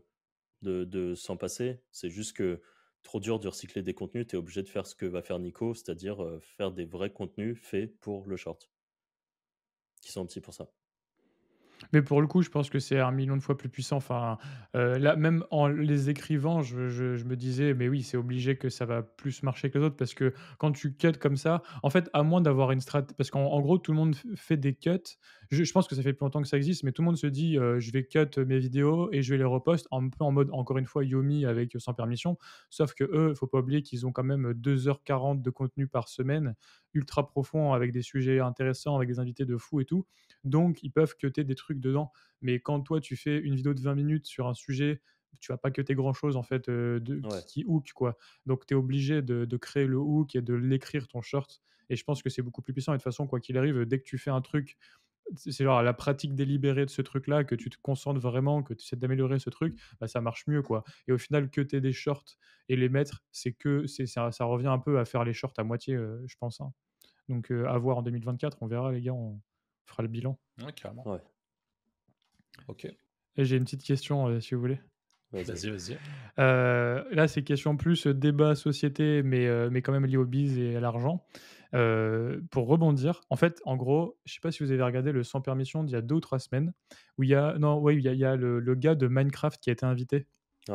[0.62, 1.82] de, de s'en passer.
[1.90, 2.62] C'est juste que
[3.02, 5.38] trop dur de recycler des contenus, tu es obligé de faire ce que va faire
[5.38, 8.70] Nico, c'est-à-dire euh, faire des vrais contenus faits pour le short,
[10.00, 10.70] qui sont petits pour ça.
[11.92, 13.96] Mais pour le coup, je pense que c'est un million de fois plus puissant.
[13.96, 14.38] Enfin,
[14.76, 18.84] euh, là, même en les écrivant, je, me disais, mais oui, c'est obligé que ça
[18.84, 22.08] va plus marcher que les autres parce que quand tu cuts comme ça, en fait,
[22.12, 24.90] à moins d'avoir une strat, parce qu'en gros, tout le monde fait des cuts.
[25.50, 27.16] Je, je, pense que ça fait plus longtemps que ça existe, mais tout le monde
[27.16, 30.24] se dit, euh, je vais cut mes vidéos et je vais les repost un peu
[30.24, 32.38] en mode, encore une fois, Yomi avec sans permission.
[32.68, 36.54] Sauf que eux, faut pas oublier qu'ils ont quand même 2h40 de contenu par semaine,
[36.94, 40.06] ultra profond, avec des sujets intéressants, avec des invités de fou et tout.
[40.44, 42.12] Donc, ils peuvent cuter des trucs dedans.
[42.42, 45.00] Mais quand toi, tu fais une vidéo de 20 minutes sur un sujet,
[45.38, 48.16] tu vas pas cuter grand chose en fait euh, de, qui, hook quoi.
[48.46, 51.62] Donc tu es obligé de, créer le hook et de l'écrire ton short.
[51.88, 52.92] Et je pense que c'est beaucoup plus puissant.
[52.92, 54.76] Et de toute façon, quoi qu'il arrive, dès que tu fais un truc,
[55.36, 58.84] c'est genre la pratique délibérée de ce truc-là, que tu te concentres vraiment, que tu
[58.84, 60.84] essaies d'améliorer ce truc, bah, ça marche mieux quoi.
[61.08, 62.36] Et au final, que tu des shorts
[62.68, 65.54] et les mettre, c'est que c'est ça, ça, revient un peu à faire les shorts
[65.58, 66.60] à moitié, euh, je pense.
[66.60, 66.72] Hein.
[67.30, 69.14] Donc euh, à voir en 2024, on verra les gars.
[69.14, 69.40] On
[69.86, 70.38] fera le bilan.
[70.62, 71.08] Ouais, carrément.
[71.08, 71.20] Ouais.
[72.68, 72.86] Ok.
[73.36, 74.80] Et j'ai une petite question, euh, si vous voulez.
[75.32, 75.96] Vas-y, vas-y.
[76.40, 80.74] Euh, là, c'est question plus débat société, mais, mais quand même lié au biz et
[80.74, 81.24] à l'argent.
[81.72, 85.40] Pour rebondir, en fait, en gros, je sais pas si vous avez regardé le sans
[85.40, 86.72] permission d'il y a deux ou trois semaines,
[87.18, 88.94] où il y a, non, ouais, il y a, il y a le, le, gars
[88.94, 90.26] de Minecraft qui a été invité.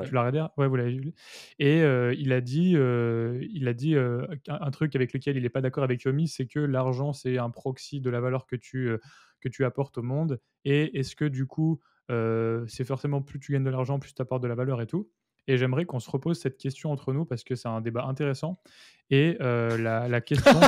[0.03, 1.13] Tu l'as regardé Ouais, vous l'avez vu.
[1.59, 1.79] Et
[2.17, 6.03] il a dit, il a dit un, truc avec lequel il n'est pas d'accord avec
[6.03, 8.89] Yomi, c'est que l'argent, c'est un proxy de la valeur que tu,
[9.41, 10.39] que tu apportes au monde.
[10.65, 14.43] Et est-ce que du coup, c'est forcément plus tu gagnes de l'argent, plus tu apportes
[14.43, 15.09] de la valeur et tout?
[15.47, 18.59] Et j'aimerais qu'on se repose cette question entre nous parce que c'est un débat intéressant.
[19.09, 20.59] Et la, la, question,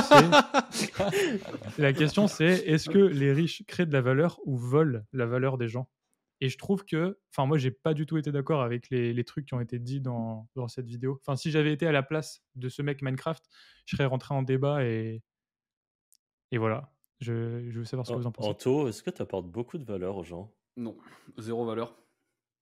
[0.70, 5.26] c'est la question, c'est est-ce que les riches créent de la valeur ou volent la
[5.26, 5.88] valeur des gens?
[6.40, 9.24] Et je trouve que, enfin, moi, j'ai pas du tout été d'accord avec les, les,
[9.24, 11.18] trucs qui ont été dits dans, dans cette vidéo.
[11.20, 13.44] Enfin, si j'avais été à la place de ce mec Minecraft,
[13.86, 15.22] je serais rentré en débat et,
[16.52, 16.92] et voilà.
[17.20, 18.48] Je, je veux savoir ce que vous en pensez.
[18.48, 20.54] Anto, est-ce que tu apportes beaucoup de valeur aux gens?
[20.76, 20.96] Non,
[21.38, 21.96] zéro valeur.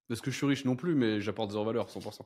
[0.08, 2.22] Parce que je suis riche non plus, mais j'apporte zéro valeur, 100%.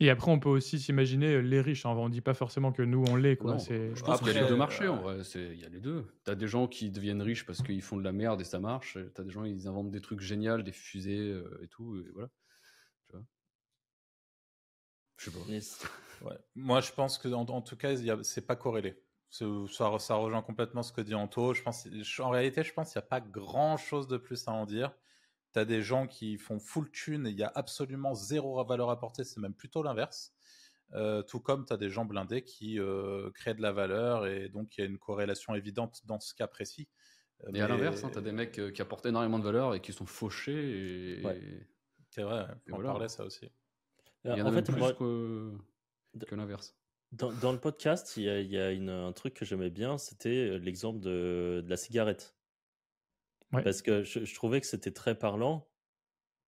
[0.00, 1.84] Et après, on peut aussi s'imaginer euh, les riches.
[1.84, 1.90] Hein.
[1.90, 3.36] On ne dit pas forcément que nous, on l'est.
[3.36, 3.56] Quoi.
[3.58, 4.86] Je pense qu'il y a les deux marchés.
[4.86, 5.18] En vrai.
[5.34, 6.06] Il y a les deux.
[6.24, 8.60] Tu as des gens qui deviennent riches parce qu'ils font de la merde et ça
[8.60, 8.96] marche.
[9.14, 11.96] Tu as des gens qui inventent des trucs géniaux, des fusées euh, et tout.
[11.96, 12.28] Et voilà.
[13.08, 13.24] Tu vois?
[15.16, 16.28] Je sais pas.
[16.30, 16.38] Ouais.
[16.54, 19.02] Moi, je pense que en, tout cas, c'est pas corrélé.
[19.30, 19.44] Ça,
[19.98, 21.54] ça, rejoint complètement ce que dit Anto.
[21.54, 21.88] Je pense,
[22.20, 24.92] en réalité, je pense qu'il n'y a pas grand chose de plus à en dire.
[25.52, 28.90] Tu as des gens qui font full thune et il y a absolument zéro valeur
[28.90, 30.32] apportée, c'est même plutôt l'inverse.
[30.94, 34.48] Euh, tout comme tu as des gens blindés qui euh, créent de la valeur et
[34.48, 36.88] donc il y a une corrélation évidente dans ce cas précis.
[37.44, 39.80] Euh, et à l'inverse, hein, tu as des mecs qui apportent énormément de valeur et
[39.80, 41.18] qui sont fauchés.
[41.18, 41.66] Et...
[42.10, 43.50] C'est vrai, on parlait ça aussi.
[44.24, 45.52] Il y en, a fait, plus que,
[46.26, 46.76] que l'inverse.
[47.12, 49.70] Dans, dans, le podcast, il y a, il y a une, un truc que j'aimais
[49.70, 52.36] bien, c'était l'exemple de, de, la cigarette.
[53.50, 55.68] Parce que je, trouvais que c'était très parlant.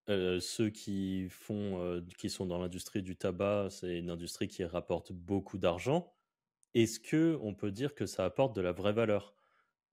[0.08, 4.64] Euh, ceux qui font, euh, qui sont dans l'industrie du tabac, c'est une industrie qui
[4.64, 6.12] rapporte beaucoup d'argent.
[6.74, 9.34] Est-ce que on peut dire que ça apporte de la vraie valeur?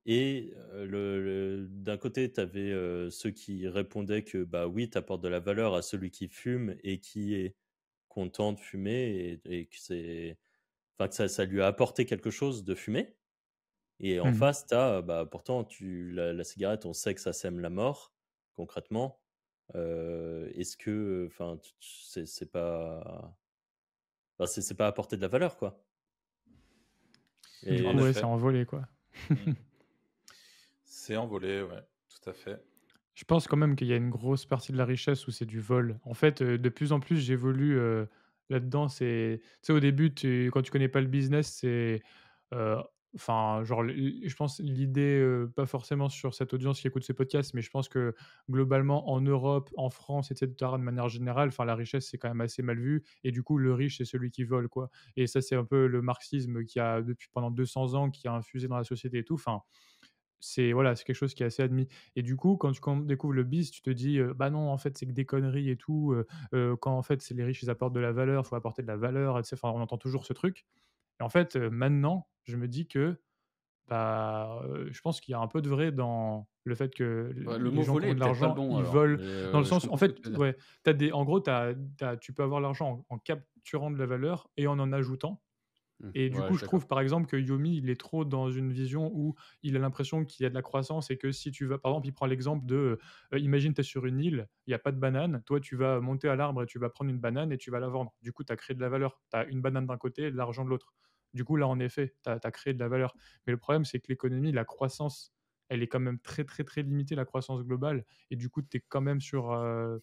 [0.06, 2.72] Et euh, d'un côté, tu avais
[3.12, 6.76] ceux qui répondaient que bah oui, tu apportes de la valeur à celui qui fume
[6.84, 7.56] et qui est
[8.08, 10.38] content de fumer et, que c'est,
[10.98, 13.17] enfin que ça, lui a apporté quelque chose de fumer.
[14.00, 17.22] Et en mmh face, tu as, bah, pourtant, tu, la, la cigarette, on sait que
[17.22, 18.14] ça sème la mort,
[18.54, 19.20] concrètement.
[19.74, 23.36] Est-ce que, enfin, c'est pas,
[24.46, 25.84] c'est pas apporter de la valeur, quoi.
[27.64, 27.82] Et...
[27.82, 28.88] Ouais, c'est envolé, quoi.
[29.30, 29.36] Mmh.
[30.86, 32.64] c'est envolé, ouais, tout à fait.
[33.16, 35.48] Je pense quand même qu'il y a une grosse partie de la richesse où c'est
[35.48, 36.00] du vol.
[36.04, 37.80] En fait, de plus en plus, j'évolue
[38.52, 38.90] là-dedans.
[38.90, 42.04] C'est, tu sais, au début, tu, quand tu connais pas le business, c'est
[43.18, 45.26] Enfin, genre, je pense l'idée,
[45.56, 48.14] pas forcément sur cette audience qui écoute ces podcasts, mais je pense que
[48.50, 52.42] globalement en Europe, en France, etc., de manière générale, enfin, la richesse c'est quand même
[52.42, 54.90] assez mal vu, et du coup, le riche c'est celui qui vole, quoi.
[55.16, 58.34] Et ça, c'est un peu le marxisme qui a depuis pendant 200 ans, qui a
[58.34, 59.36] infusé dans la société et tout.
[59.36, 59.62] Enfin,
[60.40, 61.88] c'est voilà, c'est quelque chose qui est assez admis.
[62.16, 64.98] Et du coup, quand tu découvres le biz, tu te dis, bah non, en fait,
[64.98, 66.16] c'est que des conneries et tout.
[66.82, 68.98] quand en fait, c'est les riches, ils apportent de la valeur, faut apporter de la
[68.98, 69.56] valeur, etc.
[69.68, 70.66] Enfin, on entend toujours ce truc.
[71.20, 73.20] Et en fait, maintenant, je me dis que
[73.88, 74.62] bah,
[74.92, 77.84] je pense qu'il y a un peu de vrai dans le fait que le les
[77.84, 79.18] gens qui ont de l'argent, bon, ils volent.
[79.52, 81.74] dans le sens, en fait, ouais, as des, en gros, as,
[82.20, 85.42] tu peux avoir l'argent en, capturant de la valeur et en en ajoutant.
[86.00, 86.10] Mmh.
[86.14, 89.10] Et du coup, je trouve par exemple que Yomi, il est trop dans une vision
[89.14, 89.34] où
[89.64, 91.92] il a l'impression qu'il y a de la croissance et que si tu vas, par
[91.94, 93.00] exemple, il prend l'exemple de,
[93.36, 96.00] imagine, tu es sur une île, il n'y a pas de banane, toi, tu vas
[96.00, 98.14] monter à l'arbre et tu vas prendre une banane et tu vas la vendre.
[98.22, 99.20] Du coup, tu as créé de la valeur.
[99.32, 100.94] Tu as une banane d'un côté et de l'argent de l'autre.
[101.34, 103.16] Du coup, là, en effet, tu as, créé de la valeur.
[103.46, 105.34] Mais le problème, c'est que l'économie, la croissance,
[105.70, 108.06] elle est quand même très, très, très limitée, la croissance globale.
[108.32, 109.98] Et du coup, tu es quand même sur euh,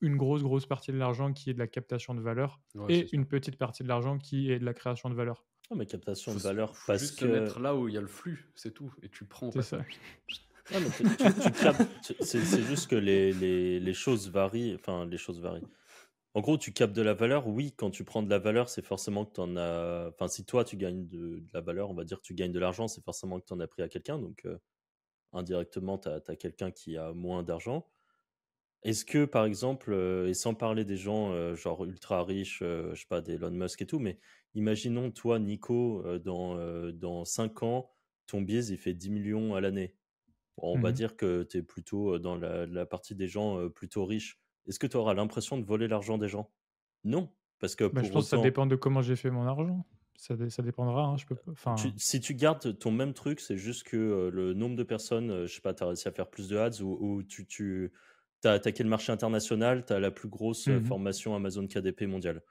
[0.00, 3.26] une grosse, grosse partie de l'argent qui est de la captation de valeur et une
[3.26, 5.44] petite partie de l'argent qui est de la création de valeur.
[5.70, 7.26] Non, mais captation de valeur, faut parce juste que.
[7.26, 8.92] mettre là où il y a le flux, c'est tout.
[9.02, 9.50] Et tu prends.
[9.52, 9.78] C'est ça.
[12.20, 14.74] c'est juste que les, les, les, choses varient.
[14.74, 15.66] Enfin, les choses varient.
[16.34, 17.48] En gros, tu captes de la valeur.
[17.48, 20.10] Oui, quand tu prends de la valeur, c'est forcément que tu en as.
[20.10, 22.60] Enfin, si toi, tu gagnes de, la valeur, on va dire que tu gagnes de
[22.60, 24.18] l'argent, c'est forcément que tu en as pris à quelqu'un.
[24.18, 24.58] Donc, euh,
[25.32, 27.88] indirectement, tu as, quelqu'un qui a moins d'argent.
[28.84, 32.94] Est-ce que, par exemple, euh, et sans parler des gens euh, genre ultra riches, je
[32.94, 34.20] sais pas, des Elon Musk et tout, mais
[34.54, 36.56] imaginons, toi, Nico, dans,
[36.92, 37.90] dans 5 ans,
[38.28, 39.96] ton biais, il fait 10 millions à l'année.
[40.58, 44.39] on va mmh dire que tu es plutôt dans la partie des gens plutôt riches
[44.66, 46.50] est-ce que tu auras l'impression de voler l'argent des gens?
[47.04, 47.28] Non.
[47.58, 49.84] Parce que bah, je pense que ça dépend de comment j'ai fait mon argent.
[50.16, 51.04] Ça, ça dépendra.
[51.04, 51.36] Hein, je peux...
[51.50, 51.76] enfin...
[51.96, 55.46] si tu gardes ton même truc, c'est juste que euh, le nombre de personnes, euh,
[55.46, 57.92] je sais pas, tu as réussi à faire plus de ads ou, tu, tu
[58.44, 62.42] as attaqué le marché international, tu as la plus grosse mmh formation Amazon KDP mondiale.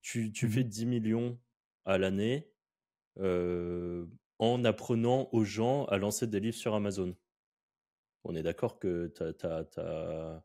[0.00, 1.38] Tu, tu mmh fais 10 millions
[1.84, 2.48] à l'année
[4.38, 7.14] en apprenant aux gens à lancer des livres sur Amazon.
[8.24, 10.44] On est d'accord que tu as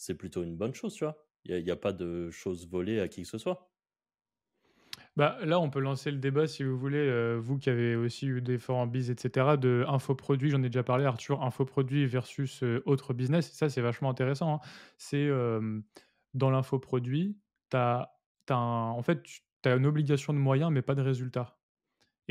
[0.00, 1.16] c'est plutôt une bonne chose, tu vois?
[1.44, 3.70] Il n'y a, pas de choses volées à qui que ce soit.
[5.16, 8.26] Bah, là, on peut lancer le débat si vous voulez, euh, vous qui avez aussi
[8.26, 12.82] eu des forums biz, etc., de infoproduits, j'en ai déjà parlé, Arthur, infoproduits versus euh,
[12.86, 13.52] autre business.
[13.52, 14.54] Ça, c'est vachement intéressant.
[14.54, 14.60] Hein.
[14.96, 15.28] C'est
[16.32, 17.36] dans l'infoproduit,
[17.70, 18.10] tu as,
[18.48, 21.59] en fait, tu as une obligation de moyens, mais pas de résultats.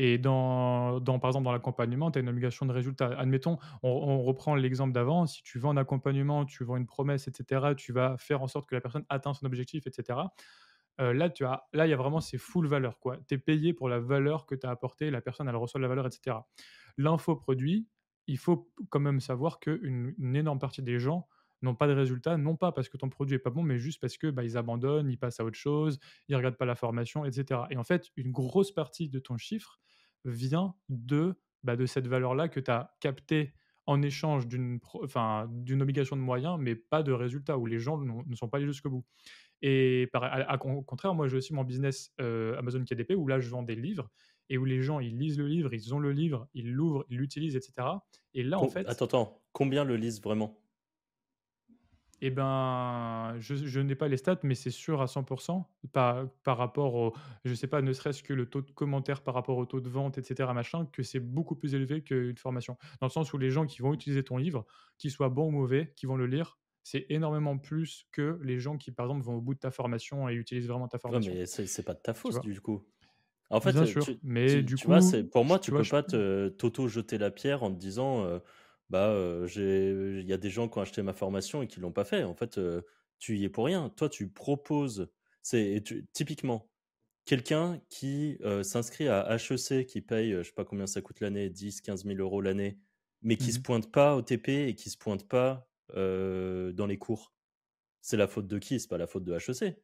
[0.02, 3.08] Et dans, par exemple, dans l'accompagnement, tu as une obligation de résultat.
[3.18, 7.74] Admettons, on, reprend l'exemple d'avant, si tu vends un accompagnement, tu vends une promesse, etc.,
[7.76, 10.20] tu vas faire en sorte que la personne atteigne son objectif, etc.
[11.02, 12.98] Euh, là, tu as, là, il y a vraiment ces full valeurs.
[13.28, 15.88] Tu es payé pour la valeur que tu as apportée, la personne, elle reçoit la
[15.88, 16.38] valeur, etc.
[16.96, 17.86] L'infoproduit,
[18.26, 21.28] il faut quand même savoir qu'une une énorme partie des gens
[21.60, 24.00] n'ont pas de résultats, non pas parce que ton produit est pas bon, mais juste
[24.00, 25.98] parce que bah, ils abandonnent, ils passent à autre chose,
[26.28, 27.60] ils regardent pas la formation, etc.
[27.68, 29.78] Et en fait, une grosse partie de ton chiffre,
[30.24, 33.54] vient de, bah, de cette valeur-là que tu as captée
[33.86, 38.34] en échange d'une enfin, obligation de moyens, mais pas de résultat, où les gens ne
[38.36, 39.04] sont pas allés jusqu'au bout.
[39.62, 40.08] Et
[40.64, 43.74] au contraire, moi j'ai aussi mon business euh, Amazon KDP, où là je vends des
[43.74, 44.08] livres.
[44.48, 47.18] et où les gens, ils lisent le livre, ils ont le livre, ils l'ouvrent, ils
[47.18, 47.88] l'utilisent, etc.
[48.34, 50.60] Et là, en fait, Attends, attends, combien le lisent vraiment?
[52.20, 56.58] Eh ben, je, je n'ai pas les stats, mais c'est sûr à 100% par, par
[56.58, 57.14] rapport au,
[57.44, 59.88] je sais pas, ne serait-ce que le taux de commentaires par rapport au taux de
[59.88, 62.76] vente, etc., machin, que c'est beaucoup plus élevé qu'une formation.
[63.00, 64.66] Dans le sens où les gens qui vont utiliser ton livre,
[64.98, 68.76] qu'ils soient bons ou mauvais, qui vont le lire, c'est énormément plus que les gens
[68.78, 71.36] qui, par exemple, vont au bout de ta formation et utilisent vraiment ta Ouais, formation.
[71.36, 72.86] mais c'est pas de ta faute du coup.
[73.50, 75.82] En fait, Bien euh, sûr, tu, mais tu- du tu coup, pour moi, tu vois,
[75.82, 78.40] peux je- pas te t'auto-jeter la pierre en te disant, euh,
[78.90, 79.90] bah, j'ai,
[80.20, 82.24] il y a des gens qui ont acheté ma formation et qui l'ont pas fait.
[82.24, 82.60] En fait,
[83.18, 83.90] tu y es pour rien.
[83.90, 85.10] Toi, tu proposes.
[85.42, 86.70] C'est typiquement
[87.26, 91.80] quelqu'un qui s'inscrit à HEC, qui paye, je sais pas combien ça coûte l'année, 10,
[91.80, 92.80] 15 000 euros l'année,
[93.22, 93.62] mais qui se Mhm.
[93.62, 97.34] pointe pas au TP et qui se pointe pas euh, dans les cours.
[98.00, 98.80] C'est la faute de qui?
[98.80, 99.82] C'est pas la faute de HEC.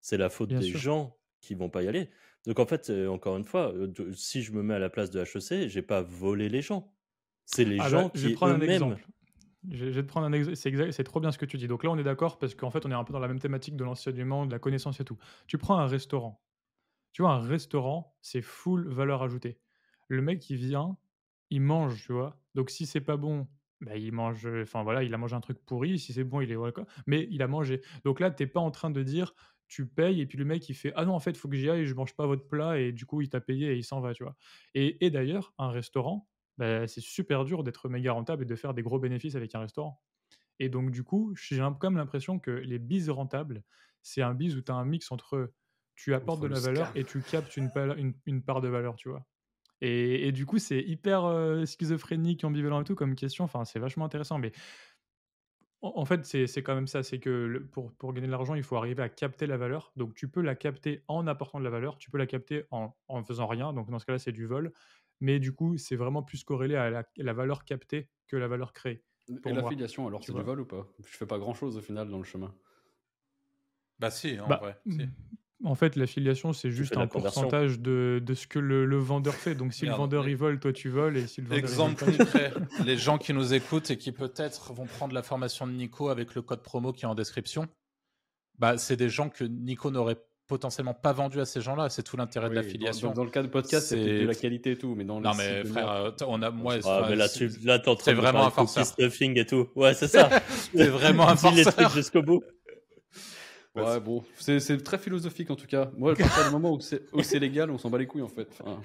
[0.00, 0.72] C'est la faute Bien des sûr.
[0.72, 2.10] gens qui vont pas y aller.
[2.46, 5.10] Donc en fait, euh, encore une fois, euh, si je me mets à la place
[5.10, 6.92] de HEC, j'ai pas volé les gens.
[7.54, 9.04] C'est les Ah gens bah, je vais prendre un exemple.
[9.70, 10.56] Je je vais te prendre un exemple.
[10.56, 11.66] C'est trop bien ce que tu dis.
[11.68, 13.40] Donc là, on est d'accord parce qu'en fait, on est un peu dans la même
[13.40, 15.18] thématique de l'enseignement, de la connaissance et tout.
[15.46, 16.42] Tu prends un restaurant.
[17.12, 19.60] Tu vois, un restaurant, c'est full valeur ajoutée.
[20.08, 20.98] Le mec, il vient,
[21.50, 22.40] il mange, tu vois.
[22.54, 23.48] Donc si c'est pas bon,
[23.80, 24.46] bah, il mange.
[24.62, 25.98] Enfin voilà, il a mangé un truc pourri.
[25.98, 26.86] Si c'est bon, il est quoi.
[27.06, 27.82] Mais il a mangé.
[28.04, 29.34] Donc là, t'es pas en train de dire
[29.68, 31.54] tu payes et puis le mec il fait ah non en fait il faut que
[31.56, 33.84] j'y aille je mange pas votre plat et du coup il t'a payé et il
[33.84, 34.34] s'en va tu vois
[34.74, 36.28] et, et d'ailleurs un restaurant
[36.60, 39.60] bah, c'est super dur d'être méga rentable et de faire des gros bénéfices avec un
[39.60, 40.02] restaurant
[40.58, 43.64] et donc, du coup, j'ai même l'impression que les bises rentables,
[44.02, 45.52] c'est un bise où tu as un mix entre
[45.96, 46.96] tu apportes de la valeur scam.
[46.96, 49.26] et tu captes une, pal- une, une part de valeur, tu vois.
[49.82, 53.44] Et, et du coup, c'est hyper euh, schizophrénique, ambivalent et tout comme question.
[53.44, 54.38] Enfin, c'est vachement intéressant.
[54.38, 54.52] Mais
[55.82, 57.02] en, en fait, c'est c'est quand même ça.
[57.02, 59.92] C'est que le- pour, pour gagner de l'argent, il faut arriver à capter la valeur.
[59.96, 61.98] Donc, tu peux la capter en apportant de la valeur.
[61.98, 63.72] Tu peux la capter en, en faisant rien.
[63.72, 64.72] Donc, dans ce cas-là, c'est du vol.
[65.20, 68.72] Mais du coup, c'est vraiment plus corrélé à la, la valeur captée que la valeur
[68.72, 69.04] créée.
[69.42, 70.86] pour Et l'affiliation, alors, tu c'est du vol ou pas?
[71.04, 72.54] Je fais pas grand chose au final dans le chemin?
[73.98, 74.76] Bah si, en Bah, vrai.
[74.88, 75.08] si.
[75.62, 79.54] En fait, l'affiliation, c'est juste un pourcentage de, de ce que le, le vendeur fait.
[79.54, 82.54] Donc, si le vendeur il vole, toi tu voles, et si le Exemple pas, concret,
[82.86, 86.34] les gens qui nous écoutent et qui peut-être vont prendre la formation de Nico avec
[86.34, 87.68] le code promo qui est en description,
[88.58, 91.88] bah, c'est des gens que Nico n'aurait potentiellement pas vendu à ces gens-là.
[91.88, 93.08] C'est tout l'intérêt de l'affiliation.
[93.08, 95.30] Dans, dans le cas de podcast, c'est de la qualité et tout, mais dans Non
[95.32, 96.74] les mais de frère, merde- euh, on a moi.
[96.84, 98.84] Ah, mais là, c'est- tu là, t'es en train c'est de vraiment un cookie farceur.
[98.86, 99.68] stuffing et tout.
[99.74, 100.28] Ouais, c'est ça.
[100.74, 101.84] C'est vraiment un Dis les farceur.
[101.88, 102.42] trucs jusqu'au bout.
[103.76, 105.90] Ouais, bon, c'est c'est très philosophique en tout cas.
[105.96, 108.22] Moi, à partir du moment où c'est où c'est légal, on s'en bat les couilles
[108.22, 108.48] en fait.
[108.60, 108.80] Enfin.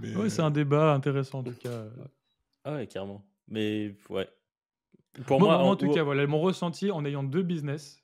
[0.00, 1.84] Mais, Ouais, c'est un débat intéressant en tout cas.
[2.64, 3.22] Ah ouais, carrément.
[3.48, 4.28] Mais ouais.
[5.26, 7.99] Pour Moi, moi, moi, en en- tout cas, voilà, mon ressenti en ayant deux business,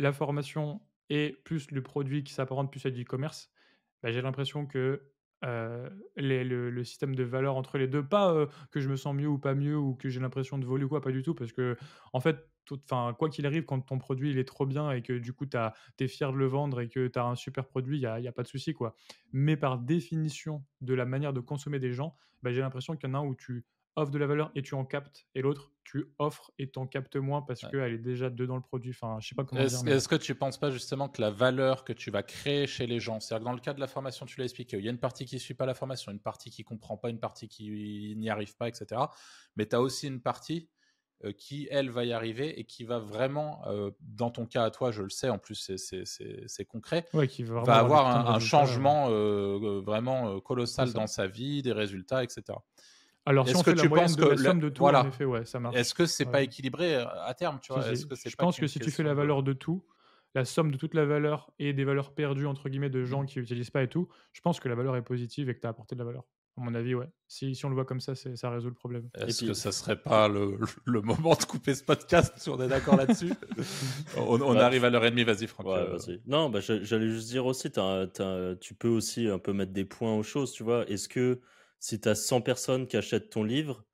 [0.00, 3.50] la formation et plus le produit qui s'apparente plus à du e-commerce,
[4.02, 5.12] bah, j'ai l'impression que
[5.42, 9.54] le, système de valeur entre les deux, pas que je me sens mieux ou pas
[9.54, 11.76] mieux ou que j'ai l'impression de voler ou quoi, pas du tout, parce que
[12.12, 12.80] en fait, tout-
[13.18, 15.56] quoi qu'il arrive, quand ton produit il est trop bien et que du coup tu
[15.98, 18.20] es fier de le vendre et que tu as un super produit, il n'y a,
[18.20, 18.74] y a pas de souci.
[18.74, 18.94] quoi.
[19.32, 23.12] Mais par définition de la manière de consommer des gens, bah, j'ai l'impression qu'il y
[23.12, 23.64] en a un où tu
[24.00, 26.86] offres de la valeur et tu en captes, et l'autre, tu offres et tu en
[26.86, 27.70] captes moins parce Ouais.
[27.70, 28.90] qu'elle est déjà dedans le produit.
[28.90, 31.84] Enfin, je sais pas comment Est-ce mais- que tu penses pas justement que la valeur
[31.84, 34.26] que tu vas créer chez les gens, c'est-à-dire que dans le cas de la formation,
[34.26, 36.50] tu l'as expliqué, il y a une partie qui suit pas la formation, une partie
[36.50, 39.00] qui comprend pas, une partie qui n'y arrive pas, etc.
[39.56, 40.68] Mais tu as aussi une partie
[41.26, 44.70] euh, qui, elle, va y arriver et qui va vraiment, euh, dans ton cas à
[44.70, 49.82] toi, je le sais, en plus c'est- concret, Ouais, qui va, avoir un, changement euh,
[49.84, 52.42] vraiment colossal dans sa vie, des résultats, etc.
[53.26, 54.60] Alors, si Est-ce on que fait la tu moyenne penses de que la le- somme
[54.60, 55.02] de tout, voilà.
[55.04, 55.76] en effet, ouais, ça marche.
[55.76, 57.82] Est-ce que c'est pas équilibré euh, à terme, tu vois?
[57.82, 57.92] Si, si.
[57.94, 59.84] Est-ce que c'est Je pas pense que si tu fais la valeur de tout,
[60.34, 63.04] la somme de toute la valeur et des valeurs perdues, entre guillemets, de Mmh.
[63.04, 65.60] gens qui n'utilisent pas et tout, je pense que la valeur est positive et que
[65.60, 66.24] tu as apporté de la valeur.
[66.56, 67.08] À mon avis, ouais.
[67.28, 69.08] Si, si on le voit comme ça, ça résout le problème.
[69.14, 72.60] Est-ce puis- que ça serait pas le, le moment de couper ce podcast si on
[72.60, 73.32] est d'accord là-dessus?
[74.16, 75.66] On, on Bah, arrive à l'heure et demie, vas-y Franck.
[75.66, 76.16] Ouais, euh.
[76.26, 77.70] Non, bah, je- j'allais juste dire aussi,
[78.60, 80.88] tu peux aussi un peu mettre des points aux choses, tu vois?
[80.88, 81.40] Est-ce que
[81.80, 83.84] si tu as 100 personnes qui achètent ton livre,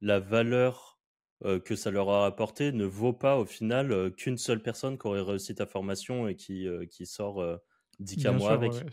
[0.00, 0.98] la valeur
[1.44, 4.98] euh, que ça leur a apporté ne vaut pas au final euh, qu'une seule personne
[4.98, 7.56] qui aurait réussi ta formation et qui, euh, qui sort euh,
[8.00, 8.86] 10 cas Bien mois avec ouais.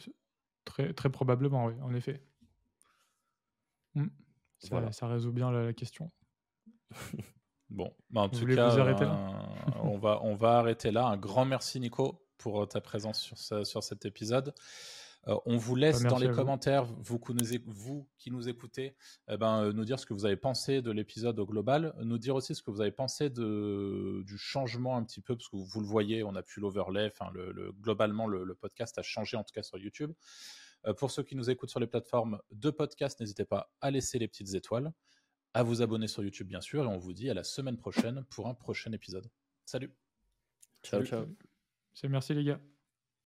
[0.65, 2.23] Très, très probablement, oui, en effet.
[3.95, 4.07] Hmm.
[4.59, 4.91] Ça, Voilà.
[4.91, 6.11] ça résout bien la, la question.
[7.69, 9.47] Bon, bah, en Vous tout cas, vous arrêter là?
[9.81, 11.05] on, va, on va arrêter là.
[11.05, 14.53] Un grand merci Nico pour ta présence sur, ce- sur cet épisode.
[15.27, 16.35] Euh, on vous laisse dans les vous.
[16.35, 18.95] commentaires, vous, qui nous éc- vous qui nous écoutez,
[19.29, 22.17] eh ben, euh, nous dire ce que vous avez pensé de l'épisode au global, nous
[22.17, 25.57] dire aussi ce que vous avez pensé de, du changement un petit peu, parce que
[25.57, 28.97] vous, vous le voyez, on a pu l'overlay, enfin, le, le- globalement, le, le podcast
[28.97, 30.11] a changé, en tout cas sur YouTube.
[30.87, 34.17] Euh, pour ceux qui nous écoutent sur les plateformes de podcast, n'hésitez pas à laisser
[34.17, 34.91] les petites étoiles,
[35.53, 38.25] à vous abonner sur YouTube, bien sûr, et on vous dit à la semaine prochaine
[38.31, 39.29] pour un prochain épisode.
[39.65, 39.93] Salut
[40.81, 41.07] Ciao, Salut.
[41.07, 41.25] ciao.
[41.93, 42.70] C'est merci les gars.